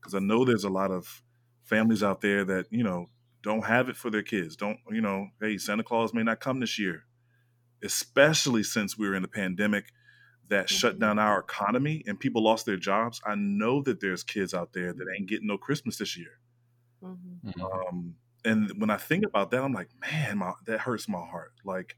because 0.00 0.14
I 0.14 0.18
know 0.18 0.44
there's 0.44 0.64
a 0.64 0.70
lot 0.70 0.90
of 0.90 1.22
families 1.64 2.02
out 2.02 2.20
there 2.20 2.44
that, 2.44 2.66
you 2.70 2.82
know, 2.82 3.06
don't 3.42 3.64
have 3.64 3.88
it 3.88 3.96
for 3.96 4.10
their 4.10 4.22
kids. 4.22 4.56
Don't, 4.56 4.78
you 4.90 5.00
know, 5.00 5.28
hey, 5.40 5.58
Santa 5.58 5.82
Claus 5.82 6.12
may 6.12 6.22
not 6.22 6.40
come 6.40 6.60
this 6.60 6.78
year 6.78 7.04
especially 7.82 8.62
since 8.62 8.98
we're 8.98 9.14
in 9.14 9.22
the 9.22 9.28
pandemic 9.28 9.86
that 10.48 10.70
shut 10.70 10.92
mm-hmm. 10.92 11.00
down 11.00 11.18
our 11.18 11.40
economy 11.40 12.02
and 12.06 12.18
people 12.18 12.42
lost 12.42 12.66
their 12.66 12.76
jobs. 12.76 13.20
I 13.26 13.34
know 13.34 13.82
that 13.82 14.00
there's 14.00 14.22
kids 14.22 14.54
out 14.54 14.72
there 14.72 14.92
that 14.92 15.06
ain't 15.16 15.28
getting 15.28 15.48
no 15.48 15.58
Christmas 15.58 15.98
this 15.98 16.16
year. 16.16 16.38
Mm-hmm. 17.02 17.48
mm-hmm. 17.48 17.62
Um, 17.62 18.14
and 18.44 18.70
when 18.78 18.90
I 18.90 18.96
think 18.96 19.24
about 19.26 19.50
that, 19.50 19.64
I'm 19.64 19.72
like, 19.72 19.88
man, 20.00 20.38
my, 20.38 20.52
that 20.66 20.78
hurts 20.78 21.08
my 21.08 21.18
heart. 21.18 21.52
Like, 21.64 21.96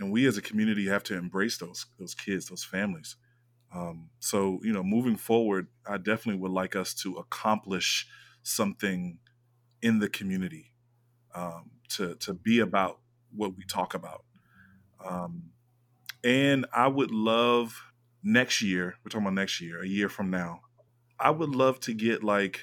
and 0.00 0.10
we 0.10 0.26
as 0.26 0.38
a 0.38 0.42
community 0.42 0.88
have 0.88 1.04
to 1.04 1.16
embrace 1.16 1.58
those 1.58 1.84
those 1.98 2.14
kids, 2.14 2.46
those 2.46 2.64
families. 2.64 3.16
Um, 3.74 4.08
so 4.20 4.58
you 4.62 4.72
know, 4.72 4.82
moving 4.82 5.16
forward, 5.16 5.68
I 5.86 5.98
definitely 5.98 6.40
would 6.40 6.50
like 6.50 6.74
us 6.74 6.94
to 7.02 7.16
accomplish 7.16 8.06
something 8.42 9.18
in 9.82 9.98
the 9.98 10.08
community 10.08 10.72
um, 11.34 11.72
to 11.90 12.14
to 12.16 12.32
be 12.32 12.60
about 12.60 12.98
what 13.34 13.56
we 13.56 13.64
talk 13.64 13.94
about. 13.94 14.24
Um, 15.04 15.50
and 16.24 16.66
I 16.72 16.88
would 16.88 17.10
love 17.10 17.82
next 18.22 18.62
year, 18.62 18.94
we're 19.04 19.10
talking 19.10 19.26
about 19.26 19.34
next 19.34 19.60
year, 19.60 19.82
a 19.82 19.86
year 19.86 20.08
from 20.08 20.30
now, 20.30 20.60
I 21.18 21.30
would 21.30 21.54
love 21.54 21.80
to 21.80 21.94
get 21.94 22.22
like, 22.22 22.60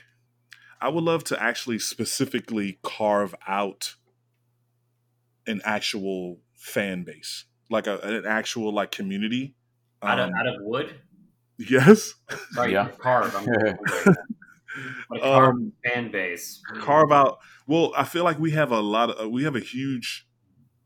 I 0.81 0.89
would 0.89 1.03
love 1.03 1.23
to 1.25 1.41
actually 1.41 1.79
specifically 1.79 2.79
carve 2.83 3.35
out 3.47 3.95
an 5.47 5.61
actual 5.65 6.39
fan 6.55 7.03
base, 7.03 7.45
like 7.69 7.87
a, 7.87 7.99
an 7.99 8.25
actual 8.25 8.73
like 8.73 8.91
community. 8.91 9.55
Out 10.01 10.19
of, 10.19 10.29
um, 10.29 10.33
out 10.35 10.47
of 10.47 10.55
wood? 10.59 10.95
Yes. 11.57 12.13
Sorry, 12.51 12.73
yeah. 12.73 12.87
carve. 12.97 13.35
I'm 13.35 13.45
like 15.09 15.21
carve 15.21 15.55
um, 15.55 15.73
fan 15.83 16.11
base. 16.11 16.61
Carve 16.79 17.11
out. 17.11 17.39
Well, 17.67 17.91
I 17.97 18.05
feel 18.05 18.23
like 18.23 18.39
we 18.39 18.51
have 18.51 18.71
a 18.71 18.79
lot 18.79 19.09
of, 19.09 19.29
we 19.29 19.43
have 19.43 19.55
a 19.55 19.61
huge 19.61 20.25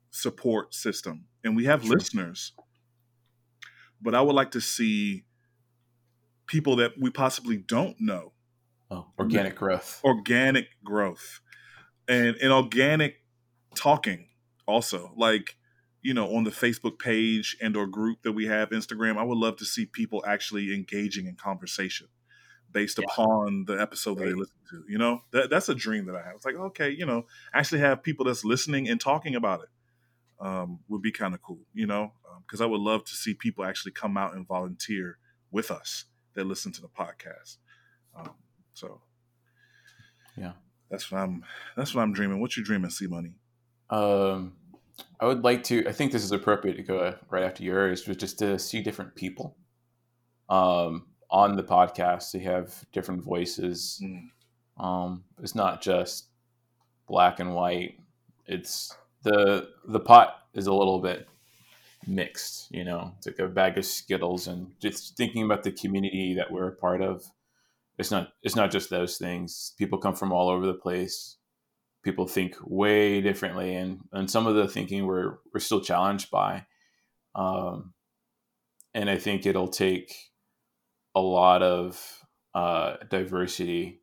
support 0.10 0.74
system 0.74 1.26
and 1.44 1.56
we 1.56 1.66
have 1.66 1.84
listeners. 1.84 2.54
But 4.04 4.16
I 4.16 4.22
would 4.22 4.36
like 4.36 4.52
to 4.52 4.62
see 4.62 5.24
people 6.46 6.76
that 6.78 6.94
we 7.00 7.10
possibly 7.10 7.58
don't 7.58 7.96
know. 8.00 8.34
Oh, 8.92 9.08
organic 9.18 9.56
growth. 9.56 10.02
Organic 10.04 10.68
growth. 10.84 11.40
And 12.08 12.36
and 12.38 12.52
organic 12.52 13.16
talking 13.76 14.28
also. 14.68 15.14
Like, 15.16 15.56
you 16.02 16.14
know, 16.14 16.36
on 16.36 16.44
the 16.44 16.52
Facebook 16.52 17.00
page 17.00 17.58
and 17.62 17.76
or 17.78 17.88
group 17.88 18.24
that 18.24 18.34
we 18.34 18.46
have, 18.48 18.70
Instagram, 18.70 19.18
I 19.18 19.24
would 19.24 19.38
love 19.38 19.56
to 19.58 19.66
see 19.66 19.86
people 19.86 20.24
actually 20.28 20.74
engaging 20.74 21.28
in 21.28 21.36
conversation 21.36 22.08
based 22.72 23.00
yeah. 23.00 23.06
upon 23.06 23.66
the 23.66 23.80
episode 23.80 24.18
that 24.18 24.26
they 24.26 24.34
listen 24.34 24.58
to. 24.72 24.84
You 24.90 24.98
know, 24.98 25.22
that, 25.32 25.50
that's 25.50 25.70
a 25.70 25.76
dream 25.76 26.06
that 26.08 26.16
I 26.16 26.24
have. 26.24 26.36
It's 26.36 26.46
like, 26.46 26.56
okay, 26.56 26.90
you 26.90 27.06
know, 27.06 27.26
actually 27.54 27.80
have 27.80 28.04
people 28.04 28.26
that's 28.26 28.44
listening 28.44 28.90
and 28.90 29.00
talking 29.00 29.36
about 29.36 29.62
it 29.62 29.70
um, 30.44 30.80
would 30.90 31.02
be 31.02 31.12
kind 31.12 31.34
of 31.34 31.42
cool, 31.42 31.62
you 31.74 31.88
know, 31.88 32.12
because 32.46 32.60
um, 32.62 32.66
I 32.66 32.70
would 32.70 32.82
love 32.82 33.06
to 33.06 33.14
see 33.14 33.34
people 33.34 33.64
actually 33.64 33.94
come 33.94 34.18
out 34.18 34.36
and 34.36 34.46
volunteer 34.46 35.18
with 35.52 35.72
us 35.72 36.06
that 36.36 36.46
listen 36.46 36.72
to 36.74 36.82
the 36.82 36.90
podcast. 36.90 37.58
Um, 38.16 38.32
so, 38.74 39.02
yeah, 40.38 40.54
that's 40.92 41.12
what 41.12 41.22
I'm. 41.22 41.44
That's 41.78 41.96
what 41.96 42.02
I'm 42.02 42.14
dreaming. 42.14 42.42
What 42.42 42.58
you 42.58 42.64
dreaming, 42.64 42.90
C 42.92 43.08
Money? 43.08 43.36
Um, 43.90 44.54
I 45.20 45.26
would 45.26 45.44
like 45.44 45.64
to. 45.66 45.88
I 45.88 45.94
think 45.94 46.12
this 46.12 46.24
is 46.24 46.32
appropriate 46.32 46.76
to 46.76 46.84
go 46.84 47.16
right 47.30 47.44
after 47.44 47.64
yours, 47.64 48.04
but 48.04 48.20
just 48.20 48.40
to 48.40 48.60
see 48.60 48.82
different 48.82 49.16
people, 49.16 49.56
um, 50.50 51.06
on 51.30 51.56
the 51.56 51.64
podcast. 51.64 52.32
They 52.32 52.40
have 52.40 52.86
different 52.92 53.24
voices. 53.24 54.02
Mm. 54.04 54.84
Um, 54.84 55.24
it's 55.42 55.56
not 55.56 55.82
just 55.82 56.28
black 57.08 57.40
and 57.40 57.56
white. 57.56 58.00
It's 58.46 58.96
the 59.24 59.70
the 59.88 60.00
pot 60.00 60.36
is 60.54 60.68
a 60.68 60.74
little 60.74 61.00
bit 61.00 61.28
mixed. 62.08 62.68
You 62.72 62.84
know, 62.84 63.14
it's 63.18 63.28
like 63.28 63.40
a 63.40 63.48
bag 63.48 63.78
of 63.78 63.86
Skittles, 63.86 64.48
and 64.48 64.72
just 64.80 65.18
thinking 65.18 65.44
about 65.44 65.64
the 65.64 65.72
community 65.72 66.36
that 66.36 66.52
we're 66.52 66.68
a 66.68 66.76
part 66.76 67.02
of. 67.02 67.24
It's 67.98 68.12
not 68.12 68.30
it's 68.42 68.56
not 68.56 68.72
just 68.72 68.90
those 68.90 69.18
things. 69.18 69.74
People 69.78 69.98
come 69.98 70.16
from 70.16 70.32
all 70.32 70.50
over 70.50 70.66
the 70.66 70.74
place. 70.74 71.38
People 72.04 72.28
think 72.28 72.56
way 72.66 73.22
differently, 73.22 73.76
and 73.76 74.02
and 74.12 74.30
some 74.30 74.48
of 74.48 74.56
the 74.56 74.68
thinking 74.68 75.06
we're 75.06 75.38
we're 75.54 75.60
still 75.60 75.82
challenged 75.82 76.30
by. 76.30 76.66
Um, 77.36 77.94
and 78.94 79.10
I 79.10 79.18
think 79.18 79.46
it'll 79.46 79.70
take 79.70 80.14
a 81.16 81.22
lot 81.22 81.64
of 81.64 82.24
uh, 82.54 82.98
diversity 83.10 84.03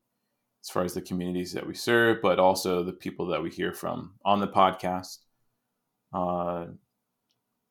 as 0.62 0.70
far 0.70 0.84
as 0.84 0.94
the 0.94 1.00
communities 1.00 1.52
that 1.52 1.66
we 1.66 1.74
serve, 1.74 2.18
but 2.22 2.38
also 2.38 2.82
the 2.82 2.92
people 2.92 3.26
that 3.26 3.42
we 3.42 3.50
hear 3.50 3.72
from 3.72 4.14
on 4.24 4.40
the 4.40 4.48
podcast. 4.48 5.18
Uh, 6.12 6.66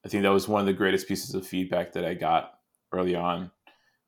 I 0.06 0.08
think 0.08 0.24
that 0.24 0.30
was 0.30 0.48
one 0.48 0.62
of 0.62 0.68
the 0.68 0.74
greatest 0.74 1.08
pieces 1.08 1.36
of 1.36 1.46
feedback 1.46 1.94
that 1.94 2.06
I 2.06 2.14
got 2.14 2.54
early 2.92 3.16
on 3.16 3.52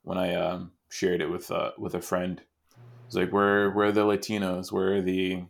when 0.03 0.17
I 0.17 0.35
um, 0.35 0.71
shared 0.89 1.21
it 1.21 1.29
with 1.29 1.51
uh, 1.51 1.71
with 1.77 1.95
a 1.95 2.01
friend. 2.01 2.41
It's 3.05 3.15
like 3.15 3.31
where 3.31 3.71
where 3.71 3.87
are 3.87 3.91
the 3.91 4.05
Latinos? 4.05 4.71
Where 4.71 4.95
are 4.95 5.01
the 5.01 5.43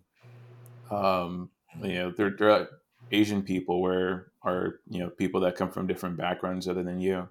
um, 0.90 1.50
you 1.82 1.94
know 1.94 2.12
they're, 2.12 2.36
they're 2.38 2.68
Asian 3.12 3.44
people? 3.44 3.82
Where 3.82 4.32
are 4.44 4.80
you 4.90 5.00
know 5.00 5.10
people 5.10 5.42
that 5.42 5.56
come 5.56 5.72
from 5.72 5.88
different 5.88 6.18
backgrounds 6.18 6.68
other 6.68 6.84
than 6.84 7.00
you? 7.00 7.30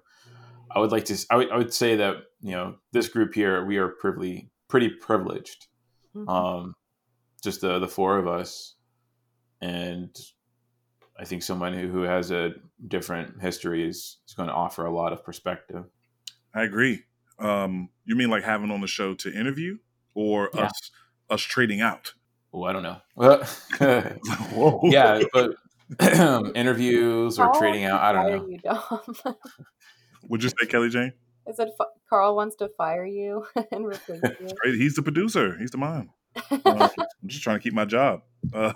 I 0.73 0.79
would 0.79 0.91
like 0.91 1.05
to. 1.05 1.25
I 1.29 1.35
would, 1.35 1.51
I 1.51 1.57
would 1.57 1.73
say 1.73 1.97
that 1.97 2.15
you 2.41 2.51
know 2.51 2.75
this 2.93 3.09
group 3.09 3.33
here 3.33 3.65
we 3.65 3.77
are 3.77 3.89
pretty 3.89 4.49
pretty 4.69 4.89
privileged. 4.89 5.67
Mhm. 6.15 6.29
Um, 6.29 6.75
just 7.41 7.61
the 7.61 7.79
the 7.79 7.87
four 7.87 8.17
of 8.17 8.27
us, 8.27 8.75
and 9.61 10.15
I 11.19 11.25
think 11.25 11.43
someone 11.43 11.73
who, 11.73 11.87
who 11.87 12.01
has 12.03 12.31
a 12.31 12.53
different 12.87 13.41
history 13.41 13.87
is, 13.87 14.17
is 14.27 14.33
going 14.33 14.47
to 14.49 14.53
offer 14.55 14.85
a 14.85 14.93
lot 14.93 15.13
of 15.13 15.23
perspective. 15.23 15.85
I 16.53 16.63
agree. 16.63 17.03
Um, 17.39 17.89
you 18.05 18.15
mean 18.15 18.29
like 18.29 18.43
having 18.43 18.71
on 18.71 18.81
the 18.81 18.87
show 18.87 19.13
to 19.15 19.33
interview, 19.33 19.77
or 20.13 20.49
Yeah. 20.53 20.65
us 20.65 20.91
us 21.29 21.41
trading 21.41 21.81
out? 21.81 22.13
Oh, 22.53 22.63
I 22.63 22.73
don't 22.73 22.83
know. 22.83 23.01
Yeah, 24.91 25.21
but 25.31 25.51
interviews 26.55 27.39
or 27.39 27.45
Carl 27.45 27.59
trading 27.59 27.85
out. 27.85 28.01
I 28.01 28.11
don't 28.11 28.29
know. 28.29 28.47
You, 28.49 28.57
Dom. 28.59 29.35
Would 30.29 30.43
you 30.43 30.49
say 30.49 30.67
Kelly 30.67 30.89
Jane? 30.89 31.13
I 31.47 31.53
said 31.53 31.69
fi- 31.77 31.85
Carl 32.09 32.35
wants 32.35 32.55
to 32.57 32.69
fire 32.69 33.05
you 33.05 33.45
and 33.71 33.85
replace 33.93 34.21
you. 34.39 34.49
Great. 34.61 34.75
He's 34.75 34.95
the 34.95 35.01
producer. 35.01 35.57
He's 35.57 35.71
the 35.71 35.77
mom. 35.77 36.11
Uh, 36.63 36.87
I'm 36.97 37.27
just 37.27 37.43
trying 37.43 37.57
to 37.59 37.63
keep 37.63 37.73
my 37.73 37.83
job. 37.85 38.21
Uh, 38.53 38.71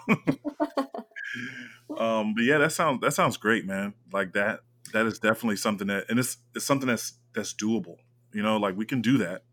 um, 1.98 2.34
but 2.34 2.44
yeah, 2.44 2.58
that 2.58 2.72
sounds 2.72 3.02
that 3.02 3.14
sounds 3.14 3.38
great, 3.38 3.66
man. 3.66 3.94
Like 4.12 4.34
that. 4.34 4.62
That 4.94 5.06
is 5.06 5.20
definitely 5.20 5.56
something 5.58 5.88
that, 5.88 6.06
and 6.10 6.20
it's 6.20 6.38
it's 6.54 6.66
something 6.66 6.88
that's 6.88 7.14
that's 7.34 7.54
doable. 7.54 7.98
You 8.34 8.44
know, 8.44 8.58
like 8.58 8.76
we 8.78 8.86
can 8.86 9.02
do 9.02 9.18
that. 9.20 9.44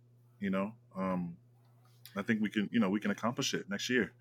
You 0.41 0.51
know, 0.51 0.73
um, 0.97 1.37
I 2.17 2.23
think 2.23 2.41
we 2.43 2.51
can. 2.51 2.69
You 2.73 2.81
know, 2.81 2.91
we 2.91 3.01
can 3.01 3.11
accomplish 3.11 3.55
it 3.55 3.69
next 3.69 3.89
year. 3.89 4.13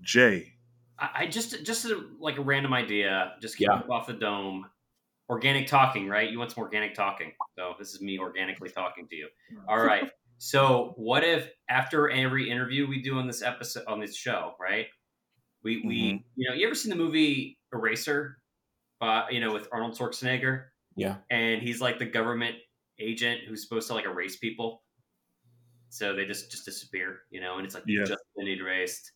Jay, 0.00 0.54
I, 0.98 1.10
I 1.14 1.26
just 1.26 1.64
just 1.64 1.84
a, 1.84 2.04
like 2.20 2.38
a 2.38 2.42
random 2.42 2.72
idea, 2.72 3.32
just 3.40 3.60
Yeah. 3.60 3.82
off 3.90 4.06
the 4.06 4.12
dome. 4.14 4.66
Organic 5.28 5.66
talking, 5.66 6.08
right? 6.08 6.30
You 6.30 6.38
want 6.38 6.52
some 6.52 6.62
organic 6.62 6.94
talking. 6.94 7.32
So 7.56 7.74
this 7.78 7.92
is 7.94 8.00
me 8.00 8.18
organically 8.18 8.70
talking 8.70 9.06
to 9.08 9.16
you. 9.16 9.28
All 9.68 9.78
right. 9.84 10.10
So 10.38 10.94
what 10.96 11.22
if 11.24 11.50
after 11.68 12.08
every 12.10 12.48
interview 12.50 12.86
we 12.88 13.02
do 13.02 13.18
on 13.18 13.26
this 13.26 13.42
episode 13.42 13.84
on 13.86 14.00
this 14.00 14.16
show, 14.16 14.54
right? 14.60 14.86
We 15.62 15.82
we 15.86 16.12
Mhm. 16.12 16.24
you 16.36 16.48
know 16.48 16.54
you 16.54 16.66
ever 16.66 16.74
seen 16.74 16.90
the 16.90 16.96
movie 16.96 17.58
Eraser, 17.74 18.40
uh, 19.00 19.26
you 19.30 19.40
know 19.40 19.52
with 19.52 19.68
Arnold 19.72 19.94
Schwarzenegger, 19.98 20.68
Yeah. 20.96 21.18
and 21.30 21.60
he's 21.62 21.80
like 21.80 21.98
the 21.98 22.06
government 22.06 22.56
agent 22.98 23.42
who's 23.46 23.62
supposed 23.62 23.88
to 23.88 23.94
like 23.94 24.04
erase 24.06 24.36
people. 24.38 24.84
So 25.90 26.14
they 26.14 26.24
just 26.26 26.50
just 26.50 26.64
disappear, 26.64 27.22
you 27.30 27.40
know, 27.40 27.56
and 27.56 27.64
it's 27.66 27.74
like 27.74 27.84
Yeah. 27.86 28.04
just 28.04 28.22
been 28.36 28.48
erased. 28.48 29.12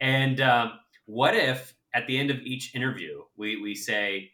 And 0.00 0.40
um, 0.40 0.80
what 1.06 1.34
if 1.36 1.74
at 1.94 2.06
the 2.06 2.18
end 2.18 2.30
of 2.30 2.38
each 2.40 2.74
interview 2.74 3.22
we 3.36 3.56
we 3.62 3.74
say 3.74 4.32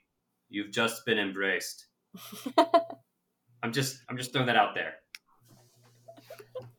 you've 0.51 0.70
just 0.72 1.07
been 1.07 1.18
embraced? 1.18 1.86
I'm 3.62 3.72
just 3.72 4.01
I'm 4.09 4.16
just 4.16 4.32
throwing 4.32 4.46
that 4.46 4.57
out 4.57 4.74
there. 4.74 4.94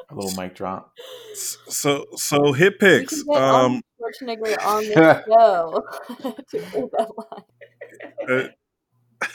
A 0.09 0.15
little 0.15 0.31
mic 0.41 0.55
drop. 0.55 0.91
so 1.33 2.05
so 2.15 2.51
hit 2.53 2.73
We 2.73 2.79
picks. 2.79 3.21
Um, 3.21 3.29
Arnold 3.31 3.83
Schwarzenegger 3.99 4.65
on 4.65 4.83
the 4.83 5.23
show 5.29 5.83
to 6.51 6.59
say 6.59 6.83
that 6.97 7.09
line. 8.29 8.49
uh, 9.21 9.27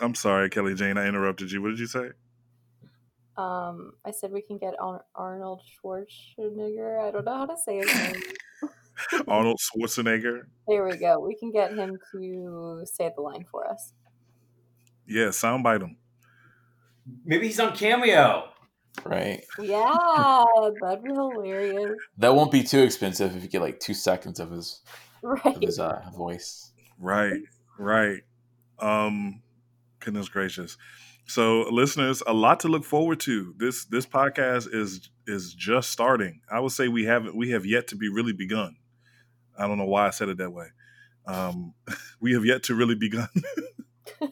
I'm 0.00 0.14
sorry, 0.14 0.48
Kelly 0.48 0.74
Jane. 0.74 0.96
I 0.96 1.06
interrupted 1.06 1.52
you. 1.52 1.60
What 1.60 1.70
did 1.70 1.78
you 1.80 1.86
say? 1.86 2.08
Um, 3.36 3.92
I 4.04 4.10
said 4.10 4.32
we 4.32 4.42
can 4.42 4.58
get 4.58 4.78
on 4.80 5.00
Arnold 5.14 5.62
Schwarzenegger. 5.84 7.00
I 7.06 7.10
don't 7.10 7.24
know 7.26 7.36
how 7.36 7.46
to 7.46 7.56
say 7.56 7.78
his 7.78 7.94
name. 7.94 8.22
Arnold 9.28 9.58
Schwarzenegger. 9.58 10.42
There 10.68 10.84
we 10.84 10.96
go. 10.96 11.20
We 11.20 11.36
can 11.36 11.50
get 11.50 11.72
him 11.72 11.98
to 12.12 12.82
say 12.84 13.10
the 13.14 13.22
line 13.22 13.44
for 13.50 13.68
us. 13.70 13.92
Yeah, 15.06 15.26
soundbite 15.26 15.82
him. 15.82 15.96
Maybe 17.24 17.46
he's 17.46 17.58
on 17.58 17.74
Cameo. 17.74 18.50
Right. 19.04 19.44
Yeah, 19.58 20.44
that'd 20.82 21.02
be 21.02 21.10
hilarious. 21.10 21.92
That 22.18 22.34
won't 22.34 22.52
be 22.52 22.62
too 22.62 22.80
expensive 22.80 23.36
if 23.36 23.42
you 23.42 23.48
get 23.48 23.60
like 23.60 23.80
two 23.80 23.94
seconds 23.94 24.40
of 24.40 24.50
his 24.50 24.82
of 25.22 25.60
his 25.60 25.78
uh, 25.78 26.02
voice. 26.16 26.72
Right, 26.98 27.40
right. 27.78 28.20
Um, 28.78 29.42
goodness 30.00 30.28
gracious. 30.28 30.76
So, 31.26 31.62
listeners, 31.70 32.22
a 32.26 32.32
lot 32.32 32.60
to 32.60 32.68
look 32.68 32.84
forward 32.84 33.20
to. 33.20 33.54
This 33.56 33.84
this 33.84 34.06
podcast 34.06 34.74
is 34.74 35.08
is 35.26 35.54
just 35.54 35.90
starting. 35.90 36.40
I 36.50 36.60
would 36.60 36.72
say 36.72 36.88
we 36.88 37.04
haven't 37.04 37.36
we 37.36 37.50
have 37.50 37.64
yet 37.64 37.88
to 37.88 37.96
be 37.96 38.08
really 38.08 38.32
begun. 38.32 38.76
I 39.60 39.68
don't 39.68 39.78
know 39.78 39.84
why 39.86 40.06
I 40.06 40.10
said 40.10 40.28
it 40.28 40.38
that 40.38 40.50
way. 40.52 40.66
Um, 41.26 41.74
we 42.20 42.32
have 42.32 42.44
yet 42.44 42.64
to 42.64 42.74
really 42.74 42.94
begun. 42.94 43.28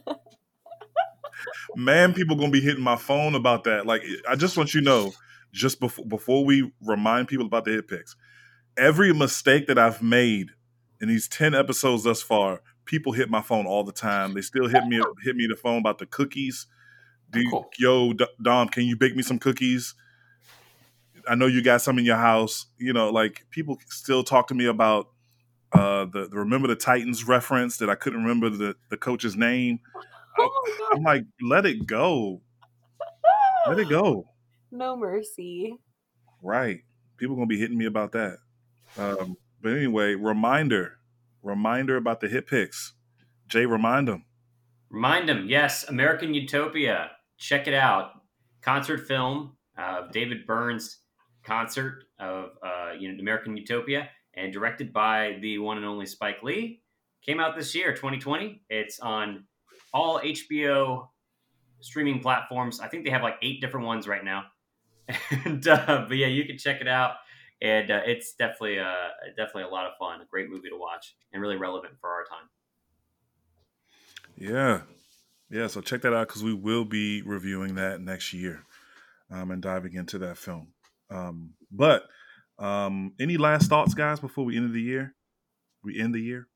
Man, 1.76 2.14
people 2.14 2.37
gonna 2.37 2.51
be 2.51 2.61
hitting 2.61 2.83
my 2.83 2.97
phone 2.97 3.35
about 3.35 3.64
that. 3.64 3.87
Like, 3.87 4.03
I 4.29 4.35
just 4.37 4.57
want 4.57 4.74
you 4.74 4.81
to 4.81 4.85
know, 4.85 5.12
just 5.53 5.81
before 5.81 6.05
before 6.05 6.45
we 6.45 6.72
remind 6.85 7.29
people 7.29 7.47
about 7.47 7.64
the 7.64 7.72
hit 7.72 7.89
picks, 7.89 8.16
every 8.76 9.12
mistake 9.12 9.66
that 9.68 9.79
I've 9.79 10.03
made 10.03 10.51
in 11.01 11.09
these 11.09 11.29
10 11.29 11.55
episodes 11.55 12.03
thus 12.05 12.22
far, 12.22 12.61
people 12.85 13.12
hit 13.12 13.31
my 13.31 13.43
phone 13.43 13.66
all 13.66 13.85
the 13.85 13.93
time. 13.93 14.35
They 14.35 14.41
still 14.41 14.66
hit 14.66 14.85
me 14.87 15.01
hit 15.24 15.37
me 15.37 15.47
the 15.47 15.57
phone 15.57 15.79
about 15.79 15.99
the 15.99 16.07
cookies. 16.07 16.66
Do 17.31 17.41
you, 17.41 17.51
Cool. 17.51 17.70
yo 17.79 18.12
Dom, 18.43 18.68
can 18.68 18.85
you 18.85 18.97
bake 18.97 19.14
me 19.14 19.22
some 19.22 19.39
cookies? 19.39 19.95
I 21.29 21.35
know 21.35 21.47
you 21.47 21.62
got 21.62 21.83
some 21.83 21.99
in 21.99 22.05
your 22.05 22.16
house. 22.16 22.66
You 22.79 22.93
know, 22.93 23.11
like 23.11 23.47
people 23.51 23.79
still 23.89 24.24
talk 24.24 24.49
to 24.49 24.55
me 24.55 24.64
about 24.66 25.09
uh 25.73 26.07
the, 26.07 26.29
the 26.29 26.37
remember 26.39 26.69
the 26.69 26.77
Titans 26.77 27.27
reference 27.27 27.77
that 27.79 27.91
I 27.91 27.95
couldn't 27.95 28.23
remember 28.23 28.51
the 28.51 28.77
the 28.91 28.97
coach's 28.97 29.37
name. 29.37 29.81
Oh 30.39 30.51
my 30.91 30.97
I'm 30.97 31.03
like, 31.03 31.25
let 31.43 31.66
it 31.66 31.87
go. 31.87 32.41
Let 33.66 33.79
it 33.79 33.89
go. 33.89 34.29
No 34.71 34.99
mercy. 34.99 35.79
Right. 36.43 36.81
People 37.16 37.37
gonna 37.37 37.47
be 37.47 37.59
hitting 37.59 37.79
me 37.79 37.87
about 37.87 38.12
that. 38.12 38.37
Um, 38.99 39.39
but 39.62 39.73
anyway, 39.73 40.14
reminder, 40.14 40.99
reminder 41.43 41.97
about 41.97 42.21
the 42.21 42.29
hit 42.29 42.47
picks. 42.47 42.93
Jay, 43.49 43.64
remind 43.64 44.09
them. 44.09 44.27
Remind 44.91 45.27
them, 45.27 45.47
yes, 45.49 45.85
American 45.89 46.35
Utopia. 46.35 47.12
Check 47.39 47.66
it 47.66 47.73
out. 47.73 48.11
Concert 48.61 49.07
film 49.07 49.57
of 49.79 50.12
David 50.12 50.47
Byrne's 50.47 50.99
concert 51.45 52.05
of 52.21 52.51
uh, 52.62 52.93
you 52.99 53.11
know 53.11 53.19
American 53.21 53.57
Utopia, 53.57 54.09
and 54.39 54.53
directed 54.53 54.93
by 54.93 55.39
the 55.41 55.59
one 55.59 55.76
and 55.76 55.86
only 55.86 56.07
Spike 56.07 56.43
Lee. 56.43 56.82
Came 57.24 57.41
out 57.41 57.57
this 57.57 57.74
year, 57.74 57.93
2020. 57.93 58.62
It's 58.70 59.01
on 59.01 59.45
all 59.93 60.20
HBO 60.20 61.09
streaming 61.80 62.20
platforms. 62.20 62.80
I 62.80 62.89
think 62.89 63.05
they 63.05 63.11
have 63.11 63.22
like 63.22 63.36
eight 63.43 63.61
different 63.61 63.86
ones 63.86 64.07
right 64.07 64.24
now. 64.24 64.45
And 65.30 65.66
uh, 65.66 66.05
but 66.07 66.16
yeah, 66.18 66.26
you 66.26 66.45
can 66.45 66.59
check 66.59 66.82
it 66.82 66.89
out, 66.89 67.14
and 67.62 67.91
uh, 67.91 68.03
it's 68.05 68.34
definitely 68.34 68.78
uh, 68.78 69.09
definitely 69.39 69.62
a 69.62 69.68
lot 69.68 69.86
of 69.86 69.93
fun. 69.99 70.20
A 70.20 70.26
great 70.26 70.51
movie 70.51 70.68
to 70.68 70.76
watch, 70.76 71.16
and 71.32 71.41
really 71.41 71.57
relevant 71.57 71.95
for 71.99 72.11
our 72.11 72.24
time. 72.24 72.49
Yeah. 74.36 74.82
Yeah. 75.51 75.66
So 75.66 75.80
check 75.80 76.03
that 76.03 76.12
out 76.12 76.28
because 76.28 76.45
we 76.45 76.53
will 76.53 76.84
be 76.84 77.22
reviewing 77.22 77.74
that 77.76 78.03
next 78.03 78.34
year 78.34 78.64
um, 79.30 79.51
and 79.51 79.62
diving 79.62 79.95
into 79.95 80.18
that 80.18 80.36
film. 80.36 80.68
Um, 81.11 81.55
but 81.70 82.05
um, 82.59 83.12
any 83.20 83.36
last 83.36 83.68
thoughts, 83.68 83.94
guys, 83.94 84.20
before 84.20 84.44
we 84.44 84.56
end 84.56 84.72
the 84.74 84.80
year? 84.80 85.14
We 85.82 86.00
end 86.00 86.14
the 86.14 86.20
year. 86.20 86.48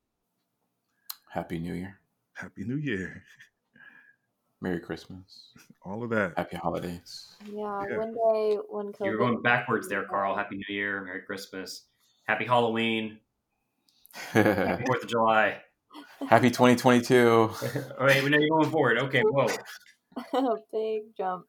Happy 1.31 1.59
New 1.59 1.73
Year. 1.73 1.99
Happy 2.33 2.63
New 2.63 2.75
Year. 2.77 3.23
Merry 4.61 4.79
Christmas. 4.79 5.51
All 5.85 6.03
of 6.03 6.09
that. 6.11 6.33
Happy 6.37 6.57
holidays. 6.57 7.35
Yeah, 7.45 7.83
Yeah. 7.89 7.97
one 7.97 8.13
day 8.13 8.57
when 8.69 8.93
COVID. 8.93 9.05
You're 9.05 9.17
going 9.17 9.41
backwards 9.41 9.89
there, 9.89 10.05
Carl. 10.05 10.35
Happy 10.35 10.55
New 10.55 10.73
Year, 10.75 11.01
Merry 11.03 11.21
Christmas, 11.21 11.85
Happy 12.27 12.45
Halloween, 12.45 13.19
Happy 14.13 14.85
Fourth 14.85 15.03
of 15.03 15.09
July. 15.09 15.57
Happy 16.29 16.49
2022. 16.49 17.27
All 17.99 18.05
right, 18.05 18.23
we 18.23 18.29
know 18.29 18.37
you're 18.37 18.49
going 18.49 18.69
forward. 18.71 18.97
Okay, 18.99 19.21
whoa. 19.21 19.47
big 20.71 21.03
jump. 21.17 21.45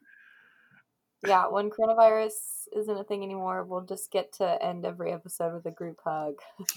Yeah, 1.27 1.47
when 1.49 1.71
coronavirus 1.71 2.33
isn't 2.77 2.97
a 2.97 3.05
thing 3.05 3.23
anymore, 3.23 3.65
we'll 3.65 3.83
just 3.83 4.11
get 4.11 4.33
to 4.35 4.63
end 4.63 4.85
every 4.85 5.13
episode 5.13 5.55
with 5.55 5.67
a 5.67 5.71
group 5.71 6.01
hug. 6.05 6.35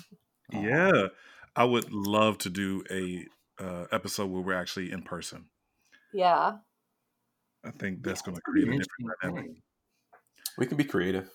Yeah. 0.49 1.07
I 1.55 1.65
would 1.65 1.91
love 1.91 2.37
to 2.39 2.49
do 2.49 2.83
a 2.89 3.25
uh, 3.59 3.85
episode 3.91 4.29
where 4.29 4.41
we're 4.41 4.53
actually 4.53 4.91
in 4.91 5.01
person. 5.01 5.45
Yeah. 6.13 6.57
I 7.65 7.71
think 7.71 8.03
that's 8.03 8.21
going 8.21 8.35
to 8.35 8.41
create 8.41 8.67
a 8.67 8.71
interesting 8.71 9.07
different 9.07 9.35
dynamic. 9.35 9.61
We 10.57 10.67
can 10.67 10.77
be 10.77 10.83
creative 10.83 11.29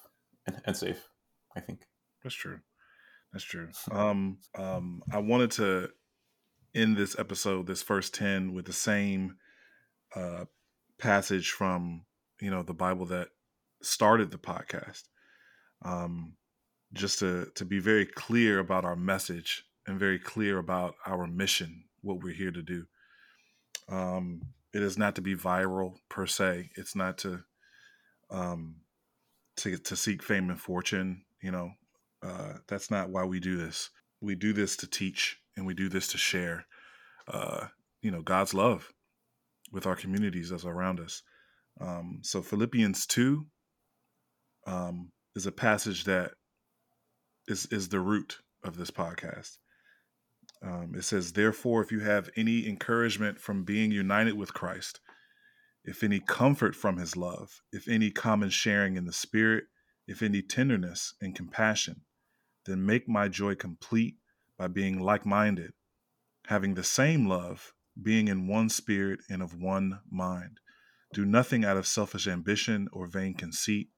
and, 0.47 0.63
and 0.65 0.77
safe, 0.77 1.09
I 1.57 1.61
think. 1.61 1.81
That's 2.23 2.35
true. 2.35 2.61
That's 3.33 3.45
true. 3.45 3.69
Um, 3.91 4.39
um, 4.57 5.03
I 5.13 5.19
wanted 5.19 5.51
to 5.53 5.91
end 6.75 6.97
this 6.97 7.19
episode, 7.19 7.67
this 7.67 7.83
first 7.83 8.15
10, 8.15 8.55
with 8.55 8.67
the 8.67 8.73
same 8.73 9.37
uh, 10.15 10.45
passage 10.99 11.51
from, 11.51 12.05
you 12.41 12.51
know, 12.51 12.63
the 12.63 12.75
Bible 12.75 13.07
that 13.07 13.29
started 13.85 14.31
the 14.31 14.39
podcast. 14.39 15.03
Um, 15.85 16.35
just 16.93 17.21
to, 17.21 17.51
to 17.55 17.65
be 17.65 17.79
very 17.79 18.07
clear 18.07 18.59
about 18.59 18.85
our 18.85 18.97
message 18.97 19.65
and 19.87 19.99
very 19.99 20.19
clear 20.19 20.59
about 20.59 20.95
our 21.07 21.27
mission, 21.27 21.85
what 22.03 22.23
we're 22.23 22.35
here 22.35 22.53
to 22.53 22.63
do. 22.63 22.85
Um, 23.89 24.43
it 24.73 24.83
is 24.83 24.97
not 24.97 25.15
to 25.17 25.23
be 25.23 25.35
viral 25.35 25.97
per 26.09 26.27
se. 26.27 26.71
It's 26.77 26.97
not 26.97 27.19
to 27.19 27.41
um, 28.31 28.77
to 29.57 29.77
to 29.77 29.97
seek 29.97 30.23
fame 30.23 30.49
and 30.51 30.61
fortune. 30.61 31.25
You 31.43 31.51
know, 31.51 31.71
uh, 32.23 32.55
that's 32.69 32.91
not 32.91 33.11
why 33.11 33.25
we 33.25 33.41
do 33.41 33.57
this. 33.57 33.91
We 34.21 34.35
do 34.35 34.53
this 34.53 34.77
to 34.79 34.87
teach, 34.87 35.39
and 35.57 35.67
we 35.67 35.75
do 35.75 35.89
this 35.89 36.09
to 36.09 36.19
share. 36.19 36.65
Uh, 37.29 37.67
you 38.01 38.11
know, 38.11 38.23
God's 38.23 38.55
love 38.55 38.93
with 39.71 39.87
our 39.87 39.97
communities 39.97 40.51
that's 40.51 40.65
around 40.65 41.01
us. 41.01 41.23
Um, 41.81 42.21
so 42.23 42.41
Philippians 42.43 43.07
two 43.07 43.47
um, 44.67 45.11
is 45.35 45.47
a 45.47 45.53
passage 45.53 46.05
that 46.05 46.33
is 47.49 47.67
is 47.67 47.89
the 47.89 48.01
root 48.01 48.39
of 48.65 48.77
this 48.77 48.91
podcast. 48.91 49.59
Um, 50.63 50.93
it 50.97 51.03
says, 51.03 51.33
Therefore, 51.33 51.83
if 51.83 51.91
you 51.91 52.01
have 52.01 52.31
any 52.37 52.69
encouragement 52.69 53.41
from 53.41 53.65
being 53.65 53.91
united 53.91 54.35
with 54.35 54.55
Christ, 54.55 55.01
if 55.85 56.05
any 56.05 56.21
comfort 56.21 56.77
from 56.77 56.99
his 56.99 57.17
love, 57.17 57.63
if 57.73 57.89
any 57.89 58.11
common 58.11 58.51
sharing 58.51 58.97
in 58.97 59.05
the 59.05 59.13
Spirit, 59.13 59.65
if 60.07 60.23
any 60.23 60.43
tenderness 60.43 61.15
and 61.21 61.35
compassion, 61.35 62.03
then 62.67 62.87
make 62.87 63.09
my 63.09 63.29
joy 63.29 63.55
complete 63.55 64.17
by 64.57 64.69
being 64.69 65.01
like 65.01 65.27
minded, 65.27 65.73
having 66.47 66.75
the 66.75 66.85
same 66.85 67.27
love, 67.27 67.73
being 68.01 68.29
in 68.29 68.47
one 68.47 68.69
spirit 68.69 69.21
and 69.29 69.43
of 69.43 69.61
one 69.61 70.01
mind. 70.11 70.61
Do 71.13 71.25
nothing 71.25 71.65
out 71.65 71.77
of 71.77 71.87
selfish 71.87 72.27
ambition 72.27 72.89
or 72.93 73.07
vain 73.07 73.35
conceit, 73.35 73.89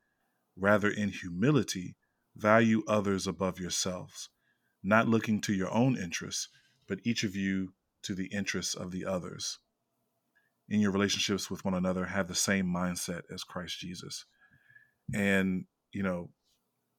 rather, 0.57 0.89
in 0.89 1.11
humility, 1.11 1.97
value 2.37 2.83
others 2.87 3.27
above 3.27 3.59
yourselves 3.61 4.29
not 4.85 5.09
looking 5.09 5.41
to 5.41 5.55
your 5.55 5.73
own 5.73 5.97
interests, 5.97 6.49
but 6.87 7.01
each 7.05 7.25
of 7.25 7.35
you 7.35 7.73
to 8.03 8.15
the 8.15 8.27
interests 8.27 8.75
of 8.75 8.91
the 8.91 9.07
others. 9.07 9.59
In 10.69 10.79
your 10.79 10.93
relationships 10.93 11.51
with 11.51 11.65
one 11.65 11.75
another, 11.75 12.05
have 12.05 12.29
the 12.29 12.35
same 12.35 12.67
mindset 12.67 13.23
as 13.33 13.43
Christ 13.43 13.79
Jesus. 13.81 14.27
And, 15.13 15.65
you 15.93 16.03
know, 16.03 16.31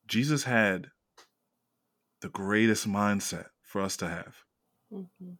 Jesus 0.07 0.43
had 0.43 0.87
the 2.21 2.29
greatest 2.29 2.89
mindset 2.89 3.45
for 3.61 3.81
us 3.81 3.95
to 3.97 4.07
have. 4.07 4.35
Mm-hmm. 4.91 5.33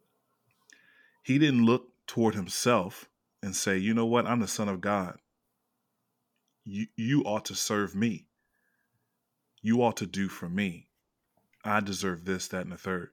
He 1.24 1.38
didn't 1.38 1.66
look 1.66 1.88
toward 2.06 2.36
himself 2.36 3.08
and 3.42 3.54
say, 3.54 3.76
you 3.76 3.92
know 3.92 4.06
what, 4.06 4.26
I'm 4.26 4.40
the 4.40 4.48
Son 4.48 4.68
of 4.68 4.80
God. 4.80 5.18
You, 6.68 6.88
you 6.96 7.22
ought 7.22 7.44
to 7.44 7.54
serve 7.54 7.94
me. 7.94 8.26
You 9.62 9.82
ought 9.82 9.96
to 9.98 10.06
do 10.06 10.28
for 10.28 10.48
me. 10.48 10.88
I 11.64 11.78
deserve 11.80 12.24
this, 12.24 12.48
that, 12.48 12.62
and 12.62 12.72
the 12.72 12.76
third. 12.76 13.10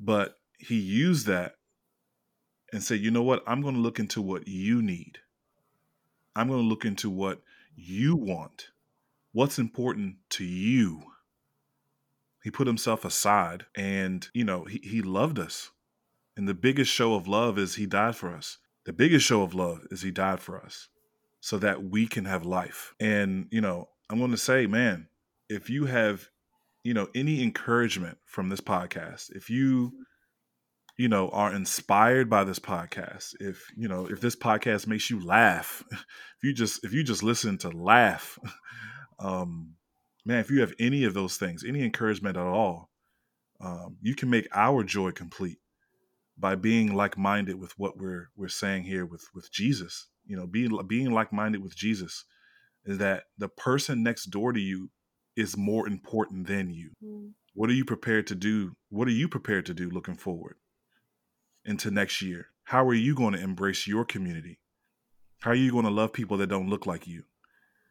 But 0.00 0.38
he 0.58 0.76
used 0.76 1.26
that 1.26 1.56
and 2.72 2.82
said, 2.82 3.00
you 3.00 3.10
know 3.10 3.22
what? 3.22 3.44
I'm 3.46 3.60
going 3.60 3.74
to 3.74 3.80
look 3.80 3.98
into 3.98 4.22
what 4.22 4.48
you 4.48 4.80
need. 4.80 5.18
I'm 6.34 6.48
going 6.48 6.62
to 6.62 6.66
look 6.66 6.86
into 6.86 7.10
what 7.10 7.42
you 7.76 8.16
want. 8.16 8.68
What's 9.32 9.58
important 9.58 10.16
to 10.30 10.44
you? 10.44 11.02
He 12.42 12.50
put 12.50 12.66
himself 12.66 13.04
aside 13.04 13.66
and, 13.76 14.26
you 14.32 14.44
know, 14.44 14.64
he, 14.64 14.80
he 14.82 15.02
loved 15.02 15.38
us. 15.38 15.70
And 16.34 16.48
the 16.48 16.54
biggest 16.54 16.90
show 16.90 17.14
of 17.14 17.28
love 17.28 17.58
is 17.58 17.74
he 17.74 17.84
died 17.84 18.16
for 18.16 18.34
us. 18.34 18.56
The 18.84 18.94
biggest 18.94 19.26
show 19.26 19.42
of 19.42 19.54
love 19.54 19.86
is 19.90 20.00
he 20.00 20.10
died 20.10 20.40
for 20.40 20.58
us 20.58 20.88
so 21.42 21.58
that 21.58 21.84
we 21.84 22.06
can 22.06 22.24
have 22.24 22.46
life. 22.46 22.94
And, 22.98 23.48
you 23.50 23.60
know, 23.60 23.90
I'm 24.08 24.18
going 24.18 24.30
to 24.30 24.38
say, 24.38 24.66
man, 24.66 25.08
if 25.50 25.68
you 25.68 25.84
have 25.84 26.30
you 26.84 26.94
know 26.94 27.08
any 27.14 27.42
encouragement 27.42 28.18
from 28.24 28.48
this 28.48 28.60
podcast 28.60 29.30
if 29.34 29.48
you 29.48 29.92
you 30.96 31.08
know 31.08 31.28
are 31.30 31.54
inspired 31.54 32.28
by 32.28 32.44
this 32.44 32.58
podcast 32.58 33.34
if 33.40 33.70
you 33.76 33.88
know 33.88 34.06
if 34.06 34.20
this 34.20 34.36
podcast 34.36 34.86
makes 34.86 35.08
you 35.10 35.24
laugh 35.24 35.84
if 35.90 36.42
you 36.42 36.52
just 36.52 36.84
if 36.84 36.92
you 36.92 37.04
just 37.04 37.22
listen 37.22 37.56
to 37.58 37.70
laugh 37.70 38.38
um 39.18 39.74
man 40.24 40.38
if 40.38 40.50
you 40.50 40.60
have 40.60 40.74
any 40.78 41.04
of 41.04 41.14
those 41.14 41.36
things 41.36 41.64
any 41.66 41.84
encouragement 41.84 42.36
at 42.36 42.46
all 42.46 42.90
um, 43.60 43.96
you 44.02 44.16
can 44.16 44.28
make 44.28 44.48
our 44.52 44.82
joy 44.82 45.12
complete 45.12 45.58
by 46.36 46.56
being 46.56 46.96
like-minded 46.96 47.54
with 47.54 47.78
what 47.78 47.96
we're 47.96 48.28
we're 48.34 48.48
saying 48.48 48.82
here 48.82 49.06
with 49.06 49.28
with 49.34 49.52
jesus 49.52 50.08
you 50.26 50.36
know 50.36 50.46
being 50.46 50.78
being 50.86 51.10
like-minded 51.10 51.62
with 51.62 51.76
jesus 51.76 52.24
is 52.84 52.98
that 52.98 53.24
the 53.38 53.48
person 53.48 54.02
next 54.02 54.26
door 54.26 54.52
to 54.52 54.60
you 54.60 54.90
is 55.36 55.56
more 55.56 55.86
important 55.86 56.46
than 56.46 56.70
you. 56.70 56.90
Mm. 57.04 57.32
What 57.54 57.70
are 57.70 57.74
you 57.74 57.84
prepared 57.84 58.26
to 58.28 58.34
do? 58.34 58.76
What 58.88 59.08
are 59.08 59.12
you 59.12 59.28
prepared 59.28 59.66
to 59.66 59.74
do 59.74 59.90
looking 59.90 60.16
forward 60.16 60.56
into 61.64 61.90
next 61.90 62.22
year? 62.22 62.46
How 62.64 62.86
are 62.86 62.94
you 62.94 63.14
going 63.14 63.34
to 63.34 63.40
embrace 63.40 63.86
your 63.86 64.04
community? 64.04 64.58
How 65.40 65.50
are 65.50 65.56
you 65.56 65.72
going 65.72 65.84
to 65.84 65.90
love 65.90 66.12
people 66.12 66.36
that 66.38 66.48
don't 66.48 66.68
look 66.68 66.86
like 66.86 67.06
you? 67.06 67.24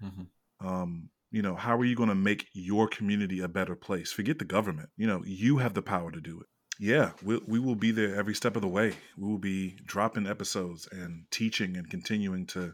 Mm-hmm. 0.04 0.68
Um, 0.68 1.10
you 1.32 1.42
know, 1.42 1.56
how 1.56 1.78
are 1.78 1.86
you 1.86 1.96
going 1.96 2.10
to 2.10 2.16
make 2.16 2.48
your 2.54 2.88
community 2.88 3.40
a 3.40 3.48
better 3.48 3.76
place? 3.76 4.12
Forget 4.12 4.40
the 4.40 4.46
government. 4.46 4.90
You 4.98 5.08
know, 5.08 5.22
you 5.26 5.58
have 5.58 5.74
the 5.74 5.82
power 5.82 6.12
to 6.12 6.22
do 6.22 6.40
it. 6.40 6.48
Yeah, 6.82 7.12
we, 7.24 7.40
we 7.46 7.60
will 7.60 7.76
be 7.76 7.92
there 7.92 8.16
every 8.16 8.34
step 8.34 8.56
of 8.56 8.64
the 8.64 8.68
way. 8.68 8.96
We 9.16 9.30
will 9.30 9.38
be 9.38 9.78
dropping 9.86 10.26
episodes 10.26 10.90
and 10.92 11.26
teaching 11.30 11.78
and 11.78 11.88
continuing 11.88 12.48
to 12.48 12.74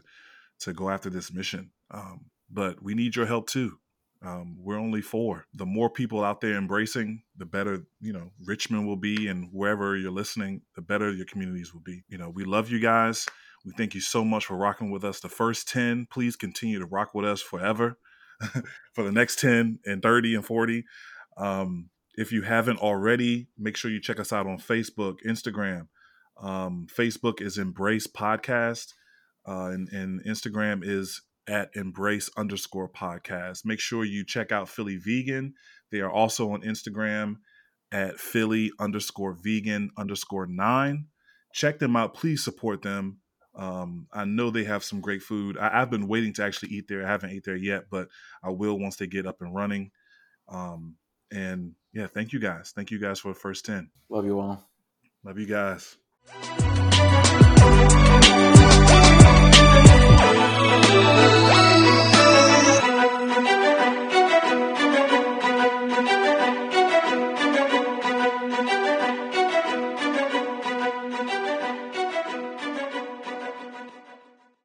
to 0.60 0.72
go 0.72 0.88
after 0.88 1.10
this 1.10 1.30
mission. 1.30 1.72
Um, 1.90 2.30
but 2.50 2.82
we 2.82 2.94
need 2.94 3.16
your 3.16 3.26
help 3.26 3.48
too. 3.48 3.78
Um, 4.24 4.56
we're 4.58 4.78
only 4.78 5.02
four. 5.02 5.44
The 5.52 5.66
more 5.66 5.90
people 5.90 6.24
out 6.24 6.40
there 6.40 6.56
embracing, 6.56 7.22
the 7.36 7.44
better, 7.44 7.84
you 8.00 8.14
know, 8.14 8.32
Richmond 8.46 8.86
will 8.86 8.96
be 8.96 9.28
and 9.28 9.50
wherever 9.52 9.94
you're 9.94 10.10
listening, 10.10 10.62
the 10.74 10.80
better 10.80 11.12
your 11.12 11.26
communities 11.26 11.74
will 11.74 11.82
be. 11.82 12.02
You 12.08 12.16
know, 12.16 12.30
we 12.30 12.44
love 12.44 12.70
you 12.70 12.80
guys. 12.80 13.26
We 13.66 13.72
thank 13.76 13.94
you 13.94 14.00
so 14.00 14.24
much 14.24 14.46
for 14.46 14.56
rocking 14.56 14.90
with 14.90 15.04
us. 15.04 15.20
The 15.20 15.28
first 15.28 15.68
10, 15.68 16.08
please 16.10 16.34
continue 16.34 16.78
to 16.78 16.86
rock 16.86 17.14
with 17.14 17.26
us 17.26 17.42
forever 17.42 17.98
for 18.94 19.04
the 19.04 19.12
next 19.12 19.38
10 19.38 19.80
and 19.84 20.02
30 20.02 20.36
and 20.36 20.46
40. 20.46 20.84
Um, 21.36 21.90
if 22.18 22.32
you 22.32 22.42
haven't 22.42 22.80
already, 22.80 23.46
make 23.56 23.76
sure 23.76 23.92
you 23.92 24.00
check 24.00 24.18
us 24.18 24.32
out 24.32 24.48
on 24.48 24.58
Facebook, 24.58 25.18
Instagram. 25.24 25.86
Um, 26.42 26.88
Facebook 26.92 27.40
is 27.40 27.58
Embrace 27.58 28.08
Podcast, 28.08 28.94
uh, 29.46 29.66
and, 29.66 29.88
and 29.90 30.24
Instagram 30.24 30.80
is 30.82 31.22
at 31.46 31.70
embrace 31.76 32.28
underscore 32.36 32.88
podcast. 32.88 33.64
Make 33.64 33.78
sure 33.78 34.04
you 34.04 34.24
check 34.24 34.50
out 34.50 34.68
Philly 34.68 34.96
Vegan. 34.96 35.54
They 35.92 36.00
are 36.00 36.10
also 36.10 36.50
on 36.50 36.62
Instagram 36.62 37.36
at 37.92 38.18
Philly 38.18 38.72
underscore 38.80 39.36
vegan 39.40 39.92
underscore 39.96 40.46
nine. 40.46 41.06
Check 41.54 41.78
them 41.78 41.94
out. 41.94 42.14
Please 42.14 42.42
support 42.42 42.82
them. 42.82 43.20
Um, 43.54 44.08
I 44.12 44.24
know 44.24 44.50
they 44.50 44.64
have 44.64 44.82
some 44.82 45.00
great 45.00 45.22
food. 45.22 45.56
I, 45.56 45.70
have 45.70 45.90
been 45.90 46.08
waiting 46.08 46.32
to 46.34 46.42
actually 46.42 46.70
eat 46.70 46.88
there. 46.88 47.06
I 47.06 47.10
haven't 47.10 47.30
ate 47.30 47.44
there 47.44 47.56
yet, 47.56 47.84
but 47.92 48.08
I 48.42 48.50
will 48.50 48.76
once 48.76 48.96
they 48.96 49.06
get 49.06 49.26
up 49.26 49.40
and 49.40 49.54
running. 49.54 49.92
Um, 50.48 50.96
and 51.30 51.74
yeah, 51.98 52.06
thank 52.06 52.32
you 52.32 52.38
guys. 52.38 52.72
Thank 52.74 52.92
you 52.92 53.00
guys 53.00 53.18
for 53.18 53.32
the 53.32 53.38
first 53.38 53.66
10. 53.66 53.90
Love 54.08 54.24
you 54.24 54.38
all. 54.38 54.64
Love 55.24 55.36
you 55.36 55.46
guys. 55.46 55.96